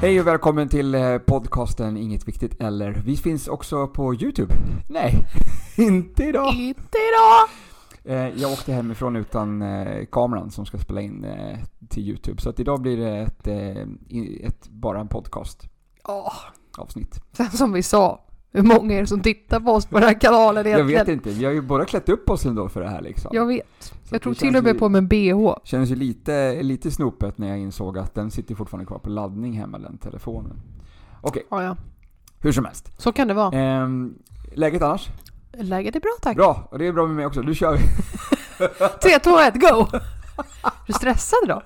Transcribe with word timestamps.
Hej 0.00 0.20
och 0.20 0.26
välkommen 0.26 0.68
till 0.68 0.94
eh, 0.94 1.18
podcasten 1.18 1.96
Inget 1.96 2.28
Viktigt 2.28 2.60
Eller. 2.60 3.02
Vi 3.06 3.16
finns 3.16 3.48
också 3.48 3.86
på 3.88 4.14
YouTube. 4.14 4.54
Nej, 4.88 5.24
inte 5.76 6.24
idag. 6.24 6.54
Inte 6.54 6.98
idag! 6.98 7.48
Eh, 8.16 8.40
Jag 8.40 8.52
åkte 8.52 8.72
hemifrån 8.72 9.16
utan 9.16 9.62
eh, 9.62 10.04
kameran 10.12 10.50
som 10.50 10.66
ska 10.66 10.78
spela 10.78 11.00
in 11.00 11.26
till 11.88 12.02
YouTube. 12.08 12.40
Så 12.42 12.50
att 12.50 12.60
idag 12.60 12.80
blir 12.80 12.96
det 12.96 13.16
ett, 13.18 13.46
ett, 14.44 14.68
bara 14.68 15.00
en 15.00 15.08
podcast 15.08 15.68
Åh, 16.08 16.32
avsnitt. 16.78 17.20
sen 17.32 17.50
som 17.50 17.72
vi 17.72 17.82
sa, 17.82 18.24
hur 18.52 18.62
många 18.62 18.94
är 18.94 19.00
det 19.00 19.06
som 19.06 19.20
tittar 19.20 19.60
på 19.60 19.70
oss 19.72 19.86
på 19.86 19.98
den 19.98 20.08
här 20.08 20.20
kanalen 20.20 20.66
Jag 20.66 20.74
egentligen? 20.80 21.06
vet 21.06 21.08
inte, 21.08 21.30
vi 21.30 21.44
har 21.44 21.52
ju 21.52 21.60
båda 21.62 21.84
klätt 21.84 22.08
upp 22.08 22.30
oss 22.30 22.46
ändå 22.46 22.68
för 22.68 22.80
det 22.80 22.88
här 22.88 23.02
liksom. 23.02 23.30
Jag 23.34 23.46
vet. 23.46 23.94
Så 24.10 24.14
Jag 24.14 24.22
tror 24.22 24.34
till 24.34 24.56
och 24.56 24.64
med 24.64 24.78
på 24.78 24.88
mig 24.88 24.98
en 24.98 25.08
bh. 25.08 25.54
Känns 25.64 25.90
ju 25.90 25.94
lite, 25.94 26.62
lite 26.62 26.90
snopet 26.90 27.38
när 27.38 27.48
jag 27.48 27.58
insåg 27.58 27.98
att 27.98 28.14
den 28.14 28.30
sitter 28.30 28.54
fortfarande 28.54 28.86
kvar 28.86 28.98
på 28.98 29.10
laddning 29.10 29.52
hemma, 29.52 29.78
den 29.78 29.98
telefonen. 29.98 30.60
Okej, 31.20 31.46
Ja, 31.50 31.62
ja. 31.62 31.76
hur 32.40 32.52
som 32.52 32.64
helst. 32.64 32.92
Så 33.00 33.12
kan 33.12 33.28
det 33.28 33.34
vara. 33.34 33.58
Ehm, 33.58 34.14
läget 34.54 34.82
annars? 34.82 35.08
Läget 35.52 35.96
är 35.96 36.00
bra 36.00 36.10
tack. 36.22 36.36
Bra, 36.36 36.68
och 36.70 36.78
det 36.78 36.86
är 36.86 36.92
bra 36.92 37.06
med 37.06 37.16
mig 37.16 37.26
också. 37.26 37.40
Nu 37.40 37.54
kör 37.54 37.72
vi. 37.76 37.82
3, 39.02 39.18
2, 39.18 39.38
1, 39.38 39.54
go! 39.60 39.86
Är 40.62 40.86
du 40.86 40.92
stressad 40.92 41.38
då? 41.48 41.62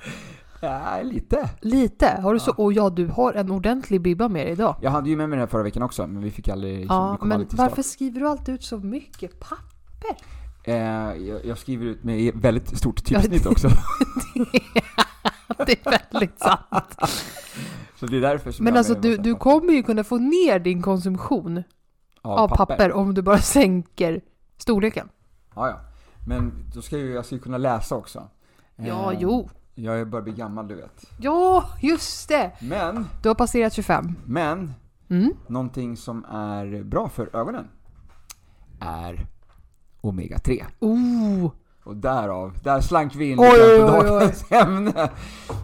Ja, 0.60 1.02
lite. 1.02 1.50
Lite. 1.60 2.20
Har 2.22 2.34
du 2.34 2.40
så? 2.40 2.50
Ja. 2.58 2.64
Och 2.64 2.72
ja, 2.72 2.90
du 2.90 3.06
har 3.06 3.32
en 3.32 3.50
ordentlig 3.50 4.00
bibba 4.00 4.28
med 4.28 4.46
dig 4.46 4.52
idag. 4.52 4.76
Jag 4.82 4.90
hade 4.90 5.10
ju 5.10 5.16
med 5.16 5.28
mig 5.28 5.36
den 5.36 5.40
här 5.42 5.50
förra 5.50 5.62
veckan 5.62 5.82
också, 5.82 6.06
men 6.06 6.22
vi 6.22 6.30
fick 6.30 6.48
aldrig... 6.48 6.86
Ja, 6.88 7.18
men 7.22 7.44
start. 7.46 7.58
varför 7.58 7.82
skriver 7.82 8.20
du 8.20 8.28
alltid 8.28 8.54
ut 8.54 8.64
så 8.64 8.78
mycket 8.78 9.40
papper? 9.40 10.16
Eh, 10.64 10.74
jag, 11.14 11.44
jag 11.44 11.58
skriver 11.58 11.86
ut 11.86 12.04
med 12.04 12.34
väldigt 12.34 12.78
stort 12.78 13.04
typsnitt 13.04 13.46
också. 13.46 13.68
Det 15.66 15.86
är 15.86 16.10
väldigt 16.12 16.38
sant. 16.38 16.96
Så 18.00 18.06
det 18.06 18.16
är 18.16 18.20
därför 18.20 18.50
som 18.52 18.64
Men 18.64 18.74
jag 18.74 18.78
alltså 18.78 18.94
du, 18.94 19.16
du 19.16 19.32
papper. 19.32 19.40
kommer 19.44 19.72
ju 19.72 19.82
kunna 19.82 20.04
få 20.04 20.18
ner 20.18 20.58
din 20.58 20.82
konsumtion 20.82 21.62
av, 22.22 22.38
av 22.38 22.48
papper. 22.48 22.92
om 22.92 23.14
du 23.14 23.22
bara 23.22 23.38
sänker 23.56 24.20
storleken. 24.56 25.08
Ja, 25.54 25.68
ja. 25.68 25.80
Men 26.26 26.52
då 26.74 26.82
ska 26.82 26.98
ju, 26.98 27.12
jag 27.12 27.24
ska 27.24 27.34
ju 27.34 27.40
kunna 27.40 27.58
läsa 27.58 27.94
också. 27.94 28.28
Ja, 28.76 29.12
Eh, 29.12 29.18
jo. 29.20 29.48
Jag 29.74 30.08
börjar 30.08 30.22
bli 30.22 30.32
gammal, 30.32 30.68
du 30.68 30.74
vet. 30.74 31.04
Ja, 31.18 31.64
just 31.82 32.28
det! 32.28 32.52
Men, 32.60 33.06
Du 33.22 33.28
har 33.28 33.34
passerat 33.34 33.72
25. 33.72 34.14
men, 34.24 34.74
Mm. 35.10 35.32
någonting 35.46 35.96
som 35.96 36.24
är 36.24 36.82
bra 36.82 37.08
för 37.08 37.36
ögonen 37.36 37.68
är 38.80 39.26
Omega-3. 40.04 40.64
Oh, 40.80 41.50
Och 41.84 41.96
därav, 41.96 42.52
där 42.62 42.80
slank 42.80 43.14
vi 43.14 43.30
in 43.30 43.38
lite 43.38 43.86
på 43.86 44.02
dagens 44.02 44.52
ämne. 44.52 45.10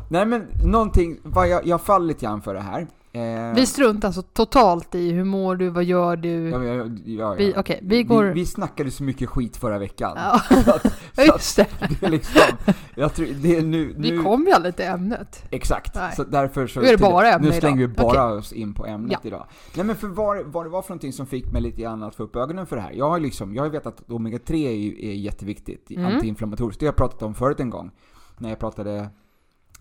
Nej 0.09 0.27
men, 0.27 0.47
någonting, 0.65 1.19
vad 1.23 1.49
jag, 1.49 1.67
jag 1.67 1.81
faller 1.81 2.07
lite 2.07 2.25
grann 2.27 2.43
för 2.43 2.55
det 2.55 2.61
här. 2.61 2.87
Eh, 3.13 3.55
vi 3.55 3.67
struntar 3.67 4.09
alltså 4.09 4.23
totalt 4.23 4.95
i 4.95 5.11
hur 5.13 5.25
mår 5.25 5.57
du, 5.57 5.69
vad 5.71 5.85
gör 5.85 6.17
du? 6.17 6.49
ja, 6.49 6.65
jag- 6.65 6.77
ja, 6.77 7.15
ja. 7.19 7.33
Vi, 7.35 7.55
okej, 7.57 7.81
vi 7.83 8.03
går... 8.03 8.25
vi, 8.25 8.33
vi 8.33 8.47
snackade 8.47 8.91
så 8.91 9.03
mycket 9.03 9.29
skit 9.29 9.57
förra 9.57 9.79
veckan. 9.79 10.13
Ja, 10.17 10.41
Så 10.65 10.71
att, 10.75 10.83
så 11.15 11.21
att 11.21 11.27
just 11.27 11.57
det. 11.57 11.67
det 12.01 12.07
är 12.07 12.11
liksom, 12.11 12.41
jag 12.95 13.15
tror, 13.15 13.27
det 13.43 13.57
är 13.57 13.63
nu, 13.63 13.95
Vi 13.99 14.19
kom 14.19 14.47
ju 14.47 14.53
aldrig 14.53 14.77
till 14.77 14.85
ämnet. 14.85 15.45
Exakt, 15.51 15.95
Nej. 15.95 16.13
så 16.17 16.25
därför 16.25 16.67
så... 16.67 16.81
Nu 16.81 16.87
är 16.87 16.91
det 16.93 16.99
bara 16.99 17.29
ämne 17.33 17.47
Nu 17.49 17.53
slänger 17.53 17.83
idag. 17.83 17.89
vi 17.89 17.95
bara 18.15 18.33
oss 18.35 18.53
in 18.53 18.75
på 18.75 18.87
ämnet 18.87 19.13
Ja. 19.23 19.29
idag. 19.29 19.47
Nej 19.77 19.87
men 19.87 19.97
för 19.97 20.09
vad, 20.09 20.47
vad 20.47 20.67
det 20.67 20.71
var 20.71 20.83
för 20.83 20.91
någonting 20.91 21.13
som 21.13 21.27
fick 21.27 21.53
mig 21.53 21.63
lite 21.63 21.81
grann 21.83 22.03
att 22.03 22.15
få 22.15 22.23
upp 22.23 22.37
ögonen 22.37 22.67
för 22.67 22.77
det 22.77 22.83
här. 22.83 22.93
Jag 22.93 23.11
har 23.11 23.21
liksom, 23.21 23.55
jag 23.55 23.63
har 23.63 23.71
vetat 23.71 24.01
att 24.01 24.09
Omega-3 24.09 24.55
är, 24.55 25.05
är 25.05 25.15
jätteviktigt, 25.15 25.91
Mm. 25.91 26.07
antiinflammatoriskt. 26.15 26.81
Det 26.81 26.87
har 26.87 26.89
jag 26.93 26.97
pratat 26.97 27.23
om 27.23 27.35
förut 27.35 27.61
en 27.61 27.71
gång. 27.71 27.91
När 28.39 28.49
jag 28.49 28.59
pratade 28.59 29.09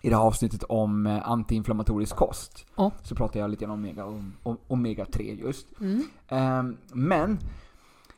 i 0.01 0.09
det 0.09 0.15
här 0.15 0.23
avsnittet 0.23 0.63
om 0.63 1.07
eh, 1.07 1.29
antiinflammatorisk 1.29 2.15
kost. 2.15 2.65
Ja. 2.75 2.91
Så 3.03 3.15
pratade 3.15 3.39
jag 3.39 3.49
lite 3.49 3.65
grann 3.65 3.73
om 3.73 3.79
omega, 3.79 4.05
om, 4.05 4.33
om, 4.43 4.57
Omega-3 4.67 5.45
just. 5.45 5.67
Mm. 5.81 6.03
Ehm, 6.27 6.77
men 6.93 7.39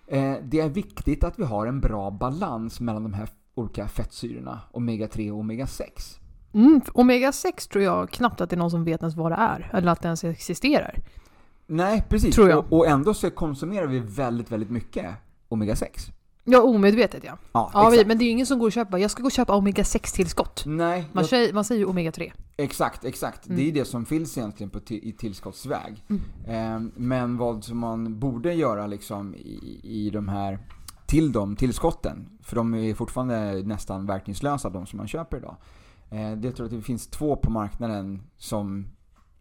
eh, 0.08 0.36
det 0.44 0.60
är 0.60 0.70
viktigt 0.70 1.24
att 1.24 1.40
vi 1.40 1.44
har 1.44 1.68
en 1.68 1.80
bra 1.80 2.12
balans 2.12 2.80
mellan 2.80 3.04
de 3.04 3.14
här 3.14 3.30
olika 3.56 3.88
fettsyrorna, 3.88 4.60
Omega-3 4.72 5.32
och 5.32 5.44
Omega-6. 5.44 6.18
Mm, 6.54 6.82
omega 6.94 7.32
6 7.32 7.68
tror 7.68 7.84
jag 7.84 8.10
knappt 8.10 8.42
att 8.42 8.50
det 8.50 8.56
är 8.56 8.58
någon 8.58 8.72
som 8.72 8.84
vet 8.84 9.02
ens 9.02 9.16
vad 9.16 9.32
det 9.32 9.36
är, 9.36 9.70
eller 9.74 9.92
att 9.92 10.02
det 10.02 10.08
ens 10.08 10.24
existerar. 10.24 11.00
Nej, 11.68 12.04
precis. 12.10 12.36
Tror 12.36 12.50
jag. 12.50 12.60
Och, 12.60 12.74
och 12.74 12.88
ändå 12.88 13.14
så 13.14 13.32
konsumerar 13.32 13.88
vi 13.88 14.00
väldigt, 14.00 14.52
väldigt 14.52 14.70
mycket 14.70 15.06
Omega-6. 15.50 16.12
Ja, 16.44 16.62
omedvetet 16.62 17.24
ja. 17.24 17.38
Ja, 17.52 17.72
ja 17.74 17.90
vi, 17.90 18.06
men 18.06 18.18
det 18.18 18.24
är 18.24 18.26
ju 18.26 18.32
ingen 18.32 18.46
som 18.46 18.60
går 18.60 18.66
och 18.66 18.72
köper, 18.72 18.98
jag 18.98 19.12
ska 19.12 19.22
gå 19.22 19.26
och 19.28 19.32
köpa 19.32 19.56
omega 19.56 19.84
6 19.84 20.14
tillskott. 20.14 20.64
Nej, 20.66 21.10
Man, 21.12 21.22
jag, 21.22 21.30
säger, 21.30 21.54
man 21.54 21.64
säger 21.64 21.80
ju 21.80 21.86
omega 21.86 22.12
3. 22.12 22.34
exakt, 22.58 23.06
exakt. 23.06 23.46
Mm. 23.46 23.58
Det 23.58 23.64
är 23.64 23.66
ju 23.66 23.72
det 23.72 23.86
som 23.86 24.06
finns 24.06 24.38
egentligen 24.38 24.70
på 24.70 24.80
i 24.88 25.12
tillskottsväg. 25.12 26.04
Mm. 26.10 26.22
Ehm, 26.48 26.92
men 26.96 27.38
vad 27.38 27.64
som 27.64 27.78
man 27.78 28.20
borde 28.20 28.54
göra 28.54 28.88
liksom 28.88 29.36
i, 29.36 29.80
i 29.84 30.10
de 30.10 30.28
här, 30.28 30.60
till 31.06 31.32
de 31.32 31.56
tillskotten, 31.56 32.30
för 32.44 32.56
de 32.56 32.74
är 32.76 32.94
fortfarande 32.94 33.64
nästan 33.64 34.06
verkningslösa 34.06 34.70
de 34.70 34.86
som 34.86 34.98
man 34.98 35.08
köper 35.08 35.38
idag. 35.38 35.56
Eh, 36.10 36.32
det 36.32 36.52
tror 36.52 36.68
jag 36.70 36.74
att 36.76 36.82
det 36.82 36.86
finns 36.86 37.08
två 37.08 37.36
på 37.36 37.52
marknaden 37.52 38.22
som, 38.38 38.88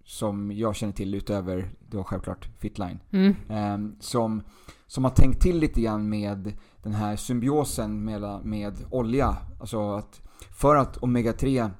som 0.04 0.52
jag 0.52 0.76
känner 0.76 0.92
till 0.92 1.14
utöver 1.14 1.70
då 1.88 2.04
självklart 2.04 2.48
Fitline. 2.58 2.98
Mm. 3.10 3.34
Ehm, 3.48 3.96
som, 4.00 4.42
som 4.90 5.04
har 5.04 5.10
tänkt 5.10 5.42
till 5.42 5.58
lite 5.58 5.80
grann 5.80 6.08
med 6.08 6.52
den 6.82 6.92
här 6.94 7.16
symbiosen 7.16 8.04
med, 8.04 8.40
med 8.44 8.74
olja. 8.90 9.36
Alltså 9.60 9.92
att 9.92 10.20
för 10.52 10.76
att 10.76 10.96
omega-3 10.98 11.70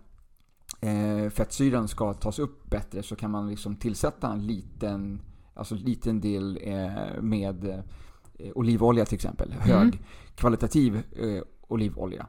eh, 0.81 1.31
fettsyran 1.31 1.89
ska 1.89 2.15
tas 2.15 2.39
upp 2.39 2.71
bättre 2.71 3.03
så 3.03 3.17
kan 3.17 3.31
man 3.31 3.51
liksom 3.51 3.77
tillsätta 3.77 4.33
en 4.33 4.47
liten, 4.47 5.23
alltså 5.55 5.75
liten 5.75 6.21
del 6.21 6.59
eh, 6.63 7.23
med 7.23 7.65
eh, 7.69 8.51
olivolja 8.55 9.05
till 9.05 9.15
exempel. 9.15 9.53
Högkvalitativ 9.61 10.97
eh, 10.97 11.43
olivolja. 11.69 12.27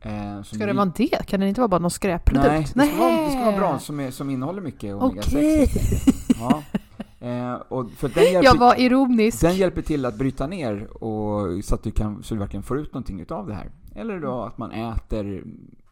Eh, 0.00 0.34
som 0.34 0.44
Ska 0.44 0.58
det 0.58 0.72
vi- 0.72 0.76
vara 0.78 0.92
det? 0.96 1.26
Kan 1.26 1.40
det 1.40 1.48
inte 1.48 1.60
vara 1.60 1.68
bara 1.68 1.80
någon 1.80 1.90
skräpprodukt? 1.90 2.46
Nej, 2.74 2.86
det 2.86 2.92
ska, 2.92 2.98
vara, 3.02 3.24
det 3.24 3.30
ska 3.30 3.40
vara 3.44 3.56
bra 3.56 3.78
som, 3.78 4.00
är, 4.00 4.10
som 4.10 4.30
innehåller 4.30 4.60
mycket 4.62 4.94
omega-6. 4.94 5.26
Okej. 5.26 5.68
Ja. 6.40 6.62
Eh, 7.20 7.54
och 7.54 7.90
för 7.90 8.08
den 8.08 8.24
hjälper, 8.24 8.44
Jag 8.44 8.58
var 8.58 8.80
ironisk. 8.80 9.40
den 9.40 9.56
hjälper 9.56 9.82
till 9.82 10.04
att 10.06 10.18
bryta 10.18 10.46
ner 10.46 11.04
och, 11.04 11.64
så 11.64 11.74
att 11.74 11.82
du 11.82 11.90
kan, 11.90 12.22
så 12.22 12.34
du 12.34 12.40
verkligen 12.40 12.62
får 12.62 12.78
ut 12.78 12.92
någonting 12.94 13.20
utav 13.20 13.46
det 13.46 13.54
här. 13.54 13.70
Eller 13.94 14.20
då 14.20 14.42
att 14.42 14.58
man 14.58 14.70
äter 14.72 15.44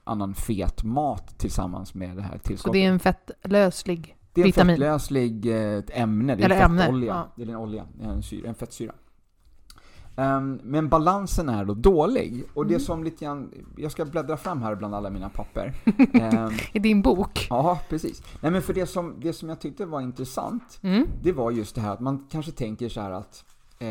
annan 0.05 0.35
fet 0.35 0.85
mat 0.85 1.38
tillsammans 1.38 1.94
med 1.94 2.17
det 2.17 2.23
här 2.23 2.38
Så 2.43 2.49
tillskottet. 2.49 2.73
det 2.73 2.85
är 2.85 2.88
en 2.88 2.99
fettlöslig 2.99 4.17
Det 4.32 4.41
är 4.41 4.44
en 4.44 4.47
vitamin. 4.49 4.76
fettlöslig 4.76 5.47
eh, 5.47 5.82
ämne, 5.93 6.35
det 6.35 6.43
är 6.43 6.44
Eller 6.44 6.56
en 6.56 6.62
ämne, 6.62 6.82
fettolja. 6.82 7.06
ja. 7.15 7.32
Det 7.37 7.43
är 7.43 7.49
en 7.49 7.56
olja, 7.56 7.85
en, 8.03 8.23
syra, 8.23 8.49
en 8.49 8.55
fettsyra. 8.55 8.93
Ehm, 10.17 10.61
men 10.63 10.89
balansen 10.89 11.49
är 11.49 11.65
då 11.65 11.75
dålig. 11.75 12.45
Och 12.55 12.67
det 12.67 12.75
Mm. 12.75 12.81
som 12.81 13.05
lite 13.05 13.25
grann, 13.25 13.51
jag 13.77 13.93
ska 13.93 14.05
bläddra 14.05 14.37
fram 14.37 14.63
här 14.63 14.75
bland 14.75 14.95
alla 14.95 15.11
mina 15.11 15.29
papper. 15.29 15.75
Ehm, 16.13 16.51
I 16.73 16.79
din 16.79 17.03
bok. 17.03 17.47
ja, 17.51 17.81
precis. 17.89 18.23
Nej 18.41 18.53
men 18.53 18.63
för 18.63 18.75
det 18.75 18.87
som, 18.87 19.15
det 19.21 19.33
som 19.33 19.49
jag 19.49 19.61
tyckte 19.61 19.87
var 19.87 20.01
intressant, 20.01 20.79
Mm. 20.83 21.07
det 21.23 21.33
var 21.33 21.51
just 21.51 21.75
det 21.75 21.81
här 21.81 21.93
att 21.93 22.01
man 22.01 22.27
kanske 22.31 22.53
tänker 22.53 22.89
så 22.89 23.01
här 23.01 23.11
att 23.11 23.45
eh, 23.79 23.89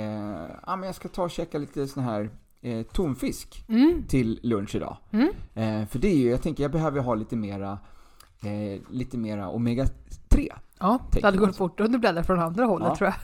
ja, 0.66 0.76
men 0.76 0.84
jag 0.84 0.96
ska 0.96 1.08
ta 1.10 1.24
och 1.24 1.32
käka 1.32 1.58
lite 1.58 1.88
sån 1.88 2.04
här 2.04 2.30
eh, 2.62 2.84
tonfisk 2.86 3.66
Mm. 3.70 4.04
till 4.08 4.40
lunch 4.44 4.76
idag. 4.76 4.98
Mm. 5.12 5.30
Eh, 5.54 5.88
för 5.88 6.00
det 6.00 6.08
är 6.08 6.16
ju, 6.18 6.30
jag 6.30 6.42
tänker 6.42 6.64
jag 6.64 6.72
behöver 6.72 7.00
ha 7.02 7.16
lite 7.16 7.36
mera, 7.36 7.78
eh, 8.44 8.82
lite 8.90 9.18
mera 9.18 9.50
omega-3. 9.50 10.52
Ja, 10.80 11.00
det 11.12 11.24
hade 11.24 11.38
gått 11.38 11.56
fortare 11.56 11.86
om 11.88 11.92
du 11.94 12.00
bläddrar 12.00 12.24
från 12.24 12.40
andra 12.40 12.66
hållet 12.66 12.88
Ja. 12.88 12.96
tror 12.96 13.10
jag. 13.10 13.18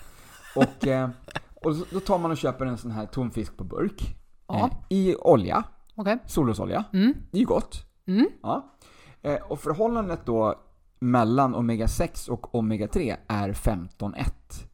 Och, 0.68 0.88
eh, 0.88 1.10
och 1.64 1.76
så- 1.76 1.86
då 1.92 2.00
tar 2.00 2.18
man 2.20 2.32
och 2.32 2.38
köper 2.38 2.66
en 2.66 2.78
sån 2.78 2.92
här 2.92 3.06
tonfisk 3.06 3.58
på 3.58 3.64
burk. 3.64 4.16
Ja. 4.48 4.70
Eh, 4.90 4.98
I 4.98 5.16
olja, 5.16 5.64
Okej. 5.96 6.18
solrosolja. 6.26 6.84
Mm. 6.94 7.14
Det 7.32 7.38
är 7.38 7.40
ju 7.40 7.46
gott. 7.46 7.86
Mm. 8.08 8.28
Ja. 8.42 8.76
Eh, 9.22 9.36
och 9.42 9.60
förhållandet 9.60 10.26
då 10.26 10.56
mellan 11.00 11.56
omega-6 11.56 12.30
och 12.30 12.54
omega-3 12.56 13.16
är 13.28 13.54
15-1. 13.54 14.66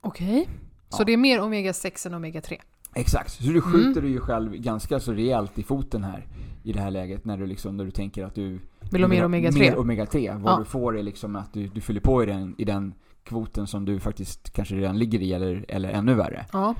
Okej. 0.00 0.48
Så 0.88 1.00
Ja. 1.02 1.04
det 1.04 1.12
är 1.12 1.16
mer 1.16 1.40
omega 1.40 1.72
6 1.72 2.06
än 2.06 2.14
omega 2.14 2.40
3? 2.40 2.60
Exakt, 2.94 3.30
så 3.32 3.42
du 3.52 3.60
skjuter 3.60 4.00
du 4.02 4.08
ju 4.08 4.20
själv 4.20 4.52
ganska 4.56 5.00
så 5.00 5.12
rejält 5.12 5.58
i 5.58 5.62
foten 5.62 6.04
här 6.04 6.26
i 6.62 6.72
det 6.72 6.80
här 6.80 6.90
läget 6.90 7.24
när 7.24 7.36
du 7.36 7.46
liksom, 7.46 7.76
när 7.76 7.84
du 7.84 7.90
tänker 7.90 8.24
att 8.24 8.34
du 8.34 8.58
Vill 8.92 9.02
ha 9.02 9.08
mer 9.08 9.24
omega-3? 9.24 9.58
Mer 9.58 9.76
omega-3. 9.76 10.38
Vad 10.42 10.52
Ja. 10.52 10.58
du 10.58 10.64
får 10.64 10.98
är 10.98 11.02
liksom 11.02 11.36
att 11.36 11.52
du, 11.52 11.66
du 11.68 11.80
fyller 11.80 12.00
på 12.00 12.22
i 12.22 12.26
den, 12.26 12.54
i 12.58 12.64
den 12.64 12.94
kvoten 13.24 13.66
som 13.66 13.84
du 13.84 14.00
faktiskt 14.00 14.50
kanske 14.52 14.74
redan 14.74 14.98
ligger 14.98 15.22
i 15.22 15.32
eller, 15.32 15.64
eller 15.68 15.88
ännu 15.88 16.14
värre. 16.14 16.46
Ja. 16.52 16.74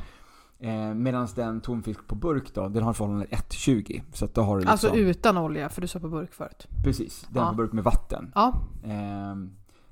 Eh, 0.59 0.95
Medan 0.95 1.29
den 1.35 1.61
tonfisk 1.61 2.07
på 2.07 2.15
burk 2.15 2.55
då, 2.55 2.69
den 2.69 2.83
har 2.83 2.93
förhållandet 2.93 3.31
1,20. 3.31 4.03
Så 4.13 4.25
att 4.25 4.35
då 4.35 4.43
har 4.43 4.55
du 4.55 4.61
liksom, 4.61 4.73
Alltså 4.73 4.95
utan 4.97 5.39
olja, 5.39 5.69
för 5.69 5.81
du 5.81 5.87
sa 5.89 5.99
på 6.01 6.09
burk 6.09 6.33
förut. 6.35 6.67
precis, 6.85 7.27
den 7.31 7.43
Ja. 7.43 7.49
på 7.51 7.55
burk 7.57 7.73
med 7.73 7.85
vatten. 7.85 8.33
Ja. 8.35 8.53
Eh, 8.85 9.35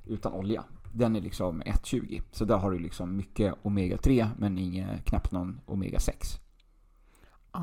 utan 0.07 0.33
olja. 0.33 0.65
Den 0.95 1.17
är 1.17 1.21
liksom 1.21 1.63
1,20. 1.63 2.23
Så 2.33 2.45
där 2.45 2.57
har 2.57 2.71
du 2.71 2.79
liksom 2.79 3.17
mycket 3.17 3.55
omega-3 3.63 4.29
men 4.39 4.59
inget, 4.59 5.05
knappt 5.05 5.33
någon 5.33 5.61
omega-6. 5.67 6.39
Ah. 7.55 7.61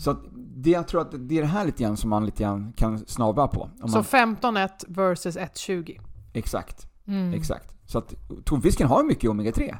Så 0.00 0.16
det, 0.36 0.70
jag 0.70 0.88
tror 0.88 1.00
att 1.00 1.14
det 1.28 1.38
är 1.38 1.42
det 1.42 1.48
här 1.48 1.64
lite 1.64 1.82
grann 1.82 1.96
som 1.96 2.10
man 2.10 2.26
lite 2.26 2.42
grann 2.42 2.72
kan 2.76 2.98
snabba 2.98 3.48
på. 3.48 3.70
Om 3.82 3.88
Så 3.88 3.96
man, 3.96 4.04
15,1 4.04 4.84
versus 4.88 5.36
1,20. 5.36 6.00
exakt, 6.32 6.86
Mm. 7.06 7.34
exakt. 7.34 7.73
Så 7.94 7.98
att 7.98 8.14
tonfisken 8.44 8.88
har 8.88 9.04
mycket 9.04 9.30
omega-3. 9.30 9.76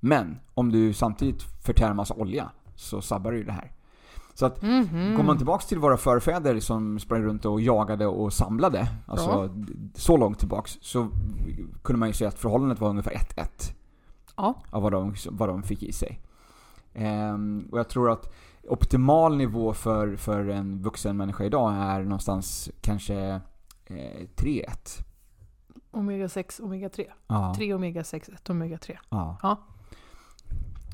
Men 0.00 0.38
om 0.54 0.72
du 0.72 0.92
samtidigt 0.92 1.42
förtär 1.42 1.94
massa 1.94 2.14
olja 2.14 2.50
så 2.74 3.00
sabbar 3.00 3.30
du 3.32 3.38
ju 3.38 3.44
det 3.44 3.52
här. 3.52 3.72
Så 4.34 4.46
att 4.46 4.62
Mhm. 4.62 5.14
Går 5.16 5.22
man 5.22 5.36
tillbaks 5.36 5.66
till 5.66 5.78
våra 5.78 5.96
förfäder 5.96 6.60
som 6.60 6.98
sprang 6.98 7.22
runt 7.22 7.44
och 7.44 7.60
jagade 7.60 8.06
och 8.06 8.32
samlade, 8.32 8.88
alltså 9.06 9.30
Ja. 9.30 9.64
så 9.94 10.16
långt 10.16 10.38
tillbaks, 10.38 10.78
så 10.80 11.08
kunde 11.82 11.98
man 12.00 12.08
ju 12.08 12.12
säga 12.12 12.28
att 12.28 12.38
förhållandet 12.38 12.80
var 12.80 12.88
ungefär 12.90 13.14
1-1 13.14 13.72
Ja. 14.36 14.54
av 14.70 14.82
vad 14.82 14.92
de, 14.92 15.14
vad 15.30 15.48
de 15.48 15.62
fick 15.62 15.82
i 15.82 15.92
sig. 15.92 16.20
Ehm, 16.94 17.68
och 17.72 17.78
jag 17.78 17.88
tror 17.88 18.10
att 18.10 18.32
optimal 18.68 19.36
nivå 19.36 19.72
för, 19.74 20.16
för 20.16 20.48
en 20.48 20.82
vuxen 20.82 21.16
människa 21.16 21.44
idag 21.44 21.72
är 21.74 22.02
någonstans 22.02 22.70
kanske 22.80 23.40
eh, 23.86 24.26
3-1. 24.36 25.04
Omega 25.98 26.28
6, 26.28 26.60
omega 26.60 26.88
3. 26.88 27.06
Ja. 27.26 27.54
3 27.56 27.74
omega 27.74 28.04
6, 28.04 28.28
1 28.28 28.50
omega 28.50 28.78
3. 28.78 28.98
Ja. 29.10 29.36
Ja. 29.42 29.56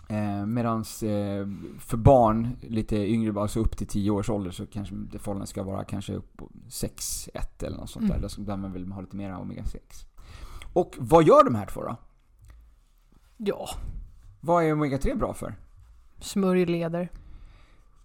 Eh, 0.09 0.47
medans 0.47 1.03
eh, 1.03 1.47
för 1.79 1.97
barn, 1.97 2.57
lite 2.61 2.97
yngre, 2.97 3.41
alltså 3.41 3.61
upp 3.61 3.77
till 3.77 3.87
10 3.87 4.11
års 4.11 4.31
ålder, 4.31 4.51
så 4.51 4.67
kanske 4.67 4.95
det 4.95 5.19
förhållandet 5.19 5.49
ska 5.49 5.63
vara 5.63 5.85
kanske 5.85 6.15
upp 6.15 6.37
på 6.37 6.49
6-1 6.69 7.65
eller 7.67 7.77
något 7.77 7.91
sånt 7.91 8.05
Mm. 8.11 8.21
där. 8.21 8.45
Där, 8.45 8.57
man 8.57 8.73
vill 8.73 8.93
ha 8.93 9.01
lite 9.01 9.17
mer 9.17 9.33
omega-6. 9.33 10.07
Och 10.73 10.95
vad 10.99 11.25
gör 11.25 11.45
de 11.45 11.55
här 11.55 11.67
två 11.67 11.83
då? 11.83 11.97
Ja. 13.37 13.69
Vad 14.41 14.65
är 14.65 14.73
omega-3 14.75 15.17
bra 15.19 15.35
för? 15.35 15.55
Smörj 16.21 16.67
leder. 16.67 17.09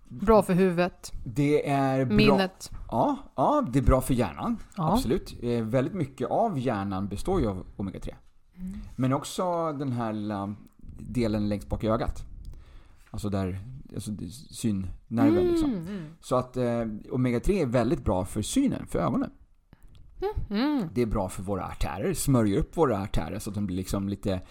Bra 0.09 0.44
för 0.44 0.53
huvudet. 0.53 1.11
Det 1.23 1.69
är 1.69 2.06
bra... 2.06 2.15
Minnet. 2.15 2.71
Ja, 2.91 3.17
ja, 3.35 3.65
det 3.73 3.79
är 3.79 3.83
bra 3.83 4.01
för 4.01 4.13
hjärnan. 4.13 4.57
Ja. 4.77 4.94
Absolut. 4.94 5.35
Eh, 5.41 5.63
väldigt 5.63 5.94
mycket 5.94 6.27
av 6.29 6.59
hjärnan 6.59 7.07
består 7.07 7.41
ju 7.41 7.47
av 7.47 7.65
omega-3. 7.77 8.15
Mm. 8.56 8.79
Men 8.95 9.13
också 9.13 9.73
den 9.73 9.91
här 9.91 10.13
lilla 10.13 10.56
delen 10.97 11.50
längst 11.50 11.69
bak 11.69 11.83
i 11.83 11.88
ögat. 11.88 12.25
Alltså 13.11 13.29
där, 13.29 13.59
alltså 13.94 14.11
synnerven 14.50 15.47
liksom. 15.47 15.73
Mm. 15.73 16.06
Så 16.21 16.35
att 16.35 16.57
eh, 16.57 16.85
omega-3 17.12 17.51
är 17.51 17.65
väldigt 17.65 18.03
bra 18.03 18.25
för 18.25 18.41
synen, 18.41 18.88
för 18.88 19.00
ögonen. 19.00 19.31
Mm. 20.50 20.89
Det 20.94 21.01
är 21.01 21.05
bra 21.05 21.29
för 21.29 21.44
våra 21.44 21.65
artärer, 21.65 22.13
smörjer 22.13 22.57
upp 22.57 22.77
våra 22.77 22.97
artärer 22.97 23.39
så 23.39 23.50
att 23.50 23.55
de 23.55 23.65
blir 23.65 23.77
liksom 23.77 24.09
lite 24.09 24.41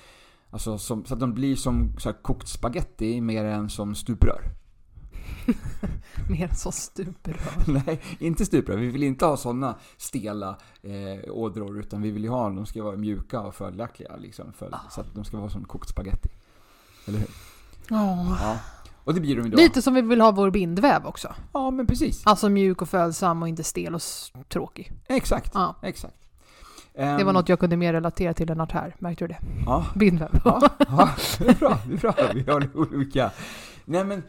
Alltså 0.50 0.78
som, 0.78 1.04
så 1.04 1.14
att 1.14 1.20
de 1.20 1.34
blir 1.34 1.56
som 1.56 1.98
så 1.98 2.12
kokt 2.12 2.48
spaghetti 2.48 3.20
mer 3.20 3.44
än 3.44 3.68
som 3.68 3.94
stuprör. 3.94 4.42
Mer 6.30 6.50
så 6.54 6.72
stuprör. 6.72 7.64
Nej, 7.86 8.00
inte 8.18 8.46
stuprör. 8.46 8.76
Vi 8.76 8.86
vill 8.88 9.02
inte 9.02 9.26
ha 9.26 9.36
sådana 9.36 9.74
stela 9.96 10.58
eh, 10.82 11.32
ådror 11.32 11.80
utan 11.80 12.02
vi 12.02 12.10
vill 12.10 12.22
ju 12.24 12.30
ha, 12.30 12.50
de 12.50 12.66
ska 12.66 12.82
vara 12.82 12.96
mjuka 12.96 13.40
och 13.40 13.54
fördelaktiga 13.54 14.16
liksom. 14.16 14.52
För, 14.52 14.74
Så 14.90 15.00
att 15.00 15.14
de 15.14 15.24
ska 15.24 15.36
vara 15.36 15.50
som 15.50 15.64
kokt 15.64 15.88
spaghetti. 15.88 16.28
Eller 17.06 17.18
hur? 17.18 17.28
Ja. 17.88 18.36
Ja. 18.42 18.58
Och 19.04 19.14
det 19.14 19.20
blir 19.20 19.36
de 19.36 19.46
idag. 19.46 19.58
Lite 19.60 19.82
som 19.82 19.94
vi 19.94 20.02
vill 20.02 20.20
ha 20.20 20.30
vår 20.30 20.50
bindväv 20.50 21.06
också. 21.06 21.34
Ja, 21.52 21.70
men 21.70 21.86
precis. 21.86 22.22
Alltså 22.26 22.48
mjuk 22.48 22.82
och 22.82 22.88
följsam 22.88 23.42
och 23.42 23.48
inte 23.48 23.64
stel 23.64 23.94
och 23.94 24.00
tråkig. 24.48 24.92
Exakt. 25.06 25.50
Ja. 25.54 25.76
Exakt. 25.82 26.14
Det 26.94 27.02
Ehm, 27.04 27.26
var 27.26 27.32
något 27.32 27.48
jag 27.48 27.60
kunde 27.60 27.76
mer 27.76 27.92
relatera 27.92 28.34
till 28.34 28.50
än 28.50 28.60
artär. 28.60 28.96
Märkte 28.98 29.24
du 29.24 29.28
det? 29.28 29.38
Ja, 29.66 29.86
Bindväv. 29.94 30.40
Ja, 30.44 30.60
ja, 30.78 31.10
det 31.38 31.48
är 31.48 31.54
bra. 31.54 31.78
Det 31.86 31.94
är 31.94 31.98
bra. 31.98 32.14
Vi 32.34 32.50
har 32.50 32.70
olika. 32.76 33.30
Nej 33.84 34.04
men, 34.04 34.22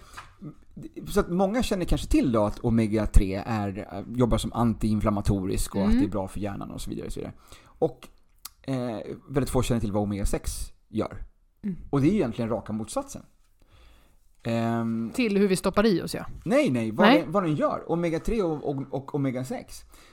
så 1.07 1.19
att 1.19 1.29
många 1.29 1.63
känner 1.63 1.85
kanske 1.85 2.07
till 2.07 2.31
då 2.31 2.43
att 2.45 2.59
omega-3 2.59 3.43
är, 3.45 4.03
jobbar 4.15 4.37
som 4.37 4.53
antiinflammatorisk 4.53 5.75
och 5.75 5.81
att 5.81 5.87
Mm. 5.87 5.99
det 5.99 6.05
är 6.05 6.09
bra 6.11 6.27
för 6.27 6.39
hjärnan 6.39 6.71
och 6.71 6.81
så 6.81 6.89
vidare. 6.89 7.07
Och, 7.07 7.13
så 7.13 7.19
vidare. 7.19 7.33
och 7.79 8.07
eh, 8.61 8.99
väldigt 9.29 9.49
få 9.49 9.61
känner 9.61 9.81
till 9.81 9.91
vad 9.91 10.03
omega-6 10.09 10.71
gör. 10.87 11.23
Mm. 11.63 11.75
Och 11.89 12.01
det 12.01 12.07
är 12.07 12.13
egentligen 12.13 12.49
raka 12.49 12.73
motsatsen. 12.73 13.21
Ehm, 14.43 15.11
Till 15.13 15.37
hur 15.37 15.47
vi 15.47 15.55
stoppar 15.55 15.85
i 15.85 16.01
oss 16.01 16.13
ja. 16.15 16.25
nej, 16.45 16.69
nej, 16.69 16.91
vad, 16.91 17.07
Nej. 17.07 17.21
Den, 17.21 17.31
vad 17.31 17.43
den 17.43 17.55
gör. 17.55 17.83
Omega-3 17.87 18.41
och, 18.41 18.69
och, 18.69 18.93
och 18.93 19.11
omega-6. 19.13 19.63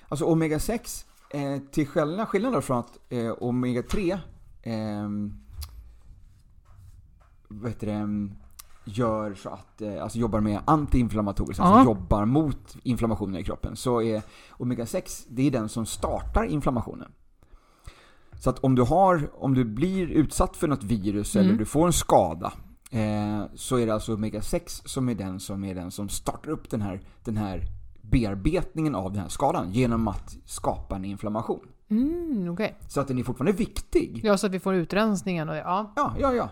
Alltså 0.08 0.24
omega-6, 0.24 1.04
eh, 1.30 1.58
till 1.70 1.86
skillnad, 1.86 2.28
skillnad 2.28 2.64
från 2.64 2.78
att 2.78 2.98
eh, 3.08 3.32
omega-3 3.40 4.18
ehm, 4.62 5.34
vad 7.48 7.70
heter 7.70 7.86
det, 7.86 8.28
gör 8.88 9.34
så 9.34 9.48
att, 9.48 9.82
eh, 9.82 10.02
alltså 10.02 10.18
jobbar 10.18 10.40
med 10.40 10.60
antiinflammatoriskt, 10.64 11.60
alltså 11.60 11.78
Ja. 11.78 11.84
jobbar 11.84 12.24
mot 12.24 12.76
inflammationen 12.82 13.36
i 13.40 13.44
kroppen, 13.44 13.76
så 13.76 14.02
är 14.02 14.22
omega-6, 14.58 15.26
det 15.28 15.46
är 15.46 15.50
den 15.50 15.68
som 15.68 15.86
startar 15.86 16.44
inflammationen. 16.44 17.12
Så 18.40 18.50
att 18.50 18.58
om 18.58 18.74
du 18.74 18.82
har, 18.82 19.30
om 19.44 19.54
du 19.54 19.64
blir 19.64 20.06
utsatt 20.06 20.56
för 20.56 20.68
något 20.68 20.82
virus 20.84 21.36
Mm. 21.36 21.48
eller 21.48 21.58
du 21.58 21.64
får 21.64 21.86
en 21.86 21.92
skada, 21.92 22.52
eh, 22.90 23.42
så 23.54 23.76
är 23.76 23.86
det 23.86 23.94
alltså 23.94 24.12
omega-6 24.16 24.82
som 24.88 25.08
är 25.08 25.14
den 25.14 25.40
som 25.40 25.64
är 25.64 25.74
den 25.74 25.90
som 25.90 26.08
startar 26.08 26.50
upp 26.50 26.70
den 26.70 26.82
här, 26.82 27.00
den 27.24 27.36
här 27.36 27.62
bearbetningen 28.02 28.94
av 28.94 29.12
den 29.12 29.22
här 29.22 29.28
skadan 29.28 29.72
genom 29.72 30.08
att 30.08 30.36
skapa 30.44 30.96
en 30.96 31.04
inflammation. 31.04 31.66
Mm, 31.90 32.48
okej. 32.52 32.76
Så 32.88 33.00
att 33.00 33.08
den 33.08 33.18
är 33.18 33.22
fortfarande 33.22 33.52
viktig. 33.52 34.20
Ja, 34.24 34.36
så 34.36 34.46
att 34.46 34.52
vi 34.52 34.60
får 34.60 34.74
utrensningen 34.74 35.48
och 35.48 35.56
ja. 35.56 35.92
Ja, 35.96 36.14
ja, 36.18 36.32
ja. 36.34 36.48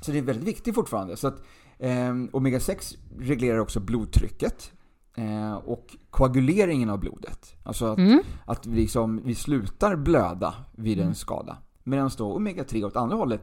Så 0.00 0.12
det 0.12 0.18
är 0.18 0.22
väldigt 0.22 0.48
viktigt 0.48 0.74
fortfarande. 0.74 1.16
Så 1.16 1.28
att 1.28 1.42
eh, 1.78 2.12
Omega-6 2.32 2.96
reglerar 3.18 3.58
också 3.58 3.80
blodtrycket 3.80 4.72
eh, 5.14 5.52
och 5.54 5.96
koaguleringen 6.10 6.90
av 6.90 6.98
blodet. 7.00 7.54
Alltså 7.62 7.86
att, 7.86 7.98
Mm. 7.98 8.20
att 8.44 8.66
vi, 8.66 8.76
liksom, 8.80 9.20
vi 9.24 9.34
slutar 9.34 9.96
blöda 9.96 10.54
vid 10.72 10.98
en 10.98 11.02
Mm. 11.04 11.14
skada. 11.14 11.56
Medan 11.84 12.10
då 12.18 12.38
Omega-3 12.38 12.84
åt 12.84 12.96
andra 12.96 13.16
hållet 13.16 13.42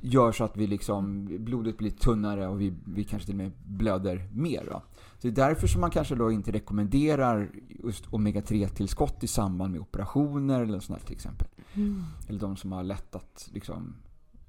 gör 0.00 0.32
så 0.32 0.44
att 0.44 0.56
vi 0.56 0.66
liksom, 0.66 1.28
blodet 1.40 1.78
blir 1.78 1.90
tunnare 1.90 2.48
och 2.48 2.60
vi, 2.60 2.74
vi 2.86 3.04
kanske 3.04 3.26
till 3.26 3.34
och 3.34 3.38
med 3.38 3.52
blöder 3.66 4.28
mer. 4.32 4.64
Då. 4.70 4.82
Så 5.18 5.28
det 5.28 5.28
är 5.28 5.48
därför 5.48 5.66
som 5.66 5.80
man 5.80 5.90
kanske 5.90 6.14
då 6.14 6.30
inte 6.32 6.52
rekommenderar 6.52 7.50
just 7.84 8.06
Omega-3-tillskott 8.06 9.24
i 9.24 9.26
samband 9.26 9.72
med 9.72 9.80
operationer 9.80 10.62
eller 10.62 10.80
sånt 10.80 10.98
där 11.00 11.06
till 11.06 11.14
exempel. 11.16 11.48
Mm. 11.74 12.02
Eller 12.28 12.40
de 12.40 12.56
som 12.56 12.72
har 12.72 12.82
lätt 12.82 13.16
att 13.16 13.48
liksom 13.52 13.94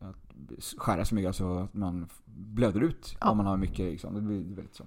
att 0.10 0.64
skära 0.78 1.06
sig 1.06 1.16
mycket, 1.16 1.28
alltså 1.28 1.58
att 1.58 1.74
man 1.74 2.08
blöder 2.26 2.82
ut 2.82 3.18
Ja. 3.22 3.30
om 3.30 3.38
man 3.38 3.46
har 3.46 3.58
mycket. 3.58 3.80
Liksom. 3.92 4.14
Det 4.16 4.22
blir 4.22 4.56
väldigt 4.56 4.76
så. 4.76 4.84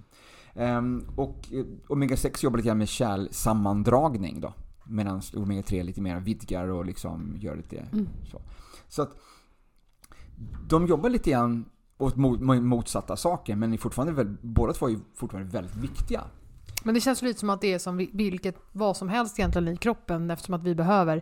Ehm, 0.53 1.05
och 1.15 1.47
eh, 1.53 1.65
Omega-6 1.87 2.43
jobbar 2.43 2.57
lite 2.57 2.67
grann 2.67 2.77
med 2.77 2.89
kärlsammandragning 2.89 4.41
då. 4.41 4.53
Medan 4.83 5.19
Omega-3 5.19 5.83
lite 5.83 6.01
mer 6.01 6.19
vidgar 6.19 6.67
och 6.67 6.85
liksom 6.85 7.35
gör 7.39 7.55
lite 7.55 7.77
Mm. 7.79 8.07
så. 8.31 8.41
Så 8.87 9.01
att 9.01 9.15
de 10.69 10.87
jobbar 10.87 11.09
lite 11.09 11.29
grann 11.31 11.65
åt 11.97 12.15
mo- 12.15 12.61
motsatta 12.61 13.15
saker 13.15 13.55
men 13.55 13.73
är 13.73 13.77
fortfarande 13.77 14.13
väl, 14.13 14.35
båda 14.41 14.73
två 14.73 14.89
är 14.89 14.99
fortfarande 15.15 15.51
väldigt 15.51 15.75
viktiga. 15.75 16.23
Men 16.83 16.93
det 16.93 17.01
känns 17.01 17.21
lite 17.21 17.39
som 17.39 17.49
att 17.49 17.61
det 17.61 17.73
är 17.73 17.79
som 17.79 17.97
vi- 17.97 18.09
vilket, 18.13 18.55
vad 18.71 18.97
som 18.97 19.09
helst 19.09 19.39
egentligen 19.39 19.67
i 19.67 19.77
kroppen 19.77 20.31
eftersom 20.31 20.53
att 20.55 20.63
vi 20.63 20.75
behöver 20.75 21.21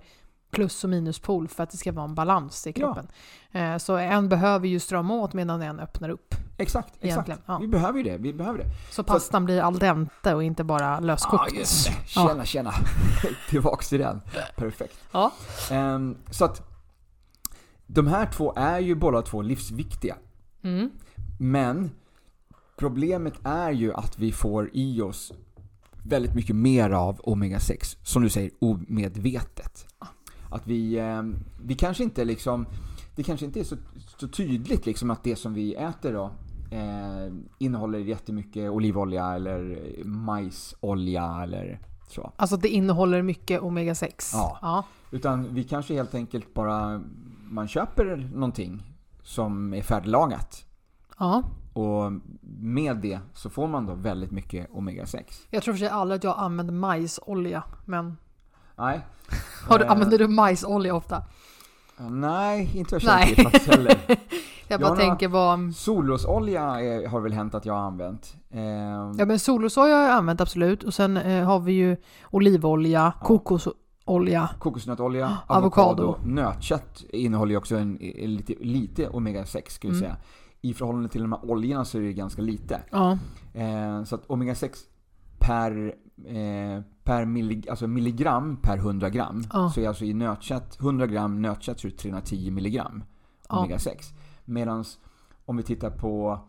plus 0.51 0.83
och 0.83 0.89
minuspol 0.89 1.47
för 1.47 1.63
att 1.63 1.69
det 1.69 1.77
ska 1.77 1.91
vara 1.91 2.05
en 2.05 2.15
balans 2.15 2.67
i 2.67 2.69
Ja. 2.69 2.73
kroppen. 2.73 3.07
Eh, 3.51 3.77
Så 3.77 3.95
en 3.97 4.29
behöver 4.29 4.67
ju 4.67 4.79
strama 4.79 5.13
åt 5.13 5.33
medan 5.33 5.61
en 5.61 5.79
öppnar 5.79 6.09
upp. 6.09 6.35
Exakt, 6.57 6.93
exakt. 7.01 7.29
Ja. 7.45 7.57
Vi 7.57 7.67
behöver 7.67 7.97
ju 7.97 8.03
det. 8.03 8.17
Vi 8.17 8.33
behöver 8.33 8.59
det. 8.59 8.65
Så 8.91 9.03
pastan 9.03 9.45
blir 9.45 9.61
al 9.61 9.79
dente 9.79 10.33
och 10.35 10.43
inte 10.43 10.63
bara 10.63 10.99
löskokt. 10.99 11.43
Ja, 11.53 11.59
just 11.59 11.87
det. 11.87 11.93
Tjena, 12.07 12.45
tjena. 12.45 12.71
Tillbaks 13.49 13.89
till 13.89 13.99
den. 13.99 14.21
Perfekt. 14.55 14.99
Ja. 15.11 15.31
Ehm, 15.71 16.17
så 16.31 16.45
att 16.45 16.61
de 17.87 18.07
här 18.07 18.25
två 18.25 18.53
är 18.55 18.79
ju 18.79 18.95
båda 18.95 19.21
två 19.21 19.41
livsviktiga. 19.41 20.15
Mm. 20.63 20.89
Men 21.39 21.91
problemet 22.77 23.33
är 23.43 23.71
ju 23.71 23.93
att 23.93 24.19
vi 24.19 24.31
får 24.31 24.69
i 24.73 25.01
oss 25.01 25.33
väldigt 26.03 26.33
mycket 26.35 26.55
mer 26.55 26.89
av 26.89 27.19
Omega-6, 27.19 27.97
som 28.03 28.21
du 28.21 28.29
säger, 28.29 28.51
omedvetet. 28.59 29.85
Att 30.51 30.67
vi, 30.67 30.99
ehm, 30.99 31.35
vi 31.63 31.75
kanske 31.75 32.03
inte 32.03 32.25
liksom, 32.25 32.65
det 33.15 33.23
kanske 33.23 33.45
inte 33.45 33.59
är 33.59 33.63
så, 33.63 33.75
så 34.19 34.27
tydligt 34.27 34.85
liksom 34.85 35.11
att 35.11 35.23
det 35.23 35.35
som 35.35 35.53
vi 35.53 35.75
äter 35.75 36.13
då 36.13 36.31
eh, 36.71 37.33
innehåller 37.57 37.99
jättemycket 37.99 38.71
olivolja 38.71 39.33
eller 39.33 39.79
majsolja 40.05 41.39
eller 41.43 41.79
så. 42.07 42.31
Alltså 42.35 42.57
det 42.57 42.69
innehåller 42.69 43.21
mycket 43.21 43.61
omega-6? 43.61 44.29
Ja. 44.33 44.57
ja. 44.61 44.83
Utan 45.11 45.53
vi 45.53 45.63
kanske 45.63 45.93
helt 45.93 46.15
enkelt 46.15 46.53
bara, 46.53 47.01
man 47.43 47.67
köper 47.67 48.29
någonting 48.33 48.83
som 49.23 49.73
är 49.73 49.81
färdiglagat. 49.81 50.65
Ja. 51.19 51.43
Och 51.73 52.11
med 52.59 52.97
det 52.97 53.19
så 53.33 53.49
får 53.49 53.67
man 53.67 53.85
då 53.85 53.93
väldigt 53.95 54.31
mycket 54.31 54.69
omega-6. 54.69 55.23
Jag 55.49 55.63
tror 55.63 55.73
för 55.73 55.79
sig 55.79 55.89
aldrig 55.89 56.17
att 56.17 56.23
jag 56.23 56.37
använder 56.37 56.73
majsolja, 56.73 57.63
men 57.85 58.17
Nej. 58.77 58.99
har 59.67 59.79
du, 59.79 59.85
Eh, 59.85 59.91
använder 59.91 60.17
du 60.17 60.27
majsolja 60.27 60.95
ofta? 60.95 61.23
Nej, 61.97 62.71
inte 62.75 62.95
jag 62.95 63.01
känner 63.01 63.25
till 63.25 63.43
faktiskt 63.43 63.67
heller. 63.67 63.97
Jag 64.69 64.79
bara 64.81 64.89
har 64.89 64.95
tänker 64.95 65.27
vad... 65.27 65.75
Solrosolja 65.75 66.61
har 67.09 67.19
väl 67.19 67.33
hänt 67.33 67.55
att 67.55 67.65
jag 67.65 67.73
har 67.73 67.81
använt. 67.81 68.35
Eh, 68.49 68.61
Ja 69.17 69.25
men 69.25 69.39
solrosolja 69.39 69.95
har 69.95 70.03
jag 70.03 70.11
använt 70.11 70.41
absolut 70.41 70.83
och 70.83 70.93
sen 70.93 71.17
eh, 71.17 71.45
har 71.45 71.59
vi 71.59 71.71
ju 71.71 71.97
olivolja, 72.31 73.13
Ja. 73.19 73.25
kokosolja. 73.25 74.49
Kokosnötolja, 74.59 75.37
Avokado. 75.47 76.03
avokado, 76.03 76.17
nötkött 76.29 77.03
innehåller 77.09 77.51
ju 77.51 77.57
också 77.57 77.75
en, 77.75 77.97
en 78.01 78.33
lite, 78.35 78.53
lite 78.59 79.09
omega-6 79.09 79.69
skulle 79.69 79.93
jag 79.93 79.97
Mm. 80.03 80.09
säga. 80.09 80.17
I 80.61 80.73
förhållande 80.73 81.09
till 81.09 81.21
de 81.21 81.31
här 81.31 81.51
oljorna 81.51 81.85
så 81.85 81.97
är 81.97 82.01
det 82.01 82.13
ganska 82.13 82.41
lite. 82.41 82.81
Ja. 82.91 83.17
Eh, 83.53 84.03
så 84.03 84.15
att 84.15 84.27
omega-6 84.27 84.69
per, 85.39 85.93
eh, 86.25 86.81
per 87.03 87.25
millig, 87.25 87.69
alltså 87.69 87.87
milligram 87.87 88.57
per 88.61 88.77
100 88.77 89.09
gram. 89.09 89.43
Ja. 89.53 89.69
Så 89.75 89.79
är 89.81 89.87
alltså 89.87 90.05
i 90.05 90.13
nötkött, 90.13 90.79
100 90.79 91.07
gram 91.07 91.41
nötkött 91.41 91.79
så 91.79 91.87
är 91.87 91.91
det 91.91 91.97
310 91.97 92.51
milligram 92.51 93.03
Ja. 93.49 93.55
omega-6. 93.65 94.13
Medan 94.45 94.85
om 95.45 95.57
vi 95.57 95.63
tittar 95.63 95.89
på 95.89 96.39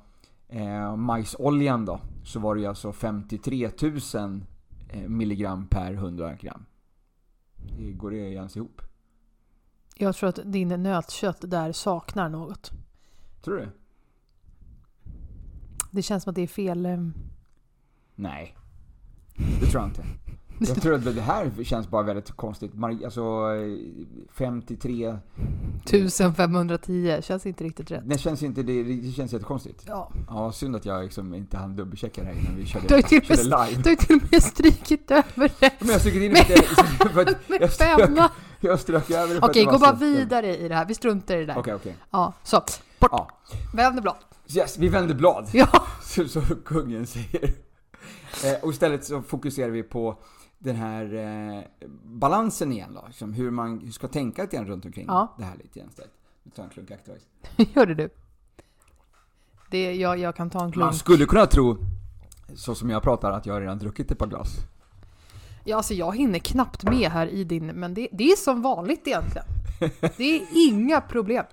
eh, 0.48 0.96
majsoljan 0.96 1.84
då, 1.84 2.00
så 2.24 2.40
var 2.40 2.54
det 2.54 2.60
ju 2.60 2.66
alltså 2.66 2.92
53 2.92 3.70
000 4.14 4.40
eh, 4.88 5.08
milligram 5.08 5.66
per 5.66 5.92
100 5.92 6.34
gram. 6.34 6.64
Det 7.78 7.92
går 7.92 8.10
det 8.10 8.16
ens 8.16 8.56
ihop? 8.56 8.82
Jag 9.96 10.16
tror 10.16 10.28
att 10.28 10.38
din 10.44 10.68
nötkött 10.68 11.50
där 11.50 11.72
saknar 11.72 12.28
något. 12.28 12.70
Tror 13.42 13.56
du? 13.56 13.68
Det 15.90 16.02
känns 16.02 16.22
som 16.22 16.30
att 16.30 16.36
det 16.36 16.42
är 16.42 16.46
fel... 16.46 16.86
eh, 16.86 16.98
Nej. 18.14 18.56
Det 19.60 19.66
tror 19.66 19.82
jag 19.82 19.90
inte. 19.90 20.02
Jag 20.72 20.82
tror 20.82 20.94
att 20.94 21.04
det 21.04 21.20
här 21.20 21.64
känns 21.64 21.88
bara 21.88 22.02
väldigt 22.02 22.30
konstigt. 22.30 22.72
Alltså 23.04 23.20
eh, 23.20 23.78
53... 24.32 25.16
1510 25.84 27.18
känns 27.22 27.46
inte 27.46 27.64
riktigt 27.64 27.90
rätt. 27.90 28.02
Det 28.04 28.18
känns 28.18 28.42
inte, 28.42 28.62
det, 28.62 28.82
det 28.82 29.12
känns 29.12 29.32
jättekonstigt. 29.32 29.84
Ja. 29.86 30.10
Ja, 30.28 30.52
synd 30.52 30.76
att 30.76 30.84
jag 30.84 31.02
liksom 31.02 31.34
inte 31.34 31.56
hann 31.56 31.76
dubbelchecka 31.76 32.20
det 32.20 32.26
här 32.26 32.34
innan 32.34 32.56
vi 32.56 32.66
körde, 32.66 32.86
Du 32.86 32.94
har 32.94 33.02
till 33.02 33.22
körde 33.22 33.42
live. 33.42 33.82
Du 33.82 33.88
har 33.90 33.96
till 33.96 34.16
och 34.16 34.32
med 34.32 34.42
strykit 34.42 35.10
över 35.10 35.52
det 35.60 35.72
Men 35.78 35.88
jag 35.88 36.00
strök 36.00 36.14
in 36.14 36.32
lite, 36.32 36.62
för 37.12 37.20
att 37.20 37.36
jag 37.60 37.72
strök, 37.72 38.30
jag 38.60 38.80
strök 38.80 39.10
över 39.10 39.34
det 39.34 39.40
Okej, 39.42 39.64
det 39.64 39.72
gå 39.72 39.78
bara 39.78 39.94
vidare 39.94 40.56
i 40.56 40.68
det 40.68 40.74
här. 40.74 40.86
Vi 40.86 40.94
struntar 40.94 41.36
i 41.36 41.40
det 41.40 41.46
där. 41.46 41.58
Okej, 41.58 41.74
okej. 41.74 41.96
Ja, 42.10 42.32
så. 42.42 42.56
Bort. 42.98 43.10
Ja. 43.12 43.28
Vänder 43.74 44.02
blad. 44.02 44.16
Yes, 44.54 44.78
vi 44.78 44.88
vänder 44.88 45.14
blad. 45.14 45.48
Ja. 45.52 45.86
Så, 46.02 46.28
så 46.28 46.40
kungen 46.64 47.06
säger. 47.06 47.67
Eh, 48.44 48.64
och 48.64 48.70
istället 48.70 49.04
så 49.04 49.22
fokuserar 49.22 49.70
vi 49.70 49.82
på 49.82 50.16
den 50.58 50.76
här 50.76 51.14
eh, 51.14 51.62
balansen 52.04 52.72
igen 52.72 52.90
då. 52.94 53.04
Liksom 53.06 53.32
hur 53.32 53.50
man 53.50 53.78
hur 53.80 53.90
ska 53.92 54.08
tänka 54.08 54.42
lite 54.42 54.56
grann 54.56 54.66
runt 54.66 54.84
omkring 54.84 55.04
Ja. 55.08 55.34
det 55.38 55.44
här 55.44 55.56
lite 55.56 55.78
grann 55.78 55.88
istället. 55.88 56.12
Vi 56.42 56.50
tar 56.50 56.62
en 56.64 56.70
klunk 56.70 56.90
Activise. 56.90 57.24
Gör 57.74 57.86
det 57.86 57.94
du. 57.94 58.08
Det, 59.70 59.94
jag, 59.94 60.18
jag 60.18 60.36
kan 60.36 60.50
ta 60.50 60.64
en 60.64 60.72
klunk. 60.72 60.84
Man 60.84 60.94
skulle 60.94 61.24
kunna 61.26 61.46
tro, 61.46 61.76
så 62.54 62.74
som 62.74 62.90
jag 62.90 63.02
pratar, 63.02 63.32
att 63.32 63.46
jag 63.46 63.62
redan 63.62 63.78
druckit 63.78 64.10
ett 64.10 64.18
par 64.18 64.26
glas. 64.26 64.56
Ja, 65.64 65.76
alltså 65.76 65.94
jag 65.94 66.16
hinner 66.16 66.38
knappt 66.38 66.82
med 66.84 67.10
här 67.10 67.26
i 67.26 67.44
din, 67.44 67.66
men 67.66 67.94
det, 67.94 68.08
det 68.12 68.24
är 68.32 68.36
som 68.36 68.62
vanligt 68.62 69.06
egentligen. 69.06 69.46
Det 70.16 70.36
är 70.36 70.46
inga 70.68 71.00
problem. 71.00 71.44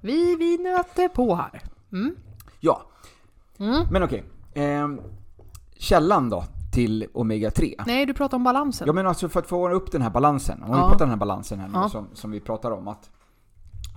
Vi, 0.00 0.36
vi 0.36 0.58
nöter 0.58 1.08
på 1.08 1.34
här. 1.34 1.62
Mm. 1.92 2.16
Ja, 2.60 2.82
Mm. 3.58 3.84
men 3.90 4.02
okej. 4.02 4.24
Ehm, 4.54 5.00
källan 5.84 6.30
då 6.30 6.44
till 6.72 7.06
Omega-3. 7.14 7.74
Nej, 7.86 8.06
du 8.06 8.14
pratar 8.14 8.36
om 8.36 8.44
balansen. 8.44 8.86
Jag 8.86 8.94
menar 8.94 9.08
alltså 9.08 9.28
för 9.28 9.40
att 9.40 9.46
få 9.46 9.70
upp 9.70 9.92
den 9.92 10.02
här 10.02 10.10
balansen, 10.10 10.62
om 10.62 10.70
vi 10.70 10.76
Ja. 10.76 10.88
pratar 10.88 10.98
den 11.04 11.08
här 11.10 11.16
balansen 11.16 11.60
här 11.60 11.68
nu 11.68 11.74
Ja. 11.74 11.88
som, 11.88 12.06
som 12.14 12.30
vi 12.30 12.40
pratar 12.40 12.70
om 12.70 12.88
att 12.88 13.10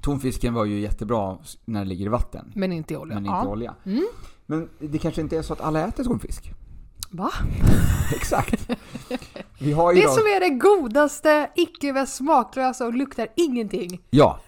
tonfisken 0.01 0.53
var 0.53 0.65
ju 0.65 0.79
jättebra 0.79 1.37
när 1.65 1.79
det 1.79 1.85
ligger 1.85 2.05
i 2.05 2.09
vatten, 2.09 2.51
Men 2.55 2.71
inte 2.71 2.93
i 2.93 2.97
olja. 2.97 3.15
men 3.15 3.25
inte 3.25 3.37
ja. 3.37 3.47
olja. 3.47 3.75
Mm. 3.85 4.07
Men 4.45 4.69
det 4.79 4.97
kanske 4.97 5.21
inte 5.21 5.37
är 5.37 5.41
så 5.41 5.53
att 5.53 5.61
alla 5.61 5.87
äter 5.87 6.03
tonfisk? 6.03 6.51
Va? 7.11 7.31
Exakt! 8.15 8.69
Vi 9.59 9.71
har 9.73 9.93
ju 9.93 10.01
Det 10.01 10.07
då, 10.07 10.13
som 10.13 10.23
är 10.23 10.39
det 10.39 10.49
godaste, 10.49 11.49
icke 11.55 12.05
smaklösa 12.05 12.85
och 12.85 12.93
luktar 12.93 13.27
ingenting. 13.35 14.01
Ja, 14.09 14.39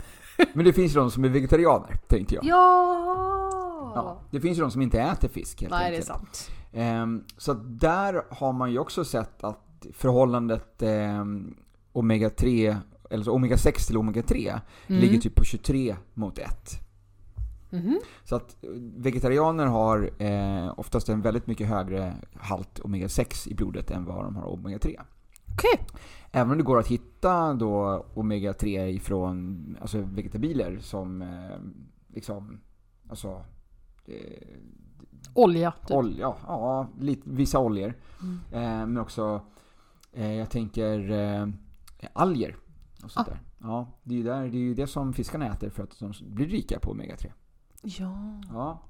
men 0.53 0.65
det 0.65 0.73
finns 0.73 0.91
ju 0.95 0.99
de 0.99 1.11
som 1.11 1.23
är 1.25 1.29
vegetarianer, 1.29 1.97
tänkte 2.07 2.35
jag. 2.35 2.45
Ja! 2.45 3.91
Ja, 3.95 4.21
det 4.31 4.39
finns 4.41 4.57
ju 4.57 4.61
de 4.61 4.71
som 4.71 4.81
inte 4.81 4.99
äter 5.01 5.27
fisk 5.27 5.61
helt 5.61 5.71
Nej, 5.71 5.79
det 5.79 5.85
är 5.85 5.99
enkelt. 5.99 6.07
sant. 6.07 6.49
Ehm, 6.73 7.23
så 7.37 7.53
där 7.53 8.21
har 8.29 8.53
man 8.53 8.71
ju 8.71 8.79
också 8.79 9.05
sett 9.05 9.43
att 9.43 9.85
förhållandet 9.93 10.81
ehm, 10.81 11.55
omega-3, 11.93 12.77
eller 13.09 13.23
så 13.23 13.37
omega-6 13.37 13.87
till 13.87 13.97
omega-3 13.97 14.59
Mm. 14.87 15.01
ligger 15.01 15.19
typ 15.19 15.35
på 15.35 15.43
23 15.43 15.95
mot 16.13 16.37
1. 16.37 16.49
Mhm. 17.69 17.99
Så 18.23 18.35
att 18.35 18.55
vegetarianer 18.97 19.65
har 19.65 20.09
eh, 20.23 20.73
oftast 20.79 21.09
en 21.09 21.21
väldigt 21.21 21.47
mycket 21.47 21.67
högre 21.67 22.13
halt 22.35 22.79
omega-6 22.79 23.47
i 23.49 23.53
blodet 23.55 23.91
än 23.91 24.05
vad 24.05 24.23
de 24.25 24.35
har 24.35 24.43
omega-3. 24.45 24.99
Okej. 25.53 25.87
Även 26.31 26.51
om 26.51 26.57
det 26.57 26.63
går 26.63 26.79
att 26.79 26.87
hitta 26.87 27.53
då 27.53 28.05
omega-3 28.13 28.87
ifrån 28.87 29.77
alltså 29.81 29.97
vegetabilier 30.01 30.77
som 30.81 31.21
eh, 31.21 31.57
liksom, 32.07 32.59
alltså 33.09 33.45
eh, 34.05 34.47
Olja, 35.33 35.71
typ. 35.71 35.91
olja, 35.91 36.33
ja, 36.47 36.87
lite, 36.99 37.21
vissa 37.25 37.59
oljor. 37.59 37.93
Mm. 38.21 38.39
Eh, 38.51 38.87
men 38.87 38.97
också, 38.97 39.41
eh, 40.13 40.31
jag 40.33 40.49
tänker 40.49 41.11
eh, 41.11 41.47
alger 42.13 42.55
och 43.03 43.11
sånt 43.11 43.27
Ah. 43.27 43.31
där. 43.31 43.41
Ja, 43.61 43.87
det 44.03 44.13
är, 44.13 44.17
ju 44.17 44.23
där, 44.23 44.41
det 44.41 44.57
är 44.57 44.61
ju 44.61 44.73
det 44.73 44.87
som 44.87 45.13
fiskarna 45.13 45.53
äter 45.53 45.69
för 45.69 45.83
att 45.83 45.99
de 45.99 46.13
blir 46.21 46.47
rika 46.47 46.79
på 46.79 46.91
omega-3. 46.93 47.31
Ja. 47.81 48.41
Ja. 48.53 48.81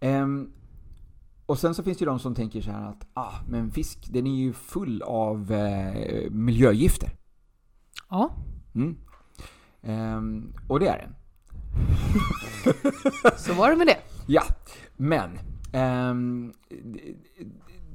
Ehm, 0.00 0.52
och 1.46 1.58
sen 1.58 1.74
så 1.74 1.82
finns 1.82 1.98
det 1.98 2.02
ju 2.02 2.10
de 2.10 2.18
som 2.18 2.34
tänker 2.34 2.60
så 2.60 2.70
här 2.70 2.88
att 2.88 3.06
ah, 3.14 3.32
men 3.48 3.70
fisk 3.70 4.06
den 4.12 4.26
är 4.26 4.34
ju 4.36 4.52
full 4.52 5.02
av 5.02 5.52
eh, 5.52 6.30
miljögifter. 6.30 7.10
Ja. 8.10 8.30
Mm. 8.74 8.96
Ehm, 9.82 10.52
och 10.68 10.80
det 10.80 10.88
är 10.88 10.98
den. 10.98 11.14
Så 13.36 13.54
var 13.54 13.70
det 13.70 13.76
med 13.76 13.86
det. 13.86 13.98
Ja, 14.26 14.42
men 14.96 15.38
ehm, 15.72 16.52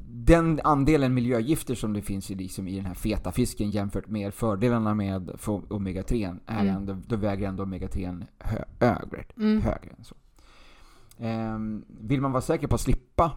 den 0.10 0.60
andelen 0.64 1.14
miljögifter 1.14 1.76
som 1.76 1.94
det 1.94 2.02
finns 2.02 2.32
i, 2.32 2.36
liksom, 2.36 2.68
i 2.68 2.76
den 2.76 2.86
här 2.86 2.94
feta 2.94 3.32
fisken 3.32 3.70
jämfört 3.70 4.08
med 4.08 4.34
fördelarna 4.34 4.94
med 4.94 5.32
få- 5.36 5.62
omega-3 5.70 6.40
är 6.46 6.62
Mm. 6.62 6.76
ändå, 6.76 6.98
då 7.08 7.16
väger 7.16 7.48
ändå 7.48 7.64
omega-3 7.66 8.26
hö, 8.40 8.64
högre, 8.80 9.24
Mm. 9.38 9.62
högre 9.62 9.90
än 9.98 10.04
så. 10.04 10.16
Ehm, 11.18 11.86
vill 11.88 12.22
man 12.22 12.32
vara 12.32 12.42
säker 12.42 12.68
på 12.68 12.76
att 12.76 12.82
slippa 12.82 13.32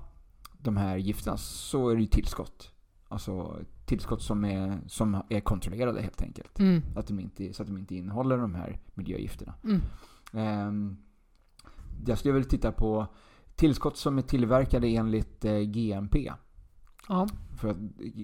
de 0.59 0.77
här 0.77 0.97
gifterna 0.97 1.37
så 1.37 1.89
är 1.89 1.95
det 1.95 2.01
ju 2.01 2.07
tillskott. 2.09 2.73
Alltså 3.09 3.57
tillskott 3.87 4.23
som 4.23 4.45
är, 4.45 4.79
som 4.87 5.23
är 5.29 5.41
kontrollerade 5.41 6.03
helt 6.03 6.23
enkelt. 6.23 6.59
Mm. 6.59 6.83
Att 6.97 7.07
de 7.07 7.21
inte, 7.21 7.53
så 7.53 7.63
att 7.63 7.69
de 7.69 7.79
inte 7.79 7.95
innehåller 7.95 8.39
de 8.39 8.55
här 8.55 8.79
miljögifterna. 8.95 9.55
Mm. 10.33 10.97
Jag 12.07 12.19
skulle 12.19 12.35
väl 12.35 12.45
titta 12.45 12.73
på 12.73 13.07
tillskott 13.57 13.97
som 13.97 14.19
är 14.19 14.23
tillverkade 14.23 14.87
enligt 14.89 15.45
eh, 15.45 15.59
GMP. 15.59 16.33
Ja. 17.09 17.29
För 17.57 17.69
att 17.69 17.77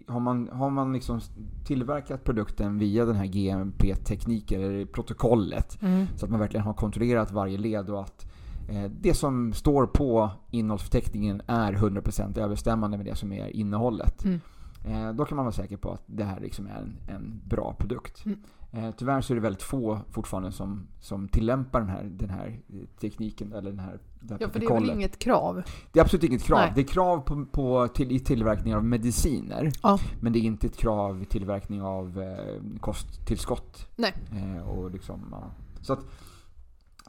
har 0.06 0.21
man, 0.21 0.49
har 0.52 0.71
man 0.71 0.92
liksom 0.92 1.21
tillverkat 1.64 2.25
produkten 2.25 2.78
via 2.78 3.04
den 3.04 3.16
här 3.16 3.26
GMP-tekniken, 3.26 4.62
eller 4.62 4.85
protokollet, 4.85 5.83
Mm. 5.83 6.06
så 6.16 6.25
att 6.25 6.30
man 6.30 6.40
verkligen 6.40 6.66
har 6.66 6.75
kontrollerat 6.75 7.33
varje 7.33 7.59
led 7.59 7.90
och 7.90 8.00
att 8.00 8.26
eh, 8.68 8.90
det 9.00 9.14
som 9.14 9.52
står 9.52 9.87
på 9.87 10.30
innehållsförteckningen 10.50 11.42
är 11.47 11.73
100% 11.73 12.38
överstämmande 12.38 12.97
med 12.97 13.06
det 13.06 13.14
som 13.14 13.33
är 13.33 13.56
innehållet. 13.56 14.25
Mm. 14.25 14.40
Eh, 14.87 15.12
då 15.12 15.25
kan 15.25 15.37
man 15.37 15.45
vara 15.45 15.52
säker 15.52 15.76
på 15.76 15.90
att 15.90 16.02
det 16.06 16.25
här 16.25 16.40
liksom 16.40 16.66
är 16.66 16.76
en, 16.76 16.97
en 17.09 17.40
bra 17.45 17.75
produkt. 17.78 18.26
Mm. 18.26 18.38
Eh, 18.76 18.90
tyvärr 18.97 19.21
så 19.21 19.33
är 19.33 19.35
det 19.35 19.40
väldigt 19.40 19.62
få 19.62 20.00
fortfarande 20.11 20.52
som, 20.52 20.87
som 21.00 21.28
tillämpar 21.28 21.80
den 21.80 21.88
här, 21.88 22.04
den 22.04 22.30
här 22.30 22.61
eh, 22.68 23.00
tekniken 23.00 23.52
eller 23.52 23.71
den 23.71 23.80
här, 23.80 23.99
det 24.21 24.37
Ja, 24.40 24.49
för 24.49 24.61
det 24.61 24.66
är 24.66 24.75
väl 24.75 24.90
inget 24.90 25.18
krav? 25.18 25.62
Det 25.92 26.00
är 26.00 26.04
absolut 26.04 26.25
inget 26.25 26.42
krav. 26.42 26.59
Nej. 26.59 26.73
Det 26.75 26.80
är 26.80 26.87
krav 26.87 27.21
på, 27.21 27.45
på 27.45 27.88
till, 27.88 28.12
i 28.12 28.21
tillverkning 28.21 28.75
av 28.75 28.85
mediciner. 28.85 29.73
Ja. 29.83 29.99
Men 30.21 30.33
det 30.33 30.38
är 30.38 30.40
inte 30.40 30.66
ett 30.66 30.76
krav 30.76 31.23
i 31.23 31.25
tillverkning 31.25 31.83
av 31.83 32.23
eh, 32.23 32.78
kosttillskott. 32.80 33.88
Nej. 33.97 34.14
Eh, 34.33 34.68
och 34.68 34.90
liksom, 34.90 35.28
ja. 35.30 35.50
Så 35.80 35.92
att 35.92 36.00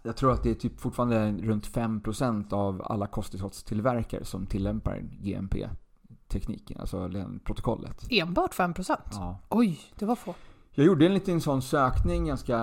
Jag 0.04 0.16
tror 0.16 0.34
att 0.34 0.44
det 0.44 0.50
är 0.50 0.56
typ 0.56 0.80
fortfarande 0.80 1.32
runt 1.32 1.68
5% 1.68 2.54
av 2.54 2.82
alla 2.86 3.08
kosttillskottstillverkare 3.08 4.26
som 4.26 4.46
tillämpar 4.46 5.04
GMP-tekniken, 5.22 6.80
alltså 6.80 7.12
protokollet. 7.44 8.08
Enbart 8.10 8.54
5%? 8.54 8.98
Ja. 9.12 9.40
Oj, 9.50 9.80
det 9.96 10.06
var 10.06 10.16
få. 10.16 10.36
Jag 10.80 10.86
gjorde 10.86 11.06
en 11.06 11.14
liten 11.14 11.42
sån 11.42 11.62
sökning 11.62 12.26
ganska 12.26 12.58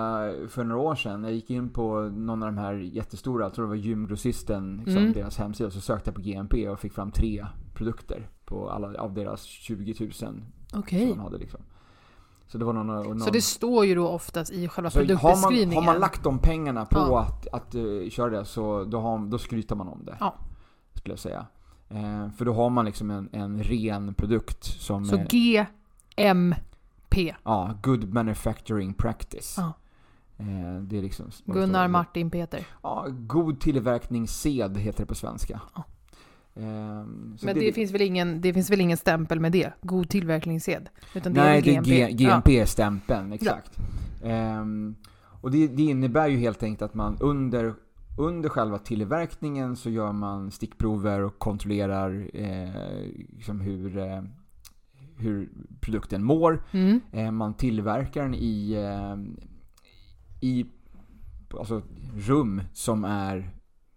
för 0.49 0.63
några 0.63 0.81
år 0.81 0.95
sedan. 0.95 1.23
Jag 1.23 1.33
gick 1.33 1.49
in 1.49 1.69
på 1.69 1.99
någon 2.01 2.43
av 2.43 2.49
de 2.53 2.57
här 2.57 2.73
jättestora, 2.73 3.45
jag 3.45 3.53
tror 3.53 3.65
det 3.65 3.69
var 3.69 3.75
gymgrossisten, 3.75 4.77
liksom 4.85 5.01
Mm. 5.01 5.13
deras 5.13 5.37
hemsida, 5.37 5.69
så 5.71 5.81
sökte 5.81 6.09
jag 6.09 6.15
på 6.15 6.21
GMP 6.21 6.69
och 6.69 6.79
fick 6.79 6.93
fram 6.93 7.11
tre 7.11 7.45
produkter 7.73 8.29
på 8.45 8.69
alla 8.69 8.99
av 9.01 9.13
deras 9.13 9.43
20 9.43 9.95
000 9.99 10.13
som 10.13 10.41
Okej. 10.73 11.05
de 11.09 11.19
hade 11.19 11.37
liksom. 11.37 11.59
Så 12.47 12.57
det 12.57 12.65
var 12.65 12.73
någon, 12.73 12.87
någon 12.87 13.19
Så 13.19 13.29
det 13.29 13.41
står 13.41 13.85
ju 13.85 13.95
då 13.95 14.07
oftast 14.07 14.51
i 14.51 14.67
själva 14.67 14.89
så 14.89 14.99
har, 14.99 15.05
man, 15.05 15.17
produktbeskrivningen? 15.17 15.83
har 15.83 15.93
man 15.93 15.99
lagt 16.01 16.23
de 16.23 16.39
pengarna 16.39 16.85
på 16.85 16.97
Ja. 16.99 17.19
att, 17.21 17.47
att 17.53 17.75
uh, 17.75 18.09
köra 18.09 18.29
det 18.29 18.45
så 18.45 18.83
då, 18.83 18.99
har, 18.99 19.19
då 19.29 19.37
skryter 19.37 19.75
man 19.75 19.87
om 19.87 20.05
det. 20.05 20.17
Ja. 20.19 20.35
Skulle 20.93 21.11
jag 21.13 21.19
säga. 21.19 21.45
Eh, 21.89 22.29
för 22.37 22.45
då 22.45 22.53
har 22.53 22.69
man 22.69 22.85
liksom 22.85 23.11
en, 23.11 23.29
en 23.31 23.63
ren 23.63 24.13
produkt 24.13 24.63
som 24.63 25.05
Så 25.05 25.15
är, 25.15 25.27
GMP. 25.29 26.55
Ja, 27.43 27.73
Good 27.83 28.13
Manufacturing 28.13 28.93
Practice. 28.93 29.55
Ja. 29.57 29.73
Eh, 30.37 30.81
det 30.81 30.97
är 30.97 31.01
liksom, 31.01 31.25
Gunnar, 31.45 31.87
Martin, 31.87 32.29
Peter. 32.29 32.67
Ja, 32.83 33.05
god 33.09 33.59
tillverkningssed 33.59 34.77
heter 34.77 34.99
det 34.99 35.05
på 35.05 35.15
svenska. 35.15 35.61
Ja. 35.75 35.83
Så 37.37 37.45
Men 37.45 37.55
det, 37.59 37.73
finns 37.73 37.91
väl 37.91 38.01
ingen, 38.01 38.41
det 38.41 38.53
finns 38.53 38.69
väl 38.69 38.81
ingen 38.81 38.97
stämpel 38.97 39.39
med 39.39 39.51
det? 39.51 39.73
God 39.81 40.09
tillverkningssed? 40.09 40.89
Utan 41.15 41.33
det 41.33 41.41
Nej, 41.41 41.57
är 41.57 41.61
det 41.61 41.69
är 41.69 41.73
GMP? 41.73 41.89
G- 41.89 42.23
Ja. 42.23 42.35
GMP-stämpeln, 42.35 43.33
exakt. 43.33 43.77
Ehm, 44.23 44.95
och 45.41 45.51
det, 45.51 45.67
det 45.67 45.83
innebär 45.83 46.27
ju 46.27 46.37
helt 46.37 46.63
enkelt 46.63 46.81
att 46.81 46.93
man 46.93 47.17
under, 47.19 47.73
under 48.17 48.49
själva 48.49 48.77
tillverkningen 48.77 49.75
så 49.75 49.89
gör 49.89 50.11
man 50.11 50.51
stickprover 50.51 51.21
och 51.21 51.39
kontrollerar 51.39 52.29
eh, 52.33 53.01
liksom 53.29 53.61
hur, 53.61 53.97
eh, 53.97 54.21
hur 55.17 55.49
produkten 55.81 56.23
mår. 56.23 56.63
Mm. 56.71 57.01
Eh, 57.11 57.31
man 57.31 57.53
tillverkar 57.53 58.23
den 58.23 58.33
i, 58.35 58.73
eh, 58.73 59.15
i 60.49 60.65
alltså, 61.59 61.81
rum 62.15 62.61
som 62.73 63.03
är, 63.05 63.49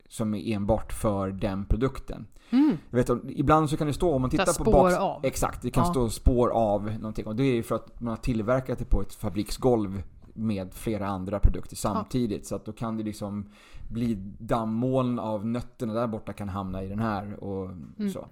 som 0.08 0.34
är 0.34 0.52
enbart 0.54 0.92
för 0.92 1.30
den 1.30 1.64
produkten. 1.64 2.26
Mm. 2.50 2.76
Jag 2.90 2.96
vet, 2.98 3.10
ibland 3.28 3.70
så 3.70 3.76
kan 3.76 3.86
det 3.86 3.92
stå, 3.92 4.14
om 4.14 4.20
man 4.20 4.30
tittar 4.30 4.44
på 4.46 4.52
spår 4.52 4.72
bak... 4.72 5.00
av. 5.00 5.24
Exakt, 5.24 5.62
det 5.62 5.70
kan 5.70 5.84
Ja. 5.84 5.90
stå 5.90 6.08
spår 6.08 6.48
av 6.50 6.92
någonting. 6.98 7.26
Och 7.26 7.36
det 7.36 7.42
är 7.44 7.54
ju 7.54 7.62
för 7.62 7.74
att 7.74 8.00
man 8.00 8.08
har 8.10 8.16
tillverkat 8.16 8.78
det 8.78 8.84
på 8.84 9.02
ett 9.02 9.14
fabriksgolv 9.14 10.02
med 10.34 10.74
flera 10.74 11.06
andra 11.06 11.38
produkter 11.40 11.76
samtidigt. 11.76 12.46
Så 12.46 12.56
att 12.56 12.64
då 12.64 12.72
kan 12.72 12.96
det 12.96 13.02
liksom 13.02 13.48
bli 13.90 14.14
dammoln 14.38 15.18
av 15.18 15.46
nötterna 15.46 15.92
där 15.94 16.06
borta 16.06 16.32
kan 16.32 16.48
hamna 16.48 16.82
i 16.84 16.88
den 16.88 16.98
här 16.98 17.44
och 17.44 17.64
Mm. 17.98 18.10
så. 18.10 18.26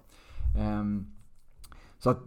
Ehm, 0.59 1.07
så 1.99 2.09
att 2.09 2.17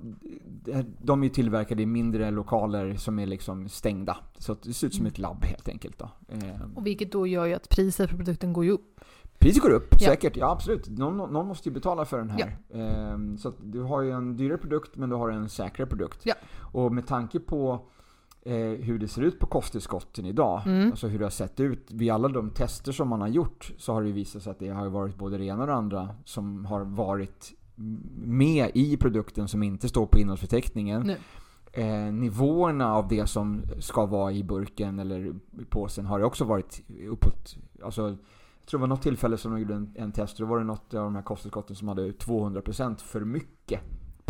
eh, 0.68 0.84
de 1.02 1.24
är 1.24 1.28
tillverkade 1.28 1.82
i 1.82 1.86
mindre 1.86 2.30
lokaler 2.30 2.94
som 2.96 3.18
är 3.18 3.26
liksom 3.26 3.68
stängda. 3.68 4.16
Så 4.38 4.56
det 4.62 4.72
ser 4.72 4.86
ut 4.86 4.94
som 4.94 5.02
Mm. 5.02 5.10
ett 5.12 5.18
labb 5.18 5.44
helt 5.44 5.68
enkelt 5.68 5.98
då. 5.98 6.10
Ehm, 6.28 6.72
Och 6.76 6.86
vilket 6.86 7.12
då 7.12 7.26
gör 7.26 7.46
ju 7.46 7.54
att 7.54 7.68
priset 7.68 8.10
på 8.10 8.16
produkten 8.16 8.52
går 8.52 8.64
ju 8.64 8.70
upp. 8.70 9.00
Priset 9.38 9.62
går 9.62 9.70
upp, 9.70 9.88
Ja. 9.92 9.98
säkert. 9.98 10.36
Ja, 10.36 10.50
absolut. 10.50 10.88
Någon, 10.88 11.32
någon 11.32 11.46
måste 11.46 11.68
ju 11.68 11.72
betala 11.74 12.04
för 12.04 12.18
den 12.18 12.30
här. 12.30 12.59
Ehm, 12.74 13.38
så 13.38 13.52
du 13.64 13.80
har 13.83 14.02
ju 14.02 14.11
en 14.11 14.37
dyrare 14.37 14.59
produkt, 14.59 14.96
men 14.96 15.09
du 15.11 15.16
har 15.16 15.28
en 15.30 15.48
säkrare 15.48 15.88
produkt. 15.88 16.20
Ja. 16.24 16.35
Och 16.72 16.92
med 16.94 17.06
tanke 17.06 17.40
på 17.40 17.87
eh, 18.42 18.54
hur 18.56 18.98
det 18.98 19.09
ser 19.09 19.22
ut 19.22 19.38
på 19.38 19.46
kosttillskotten 19.46 20.26
idag, 20.26 20.62
Mm. 20.66 20.90
alltså 20.90 21.06
hur 21.09 21.18
det 21.18 21.24
har 21.24 21.30
sett 21.30 21.61
ut 21.61 21.90
vid 21.92 22.11
alla 22.11 22.28
de 22.28 22.50
tester 22.50 22.92
som 22.92 23.09
man 23.09 23.20
har 23.20 23.28
gjort, 23.28 23.72
så 23.78 23.92
har 23.92 24.02
det 24.02 24.12
visat 24.12 24.42
sig 24.42 24.50
att 24.50 24.59
det 24.59 24.68
har 24.68 24.88
varit 24.88 25.16
både 25.16 25.38
det 25.38 25.44
ena 25.44 25.61
och 25.61 25.66
det 25.66 25.74
andra 25.74 26.09
som 26.24 26.64
har 26.64 26.80
varit 26.85 27.52
med 28.14 28.71
i 28.75 28.97
produkten 28.97 29.49
som 29.49 29.62
inte 29.62 29.88
står 29.88 30.07
på 30.07 30.19
innehållsförteckningen. 30.19 31.03
Nu. 31.03 31.16
Eh, 31.73 32.12
nivåerna 32.12 32.95
av 32.95 33.09
det 33.09 33.27
som 33.27 33.62
ska 33.79 34.07
vara 34.07 34.33
i 34.33 34.45
burken 34.45 34.99
eller 34.99 35.27
i 35.61 35.64
påsen 35.69 36.07
har 36.07 36.23
också 36.23 36.45
varit 36.45 36.83
uppåt. 37.09 37.57
Alltså, 37.83 38.03
jag 38.03 38.66
tror 38.66 38.79
det 38.79 38.81
var 38.81 38.88
något 38.88 39.03
tillfälle 39.03 39.38
som 39.38 39.53
de 39.53 39.61
gjorde 39.61 39.75
en, 39.75 39.95
en 39.95 40.12
test. 40.12 40.38
Då 40.38 40.47
var 40.47 40.59
det 40.59 40.64
något 40.64 40.95
av 40.95 41.05
de 41.05 41.14
här 41.14 41.23
kosttillskotten 41.23 41.77
som 41.77 41.88
hade 41.88 42.11
200% 42.11 43.01
för 43.01 43.21
mycket 43.21 43.81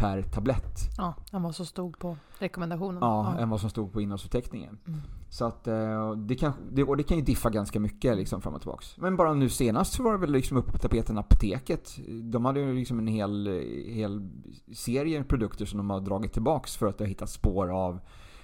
per 0.01 0.23
tablett. 0.23 0.79
Ja, 0.97 1.15
än 1.33 1.43
vad 1.43 1.55
som 1.55 1.67
stod 1.67 1.99
på 1.99 2.17
rekommendationen. 2.39 2.99
Ja, 3.01 3.39
än 3.39 3.51
vad 3.51 3.61
som 3.61 3.71
stod 3.71 3.93
på 3.93 4.01
innehållsförteckningen. 4.01 4.79
Mm. 4.87 5.01
Så 5.29 5.45
att 5.45 5.67
eh, 5.67 6.13
det 6.13 6.35
kan, 6.35 6.53
det, 6.73 6.85
och 6.85 6.97
det 6.97 7.03
kan 7.03 7.17
ju 7.17 7.23
diffa 7.23 7.51
ganska 7.51 7.81
mycket 7.81 8.17
liksom 8.17 8.43
fram 8.43 8.55
och 8.55 8.61
tillbaks. 8.61 8.97
Men 8.97 9.17
bara 9.17 9.35
nu 9.35 9.49
senast 9.49 9.93
så 9.93 10.03
var 10.03 10.13
det 10.13 10.19
väl 10.19 10.33
liksom 10.33 10.57
uppe 10.57 10.73
på 10.73 10.79
tapeten 10.79 11.19
Apoteket. 11.19 11.99
De 12.23 12.45
hade 12.45 12.61
ju 12.61 12.75
liksom 12.75 12.99
en 12.99 13.07
hel, 13.07 13.47
hel 13.89 14.29
serie 14.73 15.25
produkter 15.25 15.65
som 15.67 15.77
de 15.79 15.91
har 15.91 16.01
dragit 16.01 16.33
tillbaks 16.33 16.77
för 16.77 16.87
att 16.87 16.99
det 16.99 17.05
har 17.05 17.09
hittat 17.09 17.31
spår 17.31 17.69
av 17.69 18.01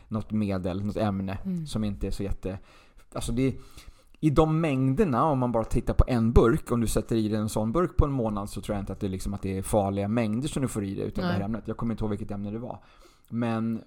något 0.08 0.30
medel, 0.30 0.84
något 0.84 0.96
ämne 0.96 1.38
Mm. 1.44 1.66
som 1.66 1.84
inte 1.84 2.06
är 2.06 2.10
så 2.10 2.22
jätte... 2.22 2.58
Alltså 3.12 3.32
det... 3.32 3.54
I 4.26 4.30
de 4.30 4.60
mängderna, 4.60 5.24
om 5.24 5.38
man 5.38 5.52
bara 5.52 5.64
tittar 5.64 5.94
på 5.94 6.04
en 6.06 6.32
burk, 6.32 6.72
om 6.72 6.80
du 6.80 6.86
sätter 6.86 7.16
i 7.16 7.28
dig 7.28 7.38
en 7.38 7.48
sån 7.48 7.72
burk 7.72 7.96
på 7.96 8.04
en 8.04 8.12
månad 8.12 8.50
så 8.50 8.60
tror 8.60 8.76
jag 8.76 8.82
inte 8.82 8.92
att 8.92 9.00
det, 9.00 9.08
liksom, 9.08 9.34
att 9.34 9.42
det 9.42 9.58
är 9.58 9.62
farliga 9.62 10.08
mängder 10.08 10.48
som 10.48 10.62
du 10.62 10.68
får 10.68 10.84
i 10.84 10.94
dig 10.94 11.04
utav 11.04 11.24
det 11.24 11.30
här 11.30 11.38
Nej. 11.38 11.44
ämnet. 11.44 11.62
Jag 11.64 11.76
kommer 11.76 11.94
inte 11.94 12.04
ihåg 12.04 12.10
vilket 12.10 12.30
ämne 12.30 12.50
det 12.50 12.58
var. 12.58 12.78
Men 13.28 13.82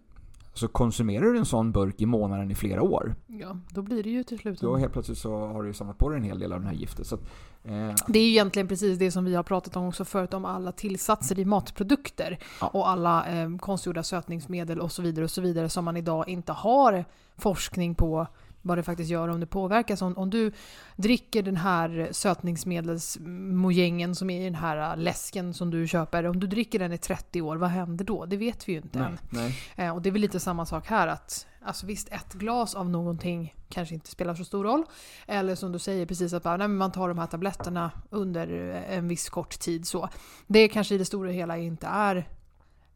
så 0.54 0.68
konsumerar 0.68 1.26
du 1.26 1.38
en 1.38 1.46
sån 1.46 1.72
burk 1.72 2.02
i 2.02 2.06
månaden 2.06 2.52
i 2.52 2.56
flera 2.56 2.82
år, 2.82 3.16
Ja, 3.28 3.58
då 3.70 3.82
blir 3.82 4.04
det 4.04 4.10
ju 4.10 4.24
till 4.24 4.40
slut 4.40 4.62
då 4.62 4.78
helt 4.78 4.94
plötsligt 4.94 5.18
så 5.18 5.48
har 5.48 5.64
du 5.64 5.74
samlat 5.74 5.98
på 5.98 6.10
dig 6.10 6.18
en 6.18 6.24
hel 6.24 6.40
del 6.40 6.54
av 6.54 6.62
det 6.62 6.68
här 6.68 6.74
giftet. 6.74 7.08
Så 7.08 7.16
att, 7.16 7.22
eh, 7.64 7.94
Det 8.08 8.20
är 8.20 8.24
ju 8.24 8.30
egentligen 8.30 8.68
precis 8.68 9.00
det 9.00 9.12
som 9.12 9.26
vi 9.26 9.36
har 9.36 9.44
pratat 9.44 9.76
om 9.76 9.88
också 9.88 10.06
förut, 10.06 10.34
om 10.34 10.46
alla 10.46 10.72
tillsatser 10.72 11.40
i 11.40 11.46
matprodukter. 11.46 12.40
Ja. 12.62 12.68
Och 12.68 12.90
alla 12.90 13.28
eh, 13.28 13.58
konstgjorda 13.58 14.04
sötningsmedel 14.04 14.80
och 14.80 14.92
så 14.92 15.02
vidare 15.02 15.26
och 15.26 15.32
så 15.32 15.42
vidare 15.42 15.70
som 15.70 15.86
man 15.86 15.98
idag 15.98 16.30
inte 16.30 16.52
har 16.52 17.06
forskning 17.38 17.96
på 17.96 18.28
vad 18.62 18.78
det 18.78 18.84
faktiskt 18.84 19.10
gör 19.10 19.28
om 19.28 19.40
det 19.40 19.46
påverkas. 19.46 20.02
Om, 20.02 20.18
om 20.18 20.30
du 20.30 20.52
dricker 20.96 21.44
den 21.44 21.58
här 21.58 22.10
sötningsmedelsmojängen 22.12 24.16
som 24.16 24.30
är 24.30 24.42
i 24.42 24.44
den 24.44 24.56
här 24.56 24.92
äh, 24.92 24.98
läsken 24.98 25.54
som 25.54 25.72
du 25.72 25.88
köper, 25.88 26.26
om 26.26 26.40
du 26.40 26.48
dricker 26.48 26.80
den 26.80 26.94
i 26.94 26.98
30 26.98 27.42
år, 27.42 27.56
vad 27.56 27.70
händer 27.70 28.06
då? 28.06 28.26
Det 28.26 28.38
vet 28.38 28.70
vi 28.70 28.72
ju 28.72 28.78
inte 28.78 29.00
nej, 29.00 29.08
än. 29.08 29.20
nej. 29.30 29.56
Eh, 29.76 29.96
och 29.96 30.02
det 30.02 30.10
är 30.10 30.12
väl 30.12 30.22
lite 30.22 30.40
samma 30.40 30.66
sak 30.66 30.88
här 30.88 31.08
att 31.08 31.48
alltså 31.62 31.86
visst, 31.86 32.10
ett 32.12 32.34
glas 32.34 32.76
av 32.76 32.90
någonting 32.90 33.56
kanske 33.70 33.96
inte 33.96 34.10
spelar 34.10 34.36
så 34.36 34.46
stor 34.46 34.64
roll. 34.64 34.84
Eller 35.28 35.56
som 35.56 35.72
du 35.72 35.80
säger 35.80 36.06
precis 36.06 36.34
att 36.34 36.44
bara, 36.44 36.58
nej, 36.58 36.68
man 36.68 36.92
tar 36.92 37.08
de 37.08 37.18
här 37.18 37.28
tabletterna 37.28 37.92
under 38.10 38.76
eh, 38.76 38.98
en 38.98 39.08
viss 39.08 39.30
kort 39.30 39.60
tid 39.60 39.88
så. 39.88 40.10
Det 40.48 40.68
kanske 40.68 40.96
i 40.96 40.98
det 40.98 41.06
stora 41.06 41.32
hela 41.32 41.58
inte 41.58 41.88
är 41.88 42.28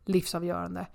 livsavgörande. 0.05 0.87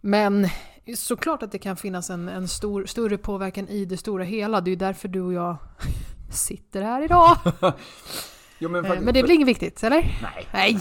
Men 0.00 0.48
såklart 0.96 1.42
att 1.42 1.52
det 1.52 1.58
kan 1.58 1.76
finnas 1.76 2.10
en, 2.10 2.28
en 2.28 2.48
stor, 2.48 2.86
större 2.86 3.18
påverkan 3.18 3.68
i 3.68 3.84
det 3.84 3.96
stora 3.96 4.24
hela. 4.24 4.60
Det 4.60 4.68
är 4.68 4.72
ju 4.72 4.76
därför 4.76 5.08
du 5.08 5.20
och 5.20 5.32
jag 5.32 5.56
sitter 6.30 6.82
här 6.82 7.02
idag. 7.04 7.36
Jo, 8.62 8.68
men, 8.68 8.84
Eh, 8.84 8.88
faktiskt- 8.88 9.04
Men 9.04 9.14
det 9.14 9.20
är 9.20 9.24
väl 9.24 9.30
inget 9.30 9.48
viktigt, 9.48 9.82
eller? 9.82 9.96
Nej. 10.22 10.46
Nej! 10.52 10.78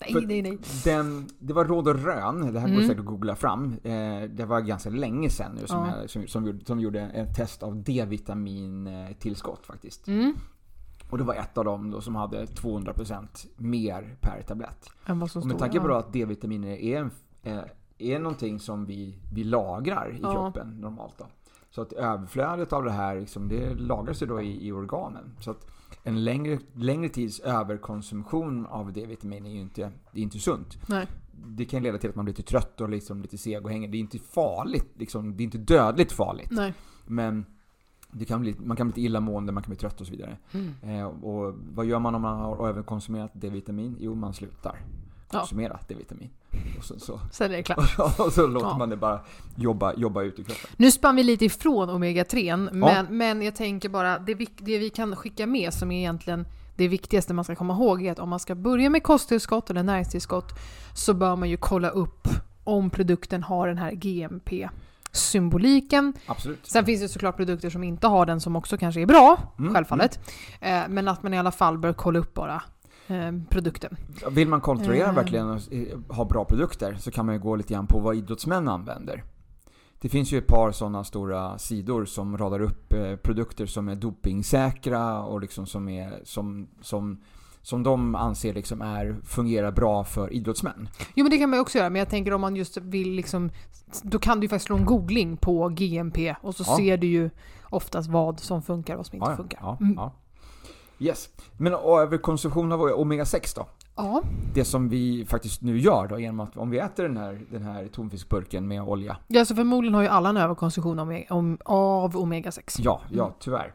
Nej, 0.00 0.12
För- 0.12 0.20
nej, 0.20 0.42
nej. 0.42 0.58
Den, 0.84 1.28
det 1.38 1.52
var 1.52 1.64
Råd 1.64 1.88
och 1.88 2.04
Rön, 2.04 2.52
det 2.52 2.60
här 2.60 2.68
går 2.68 2.74
Mm. 2.74 2.86
säkert 2.88 3.00
att 3.00 3.06
googla 3.06 3.36
fram. 3.36 3.72
Eh, 3.84 4.22
det 4.30 4.44
var 4.46 4.60
ganska 4.60 4.90
länge 4.90 5.30
sedan 5.30 5.52
nu 5.60 5.66
som, 5.66 5.78
Ja. 5.86 6.00
jag, 6.00 6.10
som, 6.10 6.26
som, 6.28 6.46
gjorde, 6.46 6.64
som 6.64 6.80
gjorde 6.80 7.00
ett 7.00 7.36
test 7.36 7.62
av 7.62 7.76
D-vitamintillskott 7.82 9.66
faktiskt. 9.66 10.08
Mm. 10.08 10.34
Och 11.10 11.18
det 11.18 11.24
var 11.24 11.34
ett 11.34 11.58
av 11.58 11.64
dem 11.64 11.90
då 11.90 12.00
som 12.00 12.14
hade 12.14 12.44
200% 12.44 13.46
mer 13.56 14.16
per 14.20 14.42
tablett. 14.42 14.90
Än 15.06 15.18
vad 15.18 15.30
som 15.30 15.42
Och 15.42 15.48
med 15.48 15.58
tanke 15.58 15.80
på 15.80 15.94
att 15.94 16.12
D-vitaminer 16.12 16.68
är, 16.76 16.98
en, 17.00 17.10
eh, 17.42 17.60
är 17.98 18.18
någonting 18.18 18.60
som 18.60 18.86
vi, 18.86 19.14
vi 19.34 19.44
lagrar 19.44 20.12
i 20.14 20.18
Ja. 20.22 20.32
kroppen 20.32 20.68
normalt 20.80 21.14
då. 21.18 21.26
Så 21.70 21.82
att 21.82 21.92
överflödet 21.92 22.72
av 22.72 22.84
det 22.84 22.90
här 22.90 23.20
liksom, 23.20 23.48
det 23.48 23.74
lagras 23.74 24.22
ju 24.22 24.26
då 24.26 24.40
i, 24.40 24.66
i 24.68 24.72
organen. 24.72 25.24
Så 25.40 25.50
att 25.50 25.66
en 26.02 26.24
längre, 26.24 26.58
längre 26.74 27.08
tids 27.08 27.40
överkonsumtion 27.40 28.66
av 28.66 28.92
D-vitamin 28.92 29.46
är 29.46 29.50
ju 29.50 29.60
inte, 29.60 29.92
det 30.12 30.18
är 30.20 30.22
inte 30.22 30.38
sunt 30.38 30.78
Nej. 30.88 31.06
det 31.46 31.64
kan 31.64 31.82
leda 31.82 31.98
till 31.98 32.10
att 32.10 32.16
man 32.16 32.24
blir 32.24 32.34
lite 32.34 32.50
trött 32.50 32.80
och 32.80 32.88
liksom 32.88 33.22
lite 33.22 33.38
seg 33.38 33.64
och 33.64 33.70
hänger. 33.70 33.88
Det 33.88 33.96
är 33.96 34.00
inte 34.00 34.18
farligt, 34.18 34.90
liksom, 34.94 35.36
det 35.36 35.42
är 35.42 35.44
inte 35.44 35.58
dödligt 35.58 36.12
farligt. 36.12 36.48
Nej. 36.50 36.74
Men 37.06 37.46
det 38.10 38.24
kan 38.24 38.40
bli, 38.40 38.54
man 38.58 38.76
kan 38.76 38.86
bli 38.86 38.90
lite 38.90 39.00
illamående, 39.06 39.52
man 39.52 39.62
kan 39.62 39.70
bli 39.70 39.76
trött 39.78 40.00
och 40.00 40.06
så 40.06 40.12
vidare. 40.12 40.36
Mm. 40.52 40.72
Eh, 40.82 41.06
och 41.06 41.54
vad 41.74 41.86
gör 41.86 41.98
man 41.98 42.14
om 42.14 42.22
man 42.22 42.40
har 42.40 42.68
överkonsumerat 42.68 43.30
D-vitamin? 43.34 43.96
Jo, 44.00 44.14
man 44.14 44.34
slutar 44.34 44.78
Ja. 45.32 45.38
konsumera 45.38 45.80
D-vitamin. 45.88 46.30
Och 46.78 46.84
så, 46.84 46.98
så, 46.98 47.20
Sen 47.32 47.52
är 47.52 47.56
det 47.56 47.62
klart. 47.62 47.98
och 48.18 48.32
så 48.32 48.46
låter 48.46 48.66
Ja. 48.66 48.78
man 48.78 48.88
det 48.90 48.96
bara 48.96 49.20
jobba, 49.56 49.94
jobba 49.96 50.22
ut 50.22 50.38
i 50.38 50.44
kroppen. 50.44 50.70
Nu 50.76 50.90
spann 50.90 51.16
vi 51.16 51.22
lite 51.22 51.44
ifrån 51.44 51.90
omega-3, 51.90 52.68
men, 52.72 53.06
men 53.18 53.42
jag 53.42 53.56
tänker 53.56 53.88
bara, 53.88 54.18
det, 54.18 54.34
vi- 54.34 54.48
det 54.58 54.78
vi 54.78 54.90
kan 54.90 55.16
skicka 55.16 55.46
med 55.46 55.74
som 55.74 55.90
är 55.92 55.98
egentligen 55.98 56.46
det 56.76 56.88
viktigaste 56.88 57.34
man 57.34 57.44
ska 57.44 57.54
komma 57.54 57.74
ihåg 57.74 58.06
är 58.06 58.12
att 58.12 58.18
om 58.18 58.28
man 58.28 58.38
ska 58.40 58.54
börja 58.54 58.90
med 58.90 59.02
kosttillskott 59.02 59.70
eller 59.70 59.82
näringstillskott 59.82 60.52
så 60.94 61.14
bör 61.14 61.36
man 61.36 61.50
ju 61.50 61.56
kolla 61.56 61.88
upp 61.88 62.28
om 62.64 62.90
produkten 62.90 63.42
har 63.42 63.68
den 63.68 63.78
här 63.78 63.92
GMP 63.92 64.68
symboliken. 65.12 66.12
Absolut. 66.26 66.66
Sen 66.66 66.84
finns 66.84 67.00
det 67.02 67.08
såklart 67.08 67.36
produkter 67.36 67.70
som 67.70 67.84
inte 67.84 68.06
har 68.06 68.26
den 68.26 68.40
som 68.40 68.56
också 68.56 68.78
kanske 68.78 69.00
är 69.00 69.06
bra, 69.06 69.54
Mm, 69.58 69.74
självfallet. 69.74 70.18
Eh, 70.60 70.82
men 70.88 71.08
att 71.08 71.22
man 71.22 71.34
i 71.34 71.38
alla 71.38 71.52
fall 71.52 71.78
bör 71.78 71.92
kolla 71.92 72.18
upp 72.18 72.34
bara 72.34 72.62
produkten. 73.50 73.96
Vill 74.30 74.48
man 74.48 74.60
kontrollera 74.60 75.08
Eh. 75.08 75.14
verkligen 75.14 75.50
och 75.50 75.72
eh, 75.72 75.98
ha 76.08 76.24
bra 76.24 76.44
produkter 76.44 76.94
så 77.00 77.10
kan 77.10 77.26
man 77.26 77.34
ju 77.34 77.40
gå 77.40 77.56
lite 77.56 77.74
grann 77.74 77.86
på 77.86 77.98
vad 77.98 78.16
idrottsmän 78.16 78.68
använder. 78.68 79.24
Det 80.00 80.08
finns 80.08 80.32
ju 80.32 80.38
ett 80.38 80.46
par 80.46 80.72
sådana 80.72 81.04
stora 81.04 81.58
sidor 81.58 82.04
som 82.04 82.38
radar 82.38 82.60
upp 82.60 82.92
eh, 82.92 83.16
produkter 83.16 83.66
som 83.66 83.88
är 83.88 83.94
dopingsäkra 83.94 85.22
och 85.22 85.40
liksom 85.40 85.66
som, 85.66 85.88
är, 85.88 86.20
som, 86.24 86.68
som, 86.80 87.20
som 87.62 87.82
de 87.82 88.14
anser 88.14 88.54
liksom 88.54 88.82
är, 88.82 89.16
fungerar 89.24 89.72
bra 89.72 90.04
för 90.04 90.32
idrottsmän. 90.32 90.88
Jo 91.14 91.24
men 91.24 91.30
det 91.30 91.38
kan 91.38 91.50
man 91.50 91.56
ju 91.56 91.60
också 91.60 91.78
göra, 91.78 91.90
men 91.90 91.98
jag 91.98 92.08
tänker 92.08 92.32
om 92.34 92.40
man 92.40 92.56
just 92.56 92.76
vill 92.76 93.10
liksom, 93.12 93.50
då 94.02 94.18
kan 94.18 94.40
du 94.40 94.44
ju 94.44 94.48
faktiskt 94.48 94.66
slå 94.66 94.76
en 94.76 94.84
googling 94.84 95.36
på 95.36 95.68
GMP 95.68 96.34
och 96.42 96.54
så 96.54 96.64
Ja. 96.66 96.76
ser 96.76 96.96
du 96.96 97.06
ju 97.06 97.30
oftast 97.64 98.08
vad 98.10 98.40
som 98.40 98.62
funkar 98.62 98.94
och 98.94 98.98
vad 98.98 99.06
som 99.06 99.16
inte 99.16 99.30
ja. 99.30 99.36
funkar. 99.36 99.58
Ja, 99.62 99.78
Mm. 99.80 99.98
Yes. 100.98 101.28
Men 101.58 101.72
överkonsumtion 101.72 102.72
av 102.72 102.80
Omega-6 102.80 103.56
då? 103.56 103.66
Ja. 103.96 104.22
Det 104.54 104.64
som 104.64 104.88
vi 104.88 105.24
faktiskt 105.28 105.62
nu 105.62 105.78
gör 105.78 106.08
då 106.08 106.18
genom 106.20 106.40
att 106.40 106.56
om 106.56 106.70
vi 106.70 106.78
äter 106.78 107.02
den 107.02 107.16
här, 107.16 107.46
den 107.50 107.62
här 107.62 107.88
tonfiskburken 107.88 108.68
med 108.68 108.82
olja. 108.82 109.16
Ja, 109.28 109.44
så 109.44 109.54
förmodligen 109.54 109.94
har 109.94 110.02
ju 110.02 110.08
alla 110.08 110.28
en 110.28 110.36
överkonsumtion 110.36 110.98
av, 110.98 111.22
om, 111.30 111.58
av 111.64 112.16
omega-6. 112.16 112.80
Ja, 112.82 113.00
ja 113.10 113.24
Mm. 113.24 113.34
tyvärr. 113.40 113.74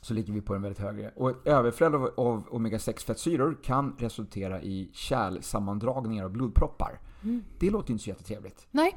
Så 0.00 0.14
ligger 0.14 0.32
vi 0.32 0.40
på 0.40 0.54
en 0.54 0.62
väldigt 0.62 0.78
högre. 0.82 1.10
Och 1.16 1.30
ett 1.30 1.36
överflöd 1.46 1.94
av, 1.94 2.10
av 2.16 2.48
omega-6 2.50 3.06
fettsyror 3.06 3.56
kan 3.64 3.94
resultera 3.98 4.62
i 4.62 4.90
kärlsammandragningar 4.92 6.24
och 6.24 6.30
blodproppar. 6.30 7.00
Mm. 7.22 7.44
Det 7.58 7.70
låter 7.70 7.92
inte 7.92 8.04
så 8.04 8.10
jättetrevligt. 8.10 8.66
Nej. 8.70 8.96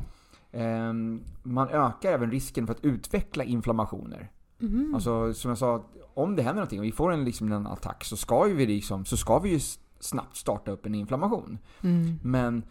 Ehm, 0.52 1.24
man 1.44 1.70
ökar 1.70 2.12
även 2.12 2.32
risken 2.32 2.68
för 2.68 2.74
att 2.74 2.86
utveckla 2.86 3.44
inflammationer. 3.44 4.32
Mhm. 4.62 4.96
Alltså 4.96 5.34
som 5.34 5.50
jag 5.50 5.58
sa, 5.58 5.84
om 6.14 6.36
det 6.36 6.42
händer 6.44 6.56
någonting 6.56 6.80
och 6.80 6.86
vi 6.86 6.92
får 6.92 7.12
en, 7.12 7.26
liksom, 7.26 7.52
en 7.52 7.68
attack 7.68 8.04
så 8.04 8.18
ska, 8.18 8.48
ju 8.48 8.54
vi 8.54 8.66
liksom, 8.66 9.06
så 9.06 9.18
ska 9.18 9.40
vi 9.40 9.50
ju 9.50 9.60
snabbt 10.00 10.36
starta 10.38 10.72
upp 10.72 10.86
en 10.86 10.96
inflammation. 10.96 11.58
Mm. 11.82 12.20
Men 12.24 12.64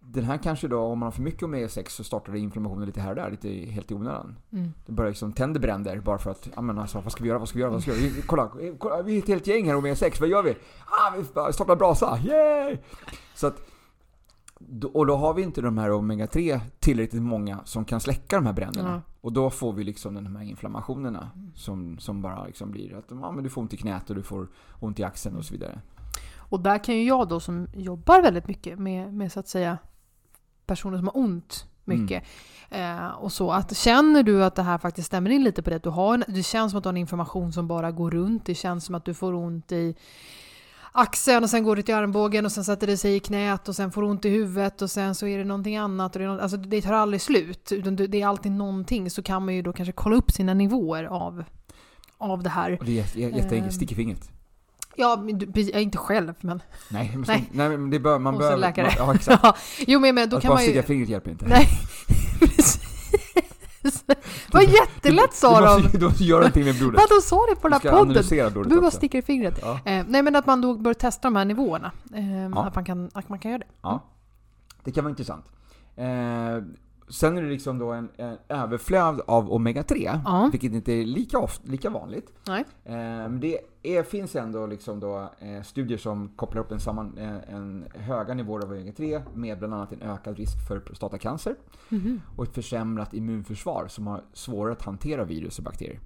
den 0.00 0.24
här 0.24 0.36
kanske 0.38 0.68
då, 0.68 0.80
om 0.80 0.98
man 0.98 1.06
har 1.06 1.10
för 1.10 1.22
mycket 1.22 1.42
omega-6 1.42 1.88
så 1.88 2.04
startar 2.04 2.32
det 2.32 2.38
inflammationer 2.38 2.86
lite 2.86 3.00
här 3.00 3.10
och 3.10 3.16
där, 3.16 3.30
lite 3.30 3.48
helt 3.48 3.90
i 3.90 3.94
onödan. 3.94 4.36
Mm. 4.52 4.72
Det 4.86 4.92
börjar 4.92 5.10
liksom 5.10 5.32
tänder 5.32 5.60
bränder 5.60 6.00
bara 6.00 6.18
för 6.18 6.30
att, 6.30 6.48
ja 6.54 6.60
men 6.62 6.78
alltså 6.78 7.00
vad 7.00 7.12
ska 7.12 7.22
vi 7.22 7.28
göra, 7.28 7.38
vad 7.38 7.48
ska 7.48 7.56
vi 7.58 7.62
göra, 7.62 7.72
vad 7.72 7.82
ska 7.82 7.92
vi 7.92 8.00
göra? 8.04 8.12
Vi- 8.16 8.22
Kolla, 8.22 8.50
kolla 8.78 9.02
vi 9.02 9.14
är 9.14 9.18
ett 9.18 9.28
helt 9.28 9.46
gäng 9.46 9.66
här 9.68 9.74
omega-6, 9.76 10.20
vad 10.20 10.28
gör 10.28 10.42
vi? 10.42 10.56
Ah, 10.86 11.14
vi 11.16 11.24
startar 11.52 11.76
brasa, 11.76 12.18
yay! 12.24 12.76
Så 13.34 13.46
att, 13.46 13.60
och 14.92 15.06
då 15.06 15.16
har 15.16 15.34
vi 15.34 15.42
inte 15.42 15.60
de 15.60 15.78
här 15.78 15.90
omega-3 15.90 16.60
tillräckligt 16.78 17.22
många 17.22 17.60
som 17.64 17.84
kan 17.84 18.00
släcka 18.00 18.36
de 18.36 18.46
här 18.46 18.52
bränderna. 18.52 19.02
Ja. 19.06 19.12
Och 19.20 19.32
då 19.32 19.50
får 19.50 19.72
vi 19.72 19.84
liksom 19.84 20.14
de 20.14 20.36
här 20.36 20.44
inflammationerna 20.44 21.30
som, 21.54 21.98
som 21.98 22.22
bara 22.22 22.46
liksom 22.46 22.70
blir 22.70 22.94
att 22.94 23.04
ja, 23.08 23.32
men 23.32 23.44
du 23.44 23.50
får 23.50 23.62
ont 23.62 23.74
i 23.74 23.76
knät 23.76 24.10
och 24.10 24.16
du 24.16 24.22
får 24.22 24.48
ont 24.80 25.00
i 25.00 25.04
axeln 25.04 25.36
och 25.36 25.44
så 25.44 25.52
vidare. 25.52 25.80
Och 26.36 26.60
där 26.60 26.84
kan 26.84 26.94
ju 26.94 27.04
jag 27.04 27.28
då 27.28 27.40
som 27.40 27.68
jobbar 27.74 28.22
väldigt 28.22 28.48
mycket 28.48 28.78
med, 28.78 29.14
med 29.14 29.32
så 29.32 29.40
att 29.40 29.48
säga 29.48 29.78
personer 30.66 30.96
som 30.96 31.06
har 31.06 31.16
ont 31.16 31.66
mycket. 31.84 32.24
Eh, 32.70 33.08
och 33.08 33.32
så 33.32 33.52
att 33.52 33.76
känner 33.76 34.22
du 34.22 34.44
att 34.44 34.54
det 34.54 34.62
här 34.62 34.78
faktiskt 34.78 35.06
stämmer 35.06 35.30
in 35.30 35.44
lite 35.44 35.62
på 35.62 35.70
det, 35.70 35.76
att 35.76 35.82
du 35.82 35.90
har 35.90 36.14
en, 36.14 36.24
det 36.28 36.42
känns 36.42 36.72
som 36.72 36.78
att 36.78 36.84
du 36.84 36.88
har 36.88 36.92
en 36.92 36.96
information 36.96 37.52
som 37.52 37.68
bara 37.68 37.90
går 37.90 38.10
runt, 38.10 38.46
det 38.46 38.54
känns 38.54 38.84
som 38.84 38.94
att 38.94 39.04
du 39.04 39.14
får 39.14 39.34
ont 39.34 39.72
i 39.72 39.94
axeln 40.92 41.44
och 41.44 41.50
sen 41.50 41.64
går 41.64 41.76
det 41.76 41.82
till 41.82 41.94
armbågen 41.94 42.44
och 42.46 42.52
sen 42.52 42.64
sätter 42.64 42.86
det 42.86 42.96
sig 42.96 43.16
i 43.16 43.20
knät 43.20 43.68
och 43.68 43.76
sen 43.76 43.92
får 43.92 44.02
ont 44.02 44.24
i 44.24 44.28
huvudet 44.28 44.82
och 44.82 44.90
sen 44.90 45.14
så 45.14 45.26
är 45.26 45.38
det 45.38 45.44
någonting 45.44 45.76
annat. 45.76 46.16
Och 46.16 46.18
det, 46.18 46.24
är 46.24 46.28
nå- 46.28 46.40
alltså 46.40 46.56
det 46.56 46.82
tar 46.82 46.92
aldrig 46.92 47.20
slut, 47.20 47.72
utan 47.72 47.96
det 47.96 48.22
är 48.22 48.26
alltid 48.26 48.52
någonting. 48.52 49.10
Så 49.10 49.22
kan 49.22 49.44
man 49.44 49.54
ju 49.54 49.62
då 49.62 49.72
kanske 49.72 49.92
kolla 49.92 50.16
upp 50.16 50.30
sina 50.30 50.54
nivåer 50.54 51.04
av, 51.04 51.44
av 52.18 52.42
det 52.42 52.50
här. 52.50 52.76
Och 52.80 52.84
det 52.84 52.90
är 52.92 52.94
jätte, 52.96 53.20
jätteenkelt, 53.20 53.52
Ehm. 53.62 53.70
stick 53.70 53.92
i 53.92 53.94
fingret. 53.94 54.30
Ja, 54.96 55.24
inte 55.74 55.98
själv 55.98 56.34
men... 56.40 56.62
Nej, 56.90 57.10
men, 57.14 57.24
Nej. 57.28 57.48
nej. 57.52 57.68
men 57.68 57.90
det 57.90 57.98
bör, 58.00 58.18
man 58.18 58.38
behöver... 58.38 58.56
läkare. 58.58 58.86
Man, 58.86 58.94
ja, 59.08 59.14
exakt. 59.14 59.58
jo 59.86 60.00
men, 60.00 60.14
men 60.14 60.28
då 60.28 60.36
att 60.36 60.42
kan 60.42 60.48
bara 60.48 60.54
man 60.54 60.62
ju... 60.64 60.68
sticka 60.70 60.82
fingret 60.86 61.08
hjälper 61.08 61.30
inte. 61.30 61.46
Nej. 61.48 61.68
Det 64.06 64.16
var 64.52 64.60
jättelätt 64.60 65.34
sa 65.34 65.60
du 65.60 65.66
de! 65.66 65.82
måste, 65.82 65.98
du 65.98 66.04
måste 66.04 66.24
göra 66.24 66.40
någonting 66.40 66.64
med 66.64 66.78
blodet. 66.78 67.00
Vad 67.00 67.18
de 67.18 67.22
sa 67.22 67.46
det 67.46 67.56
på 67.56 67.68
den 67.68 67.80
här 67.82 67.90
podden! 67.90 68.08
Du 68.08 68.52
behöver 68.52 68.76
bara 68.76 68.86
också. 68.86 68.96
sticka 68.96 69.18
i 69.18 69.22
fingret. 69.22 69.58
Ja. 69.62 69.80
Eh, 69.84 70.04
nej 70.08 70.22
men 70.22 70.36
att 70.36 70.46
man 70.46 70.60
då 70.60 70.74
bör 70.74 70.94
testa 70.94 71.28
de 71.28 71.36
här 71.36 71.44
nivåerna. 71.44 71.92
Eh, 72.14 72.58
att, 72.58 72.74
man 72.74 72.84
kan, 72.84 73.10
att 73.14 73.28
man 73.28 73.38
kan 73.38 73.50
göra 73.50 73.58
det. 73.58 73.66
Ja. 73.82 74.04
Det 74.84 74.92
kan 74.92 75.04
vara 75.04 75.10
intressant. 75.10 75.44
Eh, 75.96 76.06
sen 77.10 77.38
är 77.38 77.42
det 77.42 77.48
liksom 77.48 77.78
då 77.78 77.92
en, 77.92 78.08
en 78.16 78.36
överflöd 78.48 79.20
av 79.26 79.50
Omega-3, 79.52 80.20
Ja. 80.24 80.48
vilket 80.52 80.72
inte 80.72 80.92
är 80.92 81.04
lika, 81.04 81.38
ofta, 81.38 81.70
lika 81.70 81.90
vanligt. 81.90 82.32
Nej. 82.48 82.64
Eh, 82.84 83.28
det 83.30 83.58
är, 83.82 84.02
finns 84.02 84.36
ändå 84.36 84.66
liksom 84.66 85.00
då, 85.00 85.30
eh, 85.38 85.62
studier 85.62 85.98
som 85.98 86.28
kopplar 86.36 86.62
upp 86.62 86.70
en, 86.72 86.80
samman, 86.80 87.18
eh, 87.18 87.54
en 87.54 87.84
höga 87.94 88.34
nivåer 88.34 88.62
av 88.64 88.72
Omega-3 88.72 89.22
med 89.34 89.58
bland 89.58 89.74
annat 89.74 89.92
en 89.92 90.02
ökad 90.02 90.36
risk 90.36 90.68
för 90.68 90.80
prostatacancer 90.80 91.54
Mhm. 91.88 92.20
och 92.36 92.44
ett 92.44 92.54
försämrat 92.54 93.14
immunförsvar 93.14 93.86
som 93.88 94.06
har 94.06 94.20
svårare 94.32 94.72
att 94.72 94.82
hantera 94.82 95.24
virus 95.24 95.58
och 95.58 95.64
bakterier. 95.64 96.00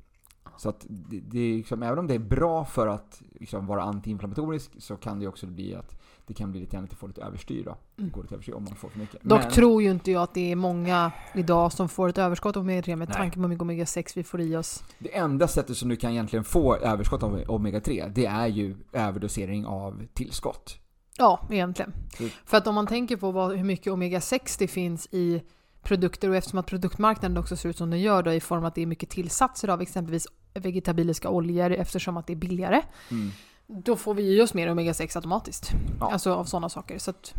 Så 0.56 0.68
att 0.68 0.86
det, 0.88 1.20
det 1.20 1.38
är 1.38 1.56
liksom, 1.56 1.82
även 1.82 1.98
om 1.98 2.06
det 2.06 2.14
är 2.14 2.18
bra 2.18 2.64
för 2.64 2.86
att 2.86 3.22
liksom 3.40 3.66
vara 3.66 3.82
antiinflammatorisk 3.82 4.70
så 4.78 4.96
kan 4.96 5.18
det 5.20 5.26
också 5.28 5.46
bli 5.46 5.74
att 5.74 6.01
det 6.32 6.38
kan 6.38 6.50
bli 6.50 6.60
lite 6.60 6.72
grann 6.76 6.84
att 6.84 6.90
det 6.90 6.96
får 6.96 7.08
lite 7.08 7.22
överstyr 7.22 7.64
då. 7.64 7.76
Det 7.96 8.02
går 8.10 8.22
lite 8.22 8.34
överstyr 8.34 8.52
om 8.54 8.64
man 8.64 8.74
får 8.74 8.88
för 8.88 8.98
mycket. 8.98 9.22
Dock 9.22 9.42
Men- 9.42 9.50
tror 9.52 9.82
ju 9.82 9.90
inte 9.90 10.10
jag 10.10 10.22
att 10.22 10.34
det 10.34 10.52
är 10.52 10.56
många 10.56 11.12
idag 11.34 11.72
som 11.72 11.88
får 11.88 12.08
ett 12.08 12.18
överskott 12.18 12.56
av 12.56 12.62
omega-3 12.64 12.96
med 12.96 13.12
tanke 13.12 13.36
på 13.40 13.48
mycket 13.48 13.62
omega-6 13.62 14.12
vi 14.16 14.24
får 14.24 14.40
i 14.40 14.56
oss. 14.56 14.84
Det 14.98 15.16
enda 15.16 15.48
sättet 15.48 15.76
som 15.76 15.88
du 15.88 15.96
kan 15.96 16.10
egentligen 16.10 16.44
få 16.44 16.76
överskott 16.76 17.22
av 17.22 17.38
omega-3 17.38 18.12
det 18.14 18.26
är 18.26 18.46
ju 18.46 18.76
överdosering 18.92 19.66
av 19.66 20.02
tillskott. 20.14 20.78
Ja, 21.18 21.46
egentligen. 21.50 21.92
Så- 22.18 22.28
För 22.44 22.56
att 22.56 22.66
om 22.66 22.74
man 22.74 22.86
tänker 22.86 23.16
på 23.16 23.30
vad, 23.32 23.56
hur 23.56 23.64
mycket 23.64 23.92
omega-6 23.92 24.56
det 24.58 24.68
finns 24.68 25.08
i 25.10 25.42
produkter 25.82 26.28
och 26.28 26.36
eftersom 26.36 26.58
att 26.58 26.66
produktmarknaden 26.66 27.38
också 27.38 27.56
ser 27.56 27.68
ut 27.68 27.76
som 27.76 27.90
den 27.90 28.00
gör 28.00 28.22
då 28.22 28.32
i 28.32 28.40
form 28.40 28.64
att 28.64 28.74
det 28.74 28.82
är 28.82 28.86
mycket 28.86 29.10
tillsatser 29.10 29.68
av 29.68 29.80
exempelvis 29.82 30.26
vegetabiliska 30.54 31.28
oljor 31.30 31.70
eftersom 31.72 32.16
att 32.16 32.26
det 32.26 32.32
är 32.32 32.36
billigare. 32.36 32.82
Mm. 33.10 33.30
Då 33.66 33.96
får 33.96 34.14
vi 34.14 34.22
i 34.38 34.42
oss 34.42 34.54
mer 34.54 34.68
omega-6 34.68 35.16
automatiskt. 35.16 35.72
Ja. 36.00 36.12
Alltså 36.12 36.34
av 36.34 36.44
sådana 36.44 36.68
saker. 36.68 36.98
Så 36.98 37.10
att 37.10 37.34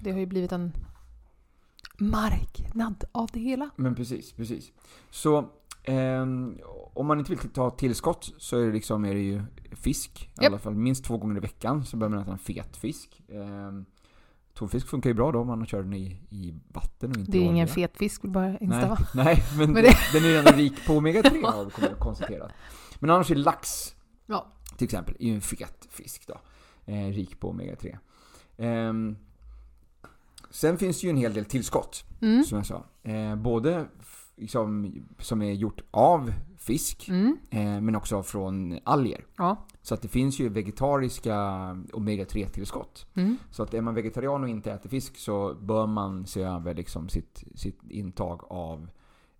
det 0.00 0.12
har 0.12 0.18
ju 0.18 0.26
blivit 0.26 0.52
en 0.52 0.72
marknad 1.98 3.04
av 3.12 3.28
det 3.32 3.40
hela. 3.40 3.70
Men 3.76 3.94
precis, 3.94 4.32
precis. 4.32 4.72
Så 5.10 5.48
ehm, 5.84 6.58
om 6.94 7.06
man 7.06 7.18
inte 7.18 7.30
vill 7.34 7.38
ta 7.50 7.70
tillskott 7.70 8.32
så 8.38 8.58
är 8.58 8.66
det 8.66 8.72
liksom 8.72 9.04
är 9.04 9.14
det 9.14 9.20
ju 9.20 9.42
fisk. 9.72 10.30
I 10.34 10.42
Japp. 10.42 10.46
alla 10.52 10.58
fall 10.58 10.74
minst 10.74 11.04
två 11.04 11.18
gånger 11.18 11.36
i 11.36 11.40
veckan 11.40 11.84
så 11.84 11.96
behöver 11.96 12.16
man 12.16 12.22
äta 12.24 12.32
en 12.32 12.38
fet 12.38 12.76
fisk. 12.76 13.22
Ehm, 13.28 13.84
tonfisk 14.54 14.86
funkar 14.88 15.10
ju 15.10 15.14
bra 15.14 15.32
då 15.32 15.38
om 15.40 15.46
man 15.46 15.66
kör 15.66 15.82
den 15.82 15.92
i, 15.94 16.20
i 16.30 16.54
vatten 16.68 17.10
och 17.10 17.16
inte 17.16 17.32
Det 17.32 17.38
är 17.38 17.42
i 17.42 17.44
ingen 17.44 17.68
fet 17.68 17.96
fisk, 17.96 18.24
vill 18.24 18.30
bara 18.30 18.46
Nej, 18.46 18.58
instämma. 18.60 18.98
nej, 19.14 19.42
men, 19.58 19.72
Men 19.72 19.82
det- 19.82 19.96
den 20.12 20.24
är 20.24 20.28
ju 20.28 20.36
ändå 20.36 20.52
rik 20.52 20.86
på 20.86 20.92
omega-3 20.92 21.46
har 21.52 21.64
vi 21.64 21.94
konstaterat. 21.98 22.52
Men 22.98 23.10
annars 23.10 23.30
är 23.30 23.34
lax 23.34 23.94
Ja. 24.26 24.46
Till 24.76 24.84
exempel 24.84 25.16
är 25.18 25.26
ju 25.26 25.34
en 25.34 25.40
fet 25.40 25.86
fisk 25.90 26.26
då. 26.26 26.40
Eh, 26.92 27.06
rik 27.08 27.40
på 27.40 27.48
omega-3. 27.52 27.98
Ehm, 28.56 29.16
sen 30.50 30.78
finns 30.78 31.00
det 31.00 31.06
ju 31.06 31.10
en 31.10 31.16
hel 31.16 31.34
del 31.34 31.44
tillskott, 31.44 32.04
Mm. 32.20 32.44
som 32.44 32.56
jag 32.58 32.66
sa. 32.66 32.84
Eh, 33.02 33.36
både 33.36 33.86
liksom, 34.36 34.94
som 35.18 35.42
är 35.42 35.52
gjort 35.52 35.80
av 35.90 36.32
fisk, 36.58 37.08
Mm. 37.08 37.36
eh, 37.50 37.80
men 37.80 37.96
också 37.96 38.22
från 38.22 38.78
alger. 38.84 39.24
Ja. 39.36 39.66
Så 39.82 39.94
att 39.94 40.02
det 40.02 40.08
finns 40.08 40.38
ju 40.40 40.48
vegetariska 40.48 41.36
omega-3-tillskott. 41.92 43.06
Mm. 43.14 43.36
Så 43.50 43.62
att 43.62 43.74
är 43.74 43.80
man 43.80 43.94
vegetarian 43.94 44.42
och 44.42 44.48
inte 44.48 44.72
äter 44.72 44.88
fisk 44.90 45.16
så 45.16 45.54
bör 45.54 45.86
man 45.86 46.26
se 46.26 46.42
över 46.42 46.74
liksom 46.74 47.08
sitt, 47.08 47.44
sitt 47.54 47.80
intag 47.90 48.40
av 48.48 48.90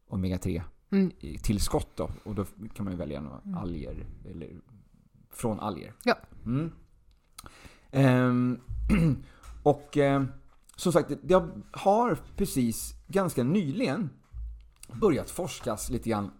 omega-3 0.08 0.62
Mm. 0.90 1.10
tillskott 1.42 1.96
då. 1.96 2.10
Och 2.24 2.34
då 2.34 2.44
kan 2.74 2.84
man 2.84 2.92
ju 2.92 2.98
välja 2.98 3.20
några 3.20 3.38
Mm. 3.44 3.58
alger, 3.58 4.06
eller 4.30 4.50
från 5.32 5.60
alger. 5.60 5.92
Ja. 6.04 6.14
Mm. 6.46 6.72
Ehm, 7.90 8.58
och 9.62 9.96
eh, 9.98 10.22
som 10.76 10.92
sagt, 10.92 11.10
det- 11.22 11.48
har 11.72 12.18
precis 12.36 12.94
ganska 13.08 13.42
nyligen 13.44 14.10
börjat 15.00 15.30
forskas 15.30 15.90
lite 15.90 16.10
grann 16.10 16.30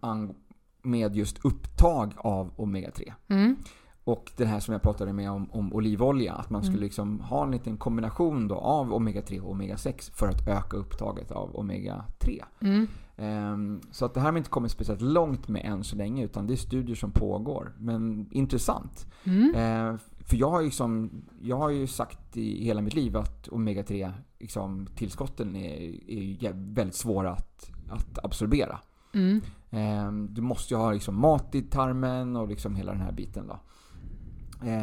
med 0.82 1.16
just 1.16 1.44
upptag 1.44 2.12
av 2.16 2.50
omega-3. 2.56 3.12
Mm. 3.28 3.56
Och 4.04 4.32
det 4.36 4.44
här 4.44 4.60
som 4.60 4.72
jag 4.72 4.82
pratade 4.82 5.12
med 5.12 5.30
om, 5.30 5.50
om 5.50 5.72
olivolja, 5.72 6.32
att 6.34 6.50
man 6.50 6.60
Mm. 6.62 6.72
skulle 6.72 6.84
liksom 6.86 7.20
ha 7.20 7.44
en 7.44 7.50
liten 7.50 7.76
kombination 7.76 8.48
då 8.48 8.54
av 8.54 8.92
omega-3 8.92 9.40
och 9.40 9.54
omega-6 9.54 10.10
för 10.12 10.28
att 10.28 10.48
öka 10.48 10.76
upptaget 10.76 11.30
av 11.30 11.54
omega-3. 11.56 12.44
Mm. 12.60 12.86
Ehm, 13.16 13.80
så 13.90 14.04
att 14.04 14.14
det 14.14 14.20
här 14.20 14.30
har 14.30 14.38
inte 14.38 14.50
kommit 14.50 14.72
speciellt 14.72 15.00
långt 15.00 15.48
med 15.48 15.64
än 15.64 15.84
så 15.84 15.96
länge, 15.96 16.24
utan 16.24 16.46
det 16.46 16.54
är 16.54 16.56
studier 16.56 16.96
som 16.96 17.10
pågår. 17.10 17.72
Men 17.78 18.28
intressant. 18.30 19.06
Mm. 19.24 19.54
Ehm, 19.56 19.98
för 20.26 20.36
jag 20.36 20.50
har, 20.50 20.60
ju 20.60 20.66
liksom, 20.66 21.22
jag 21.40 21.56
har 21.56 21.70
ju 21.70 21.86
sagt 21.86 22.36
i 22.36 22.64
hela 22.64 22.80
mitt 22.80 22.94
liv 22.94 23.16
att 23.16 23.48
omega-3 23.48 24.12
liksom, 24.38 24.86
tillskotten 24.96 25.56
är, 25.56 26.10
är 26.10 26.74
väldigt 26.74 26.94
svåra 26.94 27.30
att, 27.30 27.70
att 27.90 28.24
absorbera. 28.24 28.78
Mm. 29.14 29.40
Eh, 29.70 30.12
du 30.28 30.42
måste 30.42 30.74
ju 30.74 30.78
ha 30.78 30.92
liksom 30.92 31.20
mat 31.20 31.54
i 31.54 31.62
tarmen 31.62 32.36
och 32.36 32.48
liksom 32.48 32.76
hela 32.76 32.92
den 32.92 33.00
här 33.00 33.12
biten 33.12 33.46
då. 33.46 33.60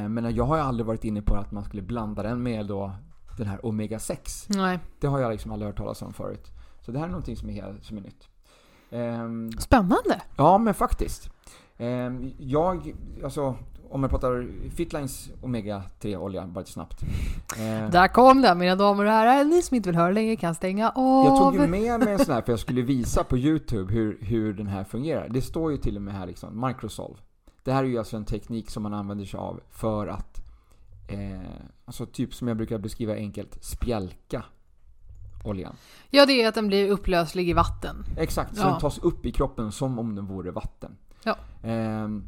Men 0.09 0.35
jag 0.35 0.43
har 0.43 0.55
ju 0.55 0.61
aldrig 0.61 0.85
varit 0.85 1.03
inne 1.03 1.21
på 1.21 1.35
att 1.35 1.51
man 1.51 1.63
skulle 1.63 1.81
blanda 1.81 2.23
den 2.23 2.43
med 2.43 2.67
då 2.67 2.91
den 3.37 3.47
här 3.47 3.65
Omega 3.65 3.99
6. 3.99 4.47
Nej. 4.49 4.79
Det 4.99 5.07
har 5.07 5.19
jag 5.19 5.31
liksom 5.31 5.51
aldrig 5.51 5.69
hört 5.69 5.77
talas 5.77 6.01
om 6.01 6.13
förut. 6.13 6.51
Så 6.89 6.93
det 6.93 6.99
här 6.99 7.05
är 7.05 7.09
någonting 7.11 7.37
som 7.37 7.49
är, 7.49 7.53
helt- 7.53 7.83
som 7.85 7.97
är 7.97 8.01
nytt. 8.01 8.27
Ehm, 8.91 9.51
Spännande. 9.51 10.21
Ja, 10.37 10.57
men 10.57 10.73
faktiskt. 10.73 11.29
Ehm, 11.77 12.31
jag, 12.37 12.93
alltså, 13.23 13.55
om 13.89 14.01
jag 14.03 14.09
pratar 14.09 14.47
Fitlines 14.75 15.29
Omega 15.41 15.83
3-olja, 16.01 16.47
bara 16.47 16.59
lite 16.59 16.71
snabbt. 16.71 17.01
Ehm, 17.57 17.91
Där 17.91 18.07
kom 18.07 18.41
den 18.41 18.57
mina 18.57 18.75
damer 18.75 19.05
och 19.05 19.11
herrar. 19.11 19.43
Ni 19.43 19.61
som 19.61 19.75
inte 19.75 19.89
vill 19.89 19.95
höra 19.95 20.11
längre 20.11 20.35
kan 20.35 20.55
stänga 20.55 20.89
av. 20.89 21.25
jag 21.25 21.37
tog 21.37 21.53
ju 21.53 21.67
med 21.67 21.99
mig 21.99 22.09
en 22.13 22.19
sån 22.19 22.33
här 22.35 22.41
för 22.41 22.51
jag 22.51 22.59
skulle 22.59 22.81
visa 22.81 23.23
på 23.23 23.37
YouTube 23.37 23.93
hur, 23.93 24.17
hur 24.21 24.53
den 24.53 24.67
här 24.67 24.83
fungerar. 24.83 25.29
Det 25.29 25.41
står 25.41 25.71
ju 25.71 25.77
till 25.77 25.95
och 25.95 26.01
med 26.01 26.13
här 26.13 26.27
liksom, 26.27 26.67
Microsolve. 26.67 27.19
Det 27.63 27.71
här 27.71 27.83
är 27.83 27.87
ju 27.87 27.97
alltså 27.97 28.17
en 28.17 28.25
teknik 28.25 28.69
som 28.69 28.83
man 28.83 28.93
använder 28.93 29.25
sig 29.25 29.37
av 29.37 29.59
för 29.69 30.07
att, 30.07 30.41
eh, 31.07 31.39
alltså 31.85 32.05
typ 32.05 32.33
som 32.33 32.47
jag 32.47 32.57
brukar 32.57 32.77
beskriva 32.77 33.13
enkelt, 33.13 33.63
spjälka 33.63 34.43
oljan. 35.43 35.75
Ja, 36.09 36.25
det 36.25 36.33
är 36.43 36.47
att 36.47 36.55
den 36.55 36.67
blir 36.67 36.89
upplöslig 36.89 37.49
i 37.49 37.53
vatten. 37.53 38.05
Exakt, 38.17 38.55
så 38.55 38.61
Ja. 38.61 38.69
den 38.71 38.79
tas 38.79 38.97
upp 38.99 39.25
i 39.25 39.31
kroppen 39.31 39.71
som 39.71 39.99
om 39.99 40.15
den 40.15 40.25
vore 40.25 40.51
vatten. 40.51 40.97
Ja. 41.23 41.35
Ehm, 41.63 42.23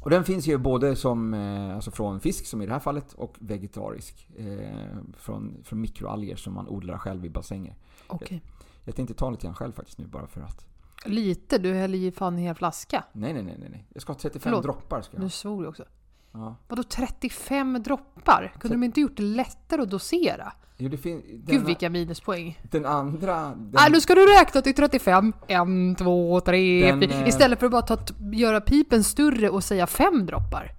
och 0.00 0.10
den 0.10 0.24
finns 0.24 0.46
ju 0.46 0.58
både 0.58 0.96
som, 0.96 1.34
eh, 1.34 1.74
alltså 1.74 1.90
från 1.90 2.20
fisk 2.20 2.46
som 2.46 2.62
i 2.62 2.66
det 2.66 2.72
här 2.72 2.80
fallet 2.80 3.12
och 3.12 3.36
vegetarisk. 3.40 4.28
Eh, 4.38 4.88
från, 5.18 5.54
från 5.64 5.80
mikroalger 5.80 6.36
som 6.36 6.54
man 6.54 6.68
odlar 6.68 6.98
själv 6.98 7.24
i 7.24 7.30
bassänger. 7.30 7.76
Okej. 8.06 8.42
Jag 8.84 8.96
tänkte 8.96 9.14
ta 9.14 9.30
lite 9.30 9.46
grann 9.46 9.54
själv 9.54 9.72
faktiskt 9.72 9.98
nu 9.98 10.06
bara 10.06 10.26
för 10.26 10.40
att. 10.40 10.66
Lite? 11.04 11.58
Du 11.58 11.72
häller 11.74 11.98
i 11.98 12.12
fan 12.12 12.32
en 12.34 12.38
hel 12.38 12.54
flaska. 12.54 13.04
Nej, 13.12 13.32
nej, 13.32 13.42
nej, 13.42 13.56
nej. 13.70 13.86
Jag 13.92 14.02
ska 14.02 14.12
ha 14.12 14.18
35 14.18 14.40
Förlåt. 14.42 14.62
droppar. 14.62 15.02
Ska 15.02 15.16
jag. 15.16 15.22
Nu 15.22 15.28
svor 15.30 15.62
du 15.62 15.68
också. 15.68 15.84
Ja. 16.32 16.56
Vadå 16.68 16.82
35 16.82 17.82
droppar? 17.82 18.52
Kunde 18.60 18.68
Så- 18.68 18.80
de 18.80 18.84
inte 18.84 19.00
gjort 19.00 19.16
det 19.16 19.22
lättare 19.22 19.82
att 19.82 19.90
dosera? 19.90 20.52
Jo, 20.76 20.88
det 20.88 20.96
fin- 20.96 21.22
Gud 21.26 21.40
den, 21.56 21.64
vilka 21.66 21.90
minuspoäng. 21.90 22.60
den 22.70 22.86
andra... 22.86 23.34
Den, 23.56 23.72
Ah, 23.76 23.88
nu 23.90 24.00
ska 24.00 24.14
du 24.14 24.26
räkna 24.26 24.62
till 24.62 24.74
35. 24.74 25.32
En, 25.46 25.94
två, 25.94 26.40
tre, 26.40 26.90
Den, 26.90 27.00
fyra. 27.00 27.14
eh, 27.14 27.28
Istället 27.28 27.58
för 27.58 27.66
att 27.66 27.72
bara 27.72 27.82
ta, 27.82 27.98
göra 28.32 28.60
pipen 28.60 29.04
större 29.04 29.48
och 29.50 29.64
säga 29.64 29.86
fem 29.86 30.26
droppar. 30.26 30.72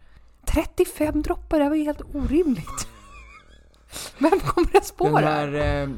35 0.46 1.22
droppar, 1.22 1.60
det 1.60 1.70
var 1.70 1.76
ju 1.76 1.84
helt 1.84 2.02
orimligt. 2.16 2.88
Vem 4.18 4.40
kommer 4.40 4.70
ens 4.76 4.92
på 4.92 5.06
Den 5.06 5.16
här 5.16 5.48
här? 5.48 5.84
eh, 5.84 5.90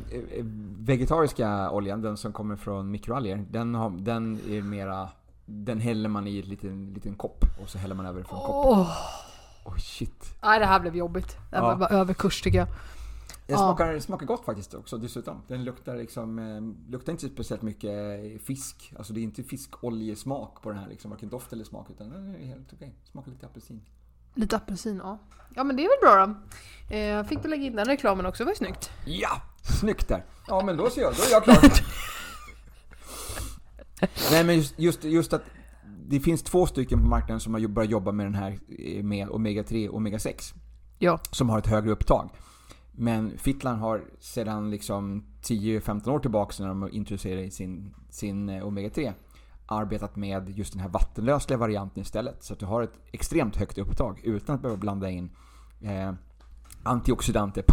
vegetariska 0.80 1.72
oljan, 1.72 2.02
den 2.02 2.18
som 2.18 2.34
kommer 2.34 2.56
från 2.56 2.92
mikroalger, 2.92 3.46
den, 3.52 3.76
har, 3.76 3.90
den 3.90 4.40
är 4.50 4.62
mera... 4.62 5.10
Den 5.46 5.80
häller 5.80 6.10
man 6.10 6.28
i 6.28 6.40
en 6.40 6.46
liten, 6.50 6.94
liten 6.94 7.16
kopp 7.16 7.46
och 7.64 7.70
så 7.70 7.78
häller 7.78 7.96
man 7.96 8.06
över 8.06 8.24
från 8.24 8.40
kopp. 8.40 8.66
Åh, 8.66 8.90
Oh, 9.66 9.78
shit. 9.78 10.36
nej 10.44 10.60
det 10.60 10.66
här 10.66 10.80
blev 10.80 10.96
jobbigt. 10.96 11.38
Det 11.50 11.56
här 11.58 11.64
Ja. 11.64 11.76
var 11.76 11.92
överkurs 11.92 12.42
tycker 12.42 12.58
jag. 12.58 12.68
Den 12.68 13.54
Ja. 13.54 13.58
smakar, 13.58 14.00
smakar 14.00 14.26
gott 14.26 14.46
faktiskt 14.46 14.74
också 14.74 14.98
dessutom. 14.98 15.42
Den 15.48 15.64
luktar 15.64 15.96
liksom, 15.96 16.40
eh, 16.40 16.92
luktar 16.92 17.12
inte 17.12 17.30
speciellt 17.30 17.62
mycket 17.62 17.92
fisk. 18.46 18.94
Alltså 18.98 19.14
det 19.14 19.20
är 19.20 19.24
inte 19.24 19.44
fiskoljesmak 19.44 20.62
på 20.62 20.70
den 20.70 20.80
här 20.80 20.88
liksom, 20.88 21.12
varken 21.12 21.30
doft 21.30 21.54
eller 21.54 21.64
smak. 21.64 21.88
Utan 21.90 22.10
den 22.10 22.36
är 22.36 22.46
helt 22.46 22.74
okej. 22.74 22.96
Smakar 23.12 23.32
lite 23.32 23.46
apelsin. 23.46 23.82
Lite 24.34 24.56
apelsin, 24.56 24.98
ja. 25.04 25.20
Ja 25.56 25.64
men 25.64 25.76
det 25.76 25.86
är 25.86 25.90
väl 25.90 25.98
bra 26.16 26.26
då. 26.26 26.96
Eh, 26.96 27.24
fick 27.24 27.44
du 27.44 27.50
lägga 27.50 27.64
in 27.64 27.76
den 27.76 27.86
reklamen 27.86 28.26
också, 28.26 28.44
det 28.44 28.46
var 28.46 28.52
ju 28.52 28.56
snyggt. 28.58 28.90
Ja! 29.06 29.42
Snyggt 29.80 30.08
där! 30.08 30.26
Ja 30.48 30.62
men 30.66 30.78
då 30.78 30.90
ser 30.90 31.02
jag, 31.02 31.14
då 31.16 31.24
är 31.24 31.32
jag 31.32 31.44
klar. 31.44 31.58
Nej 34.32 34.44
men 34.44 34.56
just, 34.56 34.80
just, 34.80 35.04
just 35.04 35.34
att 35.34 35.42
det 36.10 36.20
finns 36.20 36.44
två 36.44 36.66
stycken 36.66 37.00
på 37.00 37.08
marknaden 37.08 37.40
som 37.40 37.54
har 37.54 37.68
börjat 37.68 37.92
jobba 37.92 38.12
med 38.12 38.26
den 38.26 38.36
här 38.36 38.60
eh, 38.80 39.04
med 39.04 39.30
Omega 39.30 39.64
3 39.64 39.90
och 39.90 39.96
Omega 39.96 40.20
6. 40.20 40.54
Ja. 41.00 41.20
Som 41.32 41.50
har 41.50 41.60
ett 41.60 41.68
högre 41.68 41.92
upptag. 41.92 42.30
Men 42.92 43.38
Fitlan 43.38 43.80
har 43.80 44.04
sedan 44.20 44.72
liksom 44.72 45.24
10-15 45.42 46.10
år 46.10 46.20
tillbaka 46.20 46.64
när 46.64 46.68
de 46.68 46.90
introducerade 46.92 47.52
sin, 47.52 47.94
sin 48.10 48.50
eh, 48.50 48.68
Omega 48.68 48.90
3 48.90 49.14
arbetat 49.66 50.16
med 50.16 50.50
just 50.50 50.74
den 50.74 50.82
här 50.82 50.90
vattenlösliga 50.90 51.58
varianten 51.58 52.02
istället. 52.02 52.44
Så 52.44 52.54
att 52.54 52.60
du 52.60 52.66
har 52.66 52.82
ett 52.82 53.00
extremt 53.12 53.56
högt 53.56 53.78
upptag 53.78 54.22
utan 54.24 54.56
att 54.56 54.62
behöva 54.62 54.80
blanda 54.80 55.10
in 55.10 55.30
eh, 55.82 56.14
antioxidanter, 56.86 57.64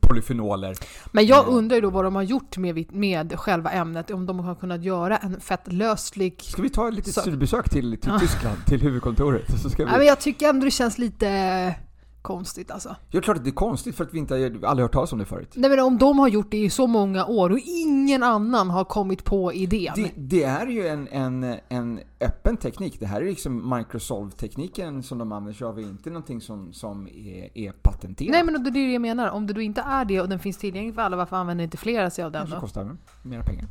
polyfenoler. 0.00 0.74
Men 1.12 1.26
jag 1.26 1.42
Mm. 1.44 1.54
undrar 1.58 1.74
ju 1.74 1.80
då 1.80 1.90
vad 1.90 2.04
de 2.04 2.14
har 2.14 2.22
gjort 2.22 2.56
med, 2.56 2.92
med 2.94 3.38
själva 3.38 3.70
ämnet, 3.70 4.10
om 4.10 4.26
de 4.26 4.38
har 4.38 4.54
kunnat 4.54 4.84
göra 4.84 5.16
en 5.16 5.40
fettlöslig... 5.40 6.42
Ska 6.42 6.62
vi 6.62 6.70
ta 6.70 6.88
ett 6.88 6.94
litet 6.94 7.14
studiebesök 7.14 7.70
till, 7.70 7.98
till 8.00 8.10
Ja. 8.12 8.18
Tyskland, 8.18 8.56
till 8.66 8.80
huvudkontoret? 8.80 9.60
Så 9.62 9.70
ska 9.70 9.84
vi... 9.84 9.90
Nej, 9.90 9.98
men 9.98 10.06
jag 10.06 10.20
tycker 10.20 10.48
ändå 10.48 10.64
det 10.64 10.70
känns 10.70 10.98
lite 10.98 11.74
konstigt 12.22 12.70
alltså. 12.70 12.96
Är 13.10 13.20
klart 13.20 13.36
att 13.36 13.44
det 13.44 13.50
är 13.50 13.54
konstigt 13.54 13.96
för 13.96 14.04
att 14.04 14.14
vi 14.14 14.18
inte 14.18 14.34
har 14.34 14.40
aldrig 14.42 14.84
hört 14.84 14.92
talas 14.92 15.12
om 15.12 15.18
det 15.18 15.24
förut. 15.24 15.52
Nej 15.54 15.70
men 15.70 15.80
om 15.80 15.98
de 15.98 16.18
har 16.18 16.28
gjort 16.28 16.50
det 16.50 16.58
i 16.58 16.70
så 16.70 16.86
många 16.86 17.26
år 17.26 17.50
och 17.50 17.58
ingen 17.64 18.22
annan 18.22 18.70
har 18.70 18.84
kommit 18.84 19.24
på 19.24 19.52
idén. 19.52 19.92
Det, 19.96 20.10
det 20.16 20.44
är 20.44 20.66
ju 20.66 20.88
en, 20.88 21.08
en, 21.08 21.56
en 21.68 22.00
öppen 22.20 22.56
teknik. 22.56 23.00
Det 23.00 23.06
här 23.06 23.20
är 23.20 23.26
liksom 23.26 23.76
Microsolve-tekniken 23.76 25.02
som 25.02 25.18
de 25.18 25.32
använder 25.32 25.58
sig 25.58 25.66
av. 25.66 25.76
Det 25.76 25.82
är 25.82 25.86
inte 25.86 26.10
någonting 26.10 26.40
som, 26.40 26.72
som 26.72 27.06
är, 27.06 27.58
är 27.58 27.72
patenterat. 27.72 28.30
Nej 28.30 28.44
men 28.44 28.64
det 28.64 28.70
är 28.70 28.72
det 28.72 28.92
jag 28.92 29.02
menar. 29.02 29.30
Om 29.30 29.46
det 29.46 29.52
då 29.52 29.60
inte 29.60 29.80
är 29.80 30.04
det 30.04 30.20
och 30.20 30.28
den 30.28 30.38
finns 30.38 30.56
tillgänglig 30.58 30.94
för 30.94 31.02
alla, 31.02 31.16
varför 31.16 31.36
använder 31.36 31.64
inte 31.64 31.76
flera 31.76 32.10
sig 32.10 32.24
av 32.24 32.32
den 32.32 32.40
Kanske 32.40 32.56
då? 32.56 32.60
kostar 32.60 32.84
den 32.84 32.98
mera 33.22 33.42
pengar. 33.42 33.64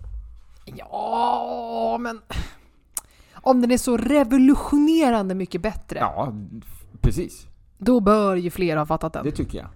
Ja, 0.65 1.97
men... 1.99 2.21
Om 3.33 3.61
den 3.61 3.71
är 3.71 3.77
så 3.77 3.97
revolutionerande 3.97 5.35
mycket 5.35 5.61
bättre, 5.61 5.99
Ja, 5.99 6.33
precis. 7.01 7.47
Då 7.83 7.99
bör 7.99 8.35
ju 8.35 8.49
fler 8.51 8.77
ha 8.77 8.85
fattat 8.85 9.13
den. 9.13 9.23
Det 9.25 9.31
tycker 9.31 9.57
jag. 9.57 9.67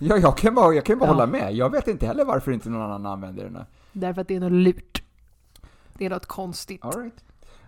Ja, 0.00 0.16
jag 0.16 0.36
kan 0.36 0.54
bara, 0.54 0.74
jag 0.74 0.84
kan 0.84 0.98
bara 0.98 1.06
Ja. 1.06 1.12
hålla 1.12 1.26
med. 1.26 1.54
Jag 1.54 1.70
vet 1.70 1.88
inte 1.88 2.06
heller 2.06 2.24
varför 2.24 2.52
inte 2.52 2.70
någon 2.70 2.82
annan 2.82 3.06
använder 3.06 3.44
den. 3.44 3.56
här. 3.56 3.66
Därför 3.92 4.20
att 4.20 4.28
det 4.28 4.36
är 4.36 4.40
något 4.40 4.52
lurt. 4.52 5.02
Det 5.98 6.06
är 6.06 6.10
något 6.10 6.26
konstigt. 6.26 6.84
All 6.84 6.92
right. 7.02 7.24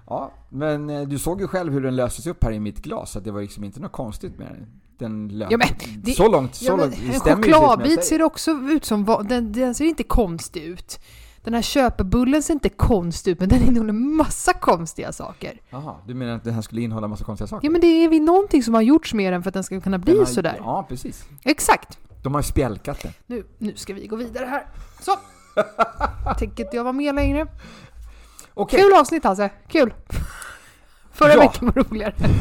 Ja, 0.07 0.33
men 0.49 0.91
eh, 0.91 1.03
du 1.03 1.19
såg 1.19 1.41
ju 1.41 1.47
själv 1.47 1.73
hur 1.73 1.81
den 1.81 1.97
löstes 1.97 2.27
upp 2.27 2.45
här 2.45 2.53
i 2.53 2.61
mitt 2.61 2.83
glas. 2.83 3.11
Så 3.11 3.21
det 3.21 3.31
var 3.31 3.41
liksom 3.41 3.65
inte 3.65 3.81
något 3.81 3.93
konstigt 3.93 4.39
med 4.39 4.47
den. 4.49 4.67
Den 4.99 5.29
löste... 5.39 5.55
Ja, 5.55 5.59
men 5.59 6.03
det- 6.03 6.13
så 6.13 6.29
långt, 6.31 6.55
så 6.55 6.65
Ja, 6.65 6.77
men 6.77 6.91
långt. 6.91 7.25
det 7.25 7.31
en 7.31 7.43
chokladbit 7.43 8.05
ser 8.05 8.23
också 8.23 8.51
ut 8.51 8.85
som... 8.85 9.25
Den, 9.29 9.53
den 9.53 9.75
ser 9.75 9.85
inte 9.85 10.03
konstig 10.03 10.63
ut. 10.63 11.01
Den 11.43 11.55
här 11.55 11.63
köpebullen 11.63 12.43
ser 12.43 12.55
inte 12.55 12.69
konstig 12.69 13.31
ut, 13.31 13.41
men 13.41 13.49
den 13.49 13.63
innehåller 13.63 13.93
massa 13.93 14.53
konstiga 14.53 15.13
saker. 15.13 15.61
Jaha, 15.71 15.95
du 16.07 16.15
menar 16.15 16.33
att 16.37 16.45
den 16.45 16.55
här 16.55 16.63
skulle 16.63 16.81
innehålla 16.83 17.09
massa 17.09 17.25
konstiga 17.25 17.47
saker? 17.49 17.67
Ja, 17.69 17.73
men 17.73 17.81
det 17.81 17.87
är 17.87 18.09
väl 18.09 18.21
någonting 18.21 18.63
som 18.63 18.75
har 18.75 18.83
gjorts 18.83 19.15
med 19.15 19.33
den 19.33 19.43
för 19.43 19.51
att 19.51 19.55
den 19.55 19.65
ska 19.65 19.81
kunna 19.81 19.99
bli 19.99 20.19
har- 20.19 20.25
sådär. 20.25 20.57
Ja, 20.59 20.87
precis. 20.89 21.25
Exakt. 21.45 21.99
De 22.23 22.35
har 22.35 22.43
spjälkat 22.43 23.01
den. 23.03 23.13
Nu, 23.27 23.45
nu 23.59 23.77
ska 23.77 23.95
vi 23.95 24.07
gå 24.07 24.17
vidare 24.17 24.47
här. 24.47 24.67
Så. 25.01 25.13
Tänker 26.39 26.65
inte 26.65 26.77
jag 26.77 26.85
vara 26.85 26.93
med 26.93 27.15
längre. 27.15 27.47
Okej, 28.55 28.81
Kul 28.81 28.93
avsnitt 29.01 29.25
Hasse. 29.25 29.51
Kul. 29.69 29.95
Förra 31.13 31.33
Ja. 31.35 31.41
veckan 31.41 31.67
var 31.75 31.85
roligare. 31.85 32.15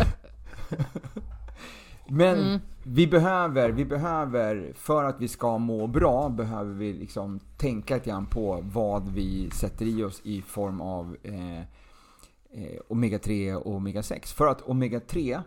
men 2.08 2.40
Mm. 2.40 2.60
Vi 2.92 3.08
behöver, 3.08 3.70
vi 3.70 3.86
behöver, 3.86 4.74
för 4.76 5.04
att 5.04 5.22
vi 5.22 5.28
ska 5.28 5.58
må 5.58 5.88
bra, 5.88 6.30
behöver 6.30 6.74
vi 6.74 6.94
liksom 6.94 7.40
tänka 7.58 7.94
lite 7.96 8.10
grann 8.10 8.26
på 8.26 8.60
vad 8.74 9.10
vi 9.10 9.50
sätter 9.52 9.86
i 9.86 10.04
oss 10.04 10.22
i 10.24 10.42
form 10.42 10.82
av 10.82 11.18
eh, 11.24 11.60
eh, 11.60 12.80
Omega-3 12.90 13.56
och 13.56 13.74
Omega-6. 13.80 14.34
För 14.34 14.48
att 14.48 14.62
Omega-3 14.62 15.42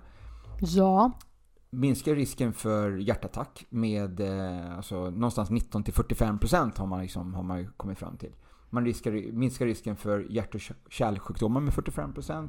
Ja. 0.60 1.10
minskar 1.70 2.14
risken 2.14 2.52
för 2.52 2.90
hjärtattack 2.96 3.66
med 3.68 4.20
eh, 4.20 4.76
alltså, 4.76 5.10
någonstans 5.10 5.50
19-45% 5.50 6.78
har 6.78 6.86
man, 6.86 7.00
liksom, 7.02 7.34
har 7.34 7.42
man 7.42 7.68
kommit 7.76 7.98
fram 7.98 8.16
till. 8.16 8.32
Man 8.70 8.84
riskar, 8.84 9.32
minskar 9.32 9.66
risken 9.66 9.96
för 9.96 10.26
hjärt 10.30 10.54
och 10.54 10.60
kärlsjukdomar 10.90 11.60
med 11.60 11.72
45%. 11.74 12.48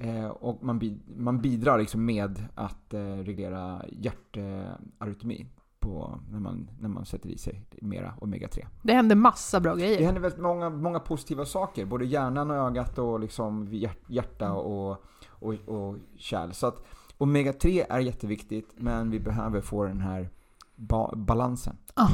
Eh, 0.00 0.26
och 0.26 0.64
man, 0.64 0.78
bi, 0.78 0.98
man 1.16 1.40
bidrar 1.40 1.78
liksom 1.78 2.04
med 2.04 2.44
att 2.54 2.94
eh, 2.94 3.00
reglera 3.00 3.82
hjärtarytmi 3.88 5.46
på, 5.80 6.20
när, 6.30 6.40
man, 6.40 6.70
när 6.80 6.88
man 6.88 7.04
sätter 7.06 7.28
i 7.28 7.38
sig 7.38 7.62
mera 7.82 8.14
Omega-3. 8.20 8.66
Det 8.82 8.92
händer 8.92 9.16
massa 9.16 9.60
bra 9.60 9.74
Det 9.74 9.80
grejer. 9.80 10.04
händer 10.04 10.20
väldigt 10.20 10.40
många, 10.40 10.70
många 10.70 11.00
positiva 11.00 11.44
saker. 11.44 11.84
Både 11.84 12.04
hjärnan 12.04 12.50
och 12.50 12.56
ögat 12.56 12.98
och 12.98 13.20
liksom 13.20 13.68
hjärt- 13.72 14.04
hjärta 14.10 14.52
och, 14.52 15.02
och, 15.28 15.54
och 15.66 15.96
kärl. 16.16 16.52
Så 16.52 16.66
att 16.66 16.84
Omega-3 17.18 17.84
är 17.88 17.98
jätteviktigt, 18.00 18.70
men 18.76 19.10
vi 19.10 19.20
behöver 19.20 19.60
få 19.60 19.84
den 19.84 20.00
här 20.00 20.30
ba- 20.76 21.14
balansen. 21.16 21.76
Ah, 21.94 22.10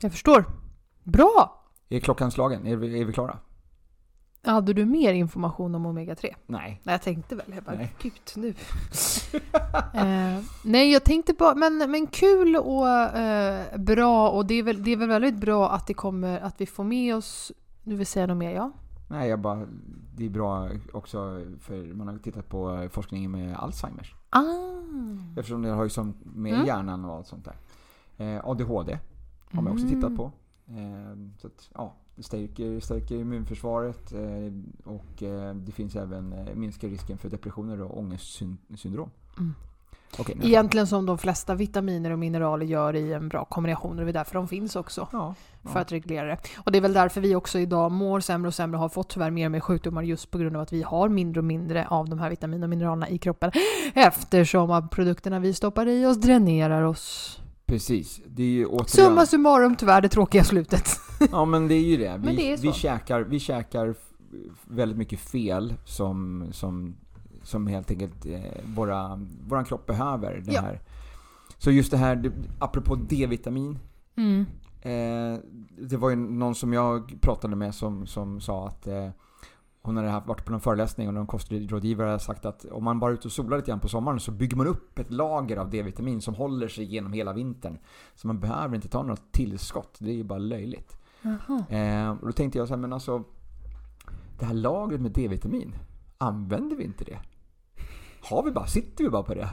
jag 0.00 0.12
förstår. 0.12 0.44
Bra! 1.04 1.62
Är 1.88 2.00
klockan 2.00 2.30
slagen? 2.30 2.66
Är 2.66 2.76
vi, 2.76 3.00
är 3.00 3.04
vi 3.04 3.12
klara? 3.12 3.38
Hade 4.42 4.72
du 4.72 4.84
mer 4.84 5.12
information 5.12 5.74
om 5.74 5.86
Omega-3? 5.86 6.34
Nej. 6.46 6.80
Nej, 6.82 6.94
jag 6.94 7.02
tänkte 7.02 7.34
väl. 7.36 7.46
Jag 7.54 7.64
bara, 7.64 7.76
Nej. 7.76 7.94
gud 8.02 8.12
nu. 8.36 8.48
eh, 9.94 10.42
nej, 10.64 10.92
jag 10.92 11.04
tänkte 11.04 11.32
bara, 11.32 11.54
men, 11.54 11.90
men 11.90 12.06
kul 12.06 12.56
och 12.56 12.88
eh, 12.88 13.78
bra 13.78 14.30
och 14.30 14.46
det 14.46 14.54
är, 14.54 14.62
väl, 14.62 14.82
det 14.84 14.90
är 14.90 14.96
väl 14.96 15.08
väldigt 15.08 15.36
bra 15.36 15.70
att 15.70 15.86
det 15.86 15.94
kommer, 15.94 16.40
att 16.40 16.60
vi 16.60 16.66
får 16.66 16.84
med 16.84 17.16
oss 17.16 17.52
Du 17.84 17.96
vill 17.96 18.06
säga 18.06 18.26
något 18.26 18.36
mer 18.36 18.50
ja? 18.50 18.72
Nej, 19.08 19.28
jag 19.28 19.38
bara, 19.40 19.66
det 20.16 20.26
är 20.26 20.30
bra 20.30 20.68
också 20.92 21.40
för 21.60 21.94
man 21.94 22.08
har 22.08 22.18
tittat 22.18 22.48
på 22.48 22.88
forskningen 22.92 23.30
med 23.30 23.56
Alzheimers. 23.56 24.14
Ah. 24.30 24.42
Eftersom 25.36 25.62
det 25.62 25.68
har 25.70 25.84
ju 25.84 25.90
som 25.90 26.14
med 26.22 26.54
Mm. 26.54 26.66
hjärnan 26.66 27.04
och 27.04 27.14
allt 27.16 27.26
sånt 27.26 27.44
där. 27.44 27.54
Eh, 28.36 28.40
ADHD 28.48 28.98
har 29.52 29.62
man 29.62 29.72
också 29.72 29.86
Mm. 29.86 29.94
tittat 30.00 30.16
på. 30.16 30.32
Eh, 30.68 31.16
så 31.38 31.46
att, 31.46 31.70
ja, 31.74 31.94
stärker, 32.22 32.80
stärker 32.80 33.14
immunförsvaret 33.14 34.12
eh, 34.12 34.20
och 34.84 35.22
eh, 35.22 35.54
det 35.54 35.72
finns 35.72 35.96
även 35.96 36.32
eh, 36.32 36.54
minskar 36.54 36.88
risken 36.88 37.18
för 37.18 37.28
depressioner 37.28 37.82
och 37.82 37.98
ångestsyndrom. 37.98 39.10
Mm. 39.38 39.54
Okej, 40.18 40.36
Egentligen 40.42 40.86
som 40.86 41.06
de 41.06 41.18
flesta 41.18 41.54
vitaminer 41.54 42.10
och 42.10 42.18
mineraler 42.18 42.66
gör 42.66 42.96
i 42.96 43.12
en 43.12 43.28
bra 43.28 43.44
kombination 43.44 43.98
och 43.98 44.04
det 44.04 44.10
är 44.10 44.12
därför 44.12 44.34
de 44.34 44.48
finns 44.48 44.76
också. 44.76 45.08
Ja, 45.12 45.34
För 45.62 45.70
ja. 45.74 45.80
att 45.80 45.92
reglera 45.92 46.26
det. 46.26 46.38
Och 46.56 46.72
det 46.72 46.78
är 46.78 46.82
väl 46.82 46.92
därför 46.92 47.20
vi 47.20 47.34
också 47.34 47.58
idag 47.58 47.92
mår 47.92 48.20
sämre 48.20 48.48
och 48.48 48.54
sämre 48.54 48.76
och 48.76 48.82
har 48.82 48.88
fått 48.88 49.08
tyvärr 49.08 49.30
mer 49.30 49.46
och 49.46 49.52
mer 49.52 49.60
sjukdomar 49.60 50.02
just 50.02 50.30
på 50.30 50.38
grund 50.38 50.56
av 50.56 50.62
att 50.62 50.72
vi 50.72 50.82
har 50.82 51.08
mindre 51.08 51.40
och 51.40 51.44
mindre 51.44 51.86
av 51.86 52.08
de 52.08 52.18
här 52.18 52.30
vitaminer 52.30 52.64
och 52.64 52.70
mineralerna 52.70 53.08
i 53.08 53.18
kroppen. 53.18 53.50
Eftersom 53.94 54.88
produkterna 54.88 55.38
vi 55.38 55.54
stoppar 55.54 55.88
i 55.88 56.06
oss 56.06 56.16
dränerar 56.16 56.82
oss. 56.82 57.40
Precis. 57.70 58.20
Det 58.26 58.42
är 58.42 58.46
ju 58.46 58.66
återigen... 58.66 58.88
Summa 58.88 59.26
summarum 59.26 59.76
tyvärr 59.76 60.00
det 60.00 60.08
tråkiga 60.08 60.44
slutet. 60.44 60.88
Ja 61.30 61.44
men 61.44 61.68
det 61.68 61.74
är 61.74 61.84
ju 61.84 61.96
det. 61.96 62.20
Vi, 62.24 62.36
det 62.36 62.56
vi, 62.62 62.72
käkar, 62.72 63.20
vi 63.20 63.38
käkar 63.40 63.94
väldigt 64.64 64.98
mycket 64.98 65.20
fel 65.20 65.74
som, 65.84 66.46
som, 66.52 66.96
som 67.42 67.66
helt 67.66 67.90
enkelt 67.90 68.26
eh, 68.26 68.40
våra, 68.76 69.20
våran 69.48 69.64
kropp 69.64 69.86
behöver. 69.86 70.42
Det 70.46 70.52
Ja. 70.52 70.60
här. 70.60 70.80
Så 71.58 71.70
just 71.70 71.90
det 71.90 71.96
här, 71.96 72.16
det, 72.16 72.32
apropå 72.58 72.94
D-vitamin. 72.94 73.78
Mm. 74.16 74.46
Eh, 74.82 75.38
det 75.78 75.96
var 75.96 76.10
ju 76.10 76.16
någon 76.16 76.54
som 76.54 76.72
jag 76.72 77.16
pratade 77.20 77.56
med 77.56 77.74
som, 77.74 78.06
som 78.06 78.40
sa 78.40 78.66
att 78.68 78.86
eh, 78.86 79.08
hon 79.82 79.96
hade 79.96 80.08
haft, 80.08 80.26
varit 80.26 80.44
på 80.44 80.50
någon 80.52 80.60
föreläsning 80.60 81.08
och 81.08 81.14
någon 81.14 81.26
kostrådgivare 81.26 82.06
hade 82.06 82.18
sagt 82.18 82.44
att 82.44 82.64
om 82.64 82.84
man 82.84 83.00
bara 83.00 83.10
är 83.10 83.14
ute 83.14 83.28
och 83.28 83.32
solar 83.32 83.56
lite 83.56 83.70
grann 83.70 83.80
på 83.80 83.88
sommaren 83.88 84.20
så 84.20 84.30
bygger 84.32 84.56
man 84.56 84.66
upp 84.66 84.98
ett 84.98 85.10
lager 85.12 85.56
av 85.56 85.70
D-vitamin 85.70 86.20
som 86.20 86.34
håller 86.34 86.68
sig 86.68 86.84
genom 86.84 87.12
hela 87.12 87.32
vintern. 87.32 87.78
Så 88.14 88.26
man 88.26 88.40
behöver 88.40 88.74
inte 88.74 88.88
ta 88.88 89.02
något 89.02 89.32
tillskott. 89.32 89.96
Det 89.98 90.10
är 90.10 90.14
ju 90.14 90.24
bara 90.24 90.38
löjligt. 90.38 90.96
Eh, 91.68 92.10
och 92.10 92.26
då 92.26 92.32
tänkte 92.32 92.58
jag 92.58 92.68
så 92.68 92.74
här, 92.74 92.80
men 92.80 92.92
alltså 92.92 93.24
det 94.38 94.44
här 94.44 94.54
lagret 94.54 95.00
med 95.00 95.12
D-vitamin, 95.12 95.74
använder 96.18 96.76
vi 96.76 96.84
inte 96.84 97.04
det? 97.04 97.18
Har 98.22 98.42
vi 98.42 98.50
bara, 98.50 98.66
sitter 98.66 99.04
vi 99.04 99.10
bara 99.10 99.22
på 99.22 99.34
det? 99.34 99.48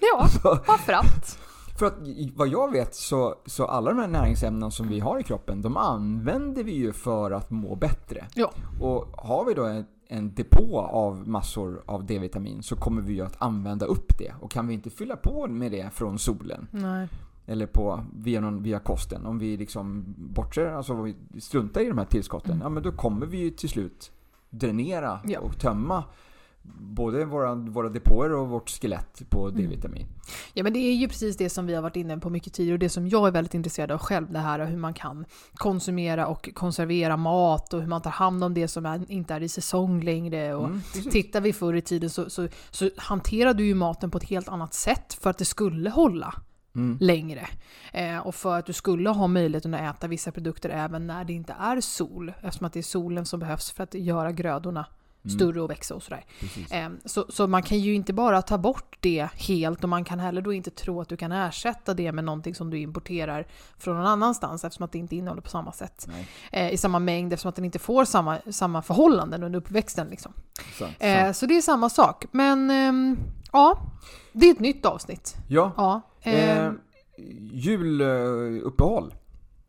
Ja, 0.00 0.28
Så, 0.42 0.58
varför 0.66 0.92
att? 0.92 1.38
För 1.78 1.86
att 1.86 1.94
vad 2.34 2.48
jag 2.48 2.72
vet 2.72 2.94
så, 2.94 3.34
så 3.46 3.64
alla 3.64 3.90
de 3.90 3.98
här 4.00 4.08
näringsämnena 4.08 4.70
som 4.70 4.88
vi 4.88 5.00
har 5.00 5.18
i 5.20 5.22
kroppen, 5.22 5.62
de 5.62 5.76
använder 5.76 6.64
vi 6.64 6.72
ju 6.72 6.92
för 6.92 7.30
att 7.30 7.50
må 7.50 7.74
bättre. 7.74 8.24
Ja. 8.34 8.50
Och 8.80 9.04
har 9.18 9.44
vi 9.44 9.54
då 9.54 9.64
en, 9.64 9.84
en 10.08 10.34
depå 10.34 10.80
av 10.80 11.28
massor 11.28 11.82
av 11.86 12.04
D-vitamin 12.06 12.62
så 12.62 12.76
kommer 12.76 13.02
vi 13.02 13.12
ju 13.12 13.22
att 13.22 13.42
använda 13.42 13.86
upp 13.86 14.18
det. 14.18 14.32
Och 14.40 14.50
kan 14.50 14.66
vi 14.68 14.74
inte 14.74 14.90
fylla 14.90 15.16
på 15.16 15.46
med 15.46 15.72
det 15.72 15.90
från 15.94 16.18
solen, 16.18 16.66
Nej. 16.70 17.08
eller 17.46 17.66
på, 17.66 18.00
via, 18.16 18.40
någon, 18.40 18.62
via 18.62 18.78
kosten, 18.78 19.26
om 19.26 19.38
vi 19.38 19.56
liksom 19.56 20.04
bortser, 20.16 20.66
alltså 20.66 20.92
om 20.92 21.02
vi 21.32 21.40
struntar 21.40 21.80
i 21.80 21.88
de 21.88 21.98
här 21.98 22.04
tillskotten, 22.04 22.52
Mm. 22.52 22.62
ja 22.62 22.68
men 22.68 22.82
då 22.82 22.92
kommer 22.92 23.26
vi 23.26 23.38
ju 23.38 23.50
till 23.50 23.68
slut 23.68 24.12
dränera 24.50 25.20
Ja. 25.24 25.40
och 25.40 25.58
tömma 25.58 26.04
både 26.78 27.24
våra, 27.24 27.54
våra 27.54 27.88
depåer 27.88 28.32
och 28.32 28.48
vårt 28.48 28.70
skelett 28.70 29.22
på 29.30 29.48
Mm. 29.48 29.56
D-vitamin. 29.62 30.06
Ja 30.54 30.62
men 30.64 30.72
det 30.72 30.78
är 30.78 30.94
ju 30.94 31.08
precis 31.08 31.36
det 31.36 31.50
som 31.50 31.66
vi 31.66 31.74
har 31.74 31.82
varit 31.82 31.96
inne 31.96 32.18
på 32.18 32.30
mycket 32.30 32.52
tidigare 32.52 32.74
och 32.74 32.78
det 32.78 32.88
som 32.88 33.08
jag 33.08 33.26
är 33.26 33.30
väldigt 33.30 33.54
intresserad 33.54 33.90
av 33.90 33.98
själv, 33.98 34.32
det 34.32 34.38
här 34.38 34.66
hur 34.66 34.76
man 34.76 34.94
kan 34.94 35.24
konsumera 35.54 36.26
och 36.26 36.48
konservera 36.54 37.16
mat 37.16 37.72
och 37.74 37.80
hur 37.80 37.88
man 37.88 38.02
tar 38.02 38.10
hand 38.10 38.44
om 38.44 38.54
det 38.54 38.68
som 38.68 38.86
är, 38.86 39.10
inte 39.10 39.34
är 39.34 39.42
i 39.42 39.48
säsong 39.48 40.00
längre. 40.00 40.54
Och 40.54 40.64
Mm, 40.66 40.80
precis. 40.92 41.12
Tittar 41.12 41.40
vi 41.40 41.52
förr 41.52 41.74
i 41.74 41.82
tiden 41.82 42.10
så, 42.10 42.30
så, 42.30 42.48
så 42.70 42.90
hanterade 42.96 43.58
du 43.58 43.66
ju 43.66 43.74
maten 43.74 44.10
på 44.10 44.18
ett 44.18 44.24
helt 44.28 44.48
annat 44.48 44.74
sätt 44.74 45.14
för 45.20 45.30
att 45.30 45.38
det 45.38 45.44
skulle 45.44 45.90
hålla 45.90 46.34
Mm. 46.74 46.96
längre. 47.00 47.46
Eh, 47.92 48.18
och 48.18 48.34
för 48.34 48.58
att 48.58 48.66
du 48.66 48.72
skulle 48.72 49.10
ha 49.10 49.26
möjligheten 49.26 49.74
att 49.74 49.96
äta 49.96 50.06
vissa 50.08 50.32
produkter 50.32 50.68
även 50.70 51.06
när 51.06 51.24
det 51.24 51.32
inte 51.32 51.52
är 51.60 51.80
sol. 51.80 52.32
Eftersom 52.42 52.66
att 52.66 52.72
det 52.72 52.80
är 52.80 52.82
solen 52.82 53.26
som 53.26 53.40
behövs 53.40 53.70
för 53.70 53.82
att 53.82 53.94
göra 53.94 54.32
grödorna 54.32 54.80
Mm. 54.80 54.92
Större 55.30 55.60
och 55.60 55.70
växa 55.70 55.94
och 55.94 56.02
sådär. 56.02 56.24
Precis. 56.40 56.70
Eh, 56.72 56.88
Så, 57.04 57.26
så 57.28 57.46
man 57.46 57.62
kan 57.62 57.78
ju 57.78 57.94
inte 57.94 58.12
bara 58.12 58.42
ta 58.42 58.58
bort 58.58 58.96
det 59.00 59.28
helt 59.34 59.82
och 59.84 59.88
man 59.90 60.04
kan 60.04 60.20
heller 60.20 60.42
då 60.42 60.52
inte 60.52 60.70
tro 60.70 61.00
att 61.00 61.08
du 61.08 61.16
kan 61.16 61.32
ersätta 61.32 61.94
det 61.94 62.12
med 62.12 62.24
någonting 62.24 62.54
som 62.54 62.70
du 62.70 62.78
importerar 62.78 63.46
från 63.78 63.96
någon 63.96 64.06
annanstans 64.06 64.64
eftersom 64.64 64.84
att 64.84 64.92
det 64.92 64.98
inte 64.98 65.16
innehåller 65.16 65.42
på 65.42 65.50
samma 65.50 65.72
sätt. 65.72 66.08
Eh, 66.52 66.70
I 66.72 66.76
samma 66.76 66.98
mängd 66.98 67.32
eftersom 67.32 67.48
att 67.48 67.56
den 67.56 67.64
inte 67.64 67.78
får 67.78 68.04
samma, 68.04 68.38
samma 68.50 68.82
förhållanden 68.82 69.42
under 69.42 69.58
uppväxten. 69.58 70.08
Liksom. 70.08 70.32
sant, 70.78 70.92
sant. 71.00 71.36
så 71.36 71.46
det 71.46 71.56
är 71.56 71.62
samma 71.62 71.88
sak. 71.90 72.24
Men 72.30 72.70
ehm, 72.70 73.18
ja, 73.52 73.78
det 74.32 74.46
är 74.46 74.52
ett 74.52 74.60
nytt 74.60 74.86
avsnitt. 74.86 75.36
Ja, 75.48 75.72
Ja. 75.76 76.00
Eh, 76.30 76.70
juluppehåll. 77.52 79.14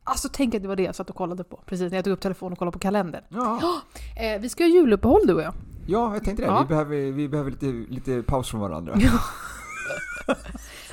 Alltså 0.08 0.30
tänk 0.34 0.56
att 0.56 0.62
det 0.62 0.68
var 0.68 0.76
det 0.76 0.84
jag 0.84 0.96
satt 0.96 1.10
och 1.10 1.16
kollade 1.16 1.44
på. 1.44 1.60
Precis 1.66 1.92
när 1.92 1.98
jag 1.98 2.04
tog 2.06 2.14
upp 2.14 2.22
telefonen 2.22 2.52
och 2.54 2.60
kollade 2.60 2.74
på 2.74 2.80
kalendern. 2.80 3.24
Ja, 3.30 3.82
Eh, 4.18 4.42
vi 4.42 4.50
ska 4.50 4.64
ha 4.64 4.70
juluppehåll 4.70 5.22
du 5.28 5.34
och 5.34 5.42
jag. 5.42 5.54
ja, 5.88 6.14
jag 6.14 6.24
tänkte 6.24 6.44
det. 6.44 6.48
Ja. 6.48 6.62
Vi 6.62 6.68
behöver, 6.68 7.12
vi 7.12 7.30
behöver 7.30 7.52
lite, 7.52 7.66
lite 7.94 8.22
paus 8.24 8.50
från 8.52 8.62
varandra. 8.62 8.96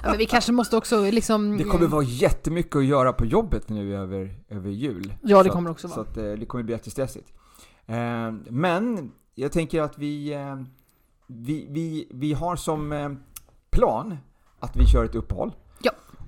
Ja, 0.03 0.11
men 0.11 0.19
vi 0.19 0.27
kanske 0.27 0.53
måste 0.53 0.77
också 0.77 1.01
liksom... 1.11 1.57
Det 1.59 1.65
kommer 1.65 1.87
vara 1.87 2.03
jättemycket 2.03 2.77
att 2.77 2.85
göra 2.85 3.13
på 3.13 3.25
jobbet 3.27 3.69
nu 3.69 3.97
över, 3.97 4.35
över 4.49 4.71
jul. 4.71 5.15
Ja, 5.23 5.43
det 5.43 5.49
Så 5.49 5.55
kommer 5.55 5.71
att- 5.71 5.75
också 5.75 5.89
Så 5.89 5.95
vara. 5.97 6.07
att, 6.11 6.17
eh, 6.17 6.25
det 6.33 6.47
kommer 6.47 6.65
bli 6.65 6.73
jättestressigt. 6.75 7.33
Eh, 7.87 8.33
Men 8.51 9.13
jag 9.35 9.53
tänker 9.53 9.83
att 9.83 9.99
vi, 9.99 10.33
eh, 10.35 10.57
vi, 11.27 11.67
vi, 11.71 12.09
vi 12.11 12.33
har 12.33 12.57
som 12.57 12.93
eh, 12.93 13.11
plan 13.71 14.17
att 14.61 14.77
vi 14.77 14.87
kör 14.87 15.05
ett 15.05 15.15
uppehåll. 15.15 15.53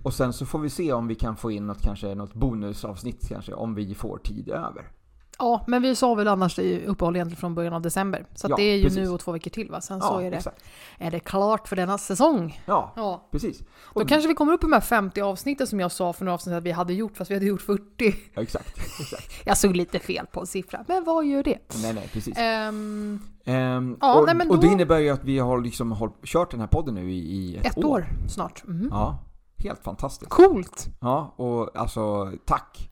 Och 0.07 0.15
sen 0.15 0.33
så 0.33 0.47
får 0.47 0.59
vi 0.59 0.71
se 0.71 0.93
om 0.93 1.09
vi 1.09 1.15
kan 1.15 1.37
få 1.37 1.51
in 1.51 1.67
något, 1.67 1.83
kanske 1.83 2.15
något 2.15 2.35
bonusavsnitt 2.35 3.29
kanske, 3.29 3.53
om 3.55 3.75
vi 3.75 3.95
får 3.95 4.19
tid 4.19 4.49
över. 4.49 4.91
Ja, 5.39 5.65
men 5.67 5.83
vi 5.83 5.95
sa 5.97 6.15
väl 6.15 6.29
annars 6.29 6.59
uppehåll 6.87 7.17
egentligen 7.17 7.41
från 7.41 7.55
början 7.55 7.73
av 7.75 7.83
december. 7.83 8.27
Så 8.35 8.47
Ja, 8.51 8.57
det 8.57 8.63
är 8.63 8.77
ju 8.77 8.83
precis. 8.85 8.99
nu 8.99 9.09
och 9.09 9.21
två 9.21 9.33
veckor 9.33 9.51
till 9.51 9.71
va? 9.71 9.81
Sen 9.81 9.99
Ja, 10.03 10.09
så 10.09 10.19
är 10.19 10.31
det, 10.31 10.37
exakt. 10.37 10.65
är 10.99 11.11
det 11.11 11.21
klart 11.21 11.69
för 11.69 11.77
denna 11.77 11.99
säsong. 11.99 12.63
Ja, 12.67 12.93
Ja. 12.97 13.29
precis. 13.33 13.59
Då 13.59 13.67
Och- 14.01 14.09
kanske 14.09 14.29
vi 14.29 14.35
kommer 14.35 14.53
upp 14.53 14.63
i 14.65 14.67
de 14.67 14.73
här 14.73 14.81
50 14.81 15.21
avsnitten 15.21 15.67
som 15.67 15.81
jag 15.81 15.93
sa 15.93 16.13
för 16.13 16.25
några 16.25 16.35
avsnitt 16.35 16.55
att 16.57 16.63
vi 16.63 16.71
hade 16.73 16.95
gjort, 16.95 17.17
fast 17.17 17.31
vi 17.31 17.35
hade 17.35 17.47
gjort 17.47 17.63
40. 17.63 18.15
Ja, 18.35 18.43
exakt. 18.43 18.79
exakt. 19.01 19.33
Jag 19.47 19.59
såg 19.59 19.77
lite 19.77 19.99
fel 19.99 20.27
på 20.33 20.41
en 20.41 20.47
siffra, 20.47 20.85
men 20.89 21.05
vad 21.05 21.27
gör 21.27 21.43
det? 21.43 21.59
Nej, 21.83 21.95
nej, 21.95 22.09
precis. 22.13 22.39
Ehm, 22.39 23.21
Ehm, 23.45 23.97
ja, 24.01 24.15
och, 24.21 24.27
nej, 24.27 24.35
men 24.35 24.51
och 24.51 24.61
det 24.61 24.67
då- 24.67 24.73
innebär 24.73 24.99
ju 24.99 25.11
att 25.11 25.25
vi 25.25 25.39
har 25.39 25.61
liksom 25.61 25.93
hållit, 25.93 26.15
kört 26.25 26.51
den 26.51 26.61
här 26.61 26.67
podden 26.67 26.95
nu 26.95 27.11
i, 27.13 27.19
i 27.19 27.57
ett, 27.57 27.67
ett 27.67 27.85
år 27.85 28.07
snart. 28.29 28.63
Mhm. 28.67 28.89
Ja, 28.91 29.19
helt 29.59 29.85
fantastiskt. 29.85 30.31
Coolt! 30.31 30.87
Ja, 31.01 31.35
och 31.37 31.77
alltså 31.77 32.31
tack. 32.45 32.91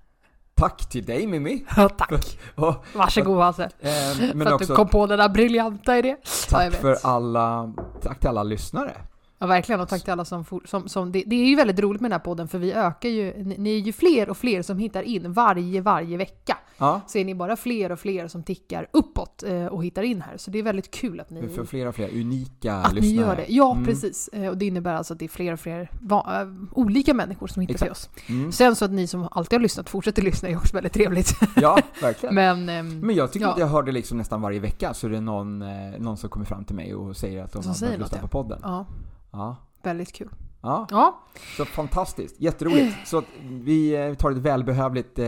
Tack 0.56 0.88
till 0.88 1.04
dig 1.04 1.26
Mimmi. 1.26 1.64
Ja, 1.76 1.88
tack. 1.88 2.38
Och, 2.54 2.74
Varsågod 2.94 3.38
Hasse. 3.42 3.64
eh, 3.80 3.90
men 4.34 4.46
för 4.46 4.54
att 4.54 4.58
du 4.58 4.66
kom 4.66 4.88
på 4.88 5.06
den 5.06 5.18
där 5.18 5.28
briljanta 5.28 5.98
idén. 5.98 6.16
Ja, 6.22 6.28
tack 6.50 6.72
vet. 6.72 6.80
för 6.80 6.96
alla, 7.02 7.72
tack 8.02 8.20
till 8.20 8.28
alla 8.28 8.42
lyssnare. 8.42 8.92
Ja, 9.38 9.46
verkligen. 9.46 9.80
Och 9.80 9.88
tack 9.88 10.02
till 10.04 10.12
alla 10.12 10.24
som... 10.24 10.44
Som, 10.64 10.88
som 10.88 11.12
det, 11.12 11.22
det 11.26 11.36
är 11.36 11.46
ju 11.46 11.56
väldigt 11.56 11.78
roligt 11.78 12.00
med 12.00 12.10
den 12.10 12.18
här 12.20 12.24
podden, 12.24 12.48
för 12.48 12.58
vi 12.58 12.72
ökar 12.72 13.08
ju... 13.08 13.32
Ni, 13.44 13.58
ni 13.58 13.74
är 13.74 13.78
ju 13.78 13.92
fler 13.92 14.28
och 14.30 14.36
fler 14.36 14.62
som 14.62 14.78
hittar 14.78 15.02
in 15.02 15.32
varje, 15.32 15.80
varje 15.80 16.16
vecka. 16.16 16.58
Ja, 16.78 17.00
Så 17.06 17.18
är 17.18 17.24
ni 17.24 17.34
bara 17.34 17.56
fler 17.56 17.92
och 17.92 17.98
fler 18.00 18.28
som 18.28 18.42
tickar 18.42 18.88
uppåt 18.92 19.42
eh, 19.46 19.66
och 19.66 19.84
hittar 19.84 20.02
in 20.02 20.22
här. 20.22 20.36
Så 20.36 20.50
det 20.50 20.58
är 20.58 20.62
väldigt 20.62 20.90
kul 20.90 21.20
att 21.20 21.30
ni... 21.30 21.48
för 21.48 21.64
flera 21.64 21.88
och 21.88 21.94
fler 21.94 22.08
unika 22.20 22.74
att 22.74 22.94
ni 22.94 23.00
lyssnare. 23.00 23.26
gör 23.26 23.36
det. 23.36 23.46
Ja, 23.48 23.72
Mm, 23.72 23.84
precis. 23.84 24.28
Eh, 24.32 24.48
Och 24.48 24.56
det 24.58 24.66
innebär 24.66 24.94
alltså 24.94 25.12
att 25.12 25.18
det 25.18 25.24
är 25.24 25.28
fler 25.28 25.52
och 25.52 25.60
fler 25.60 25.90
va- 26.00 26.40
eh, 26.42 26.48
olika 26.78 27.14
människor 27.14 27.46
som 27.46 27.60
hittar 27.62 27.74
till 27.78 27.90
oss. 27.90 28.10
Mm. 28.28 28.52
Sen 28.52 28.76
så 28.76 28.84
att 28.84 28.90
ni 28.90 29.06
som 29.06 29.28
alltid 29.30 29.56
har 29.58 29.62
lyssnat 29.62 29.90
fortsätter 29.90 30.22
lyssna 30.22 30.48
är 30.48 30.56
också 30.56 30.74
väldigt 30.74 30.92
trevligt. 30.92 31.30
Ja, 31.56 31.78
verkligen. 32.02 32.34
Men... 32.34 32.68
ehm, 32.68 33.00
Men 33.00 33.16
jag 33.16 33.32
tycker 33.32 33.46
Ja. 33.46 33.52
att 33.52 33.58
jag 33.58 33.66
hörde 33.66 33.92
liksom 33.92 34.18
nästan 34.18 34.40
varje 34.40 34.60
vecka 34.60 34.94
så 34.94 35.06
är 35.06 35.10
det 35.10 35.20
någon, 35.20 35.62
eh, 35.62 35.68
någon 35.98 36.16
som 36.16 36.30
kommer 36.30 36.46
fram 36.46 36.64
till 36.64 36.76
mig 36.76 36.94
och 36.94 37.16
säger 37.16 37.44
att 37.44 37.52
de 37.52 37.62
Som 37.62 37.72
har 37.72 37.80
börjat 37.80 38.00
lyssna 38.00 38.18
på 38.18 38.28
podden. 38.28 38.58
ja, 38.62 38.86
Ja. 39.34 39.56
väldigt 39.82 40.12
kul. 40.12 40.28
ja, 40.62 40.86
Ja, 40.90 41.20
så 41.56 41.64
fantastiskt. 41.64 42.40
Jätteroligt. 42.40 42.96
Så 43.04 43.22
vi 43.42 43.94
eh, 43.96 44.14
tar 44.14 44.30
ett 44.30 44.36
välbehövligt 44.36 45.18
eh, 45.18 45.26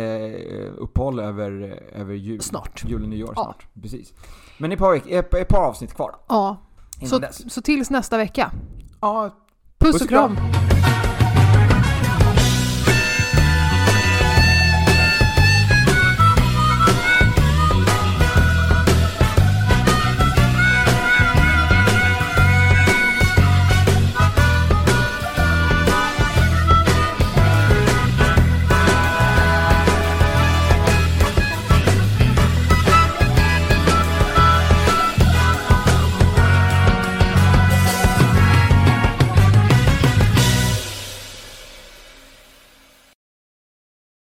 uppehåll 0.77 1.21
över, 1.21 1.51
över 1.93 2.15
jul. 2.15 2.41
snart. 2.41 2.85
Jul 2.87 3.03
och 3.03 3.09
nyår 3.09 3.33
Ja. 3.37 3.43
snart. 3.45 3.67
Precis. 3.83 4.13
Men 4.59 4.73
ett 4.73 4.79
par, 4.79 4.95
ett, 5.09 5.35
ett 5.35 5.49
par 5.49 5.65
avsnitt 5.65 5.95
kvar 5.95 6.17
Ja, 6.29 6.57
innan 6.99 7.09
så, 7.11 7.19
dess. 7.19 7.53
så 7.55 7.63
tills 7.63 7.91
nästa 7.91 8.17
vecka. 8.17 8.51
Ja, 9.01 9.31
Puss 9.79 9.93
Puss 9.93 9.95
och 10.01 10.05
och 10.05 10.09
kram. 10.09 10.37
kram! 10.37 10.47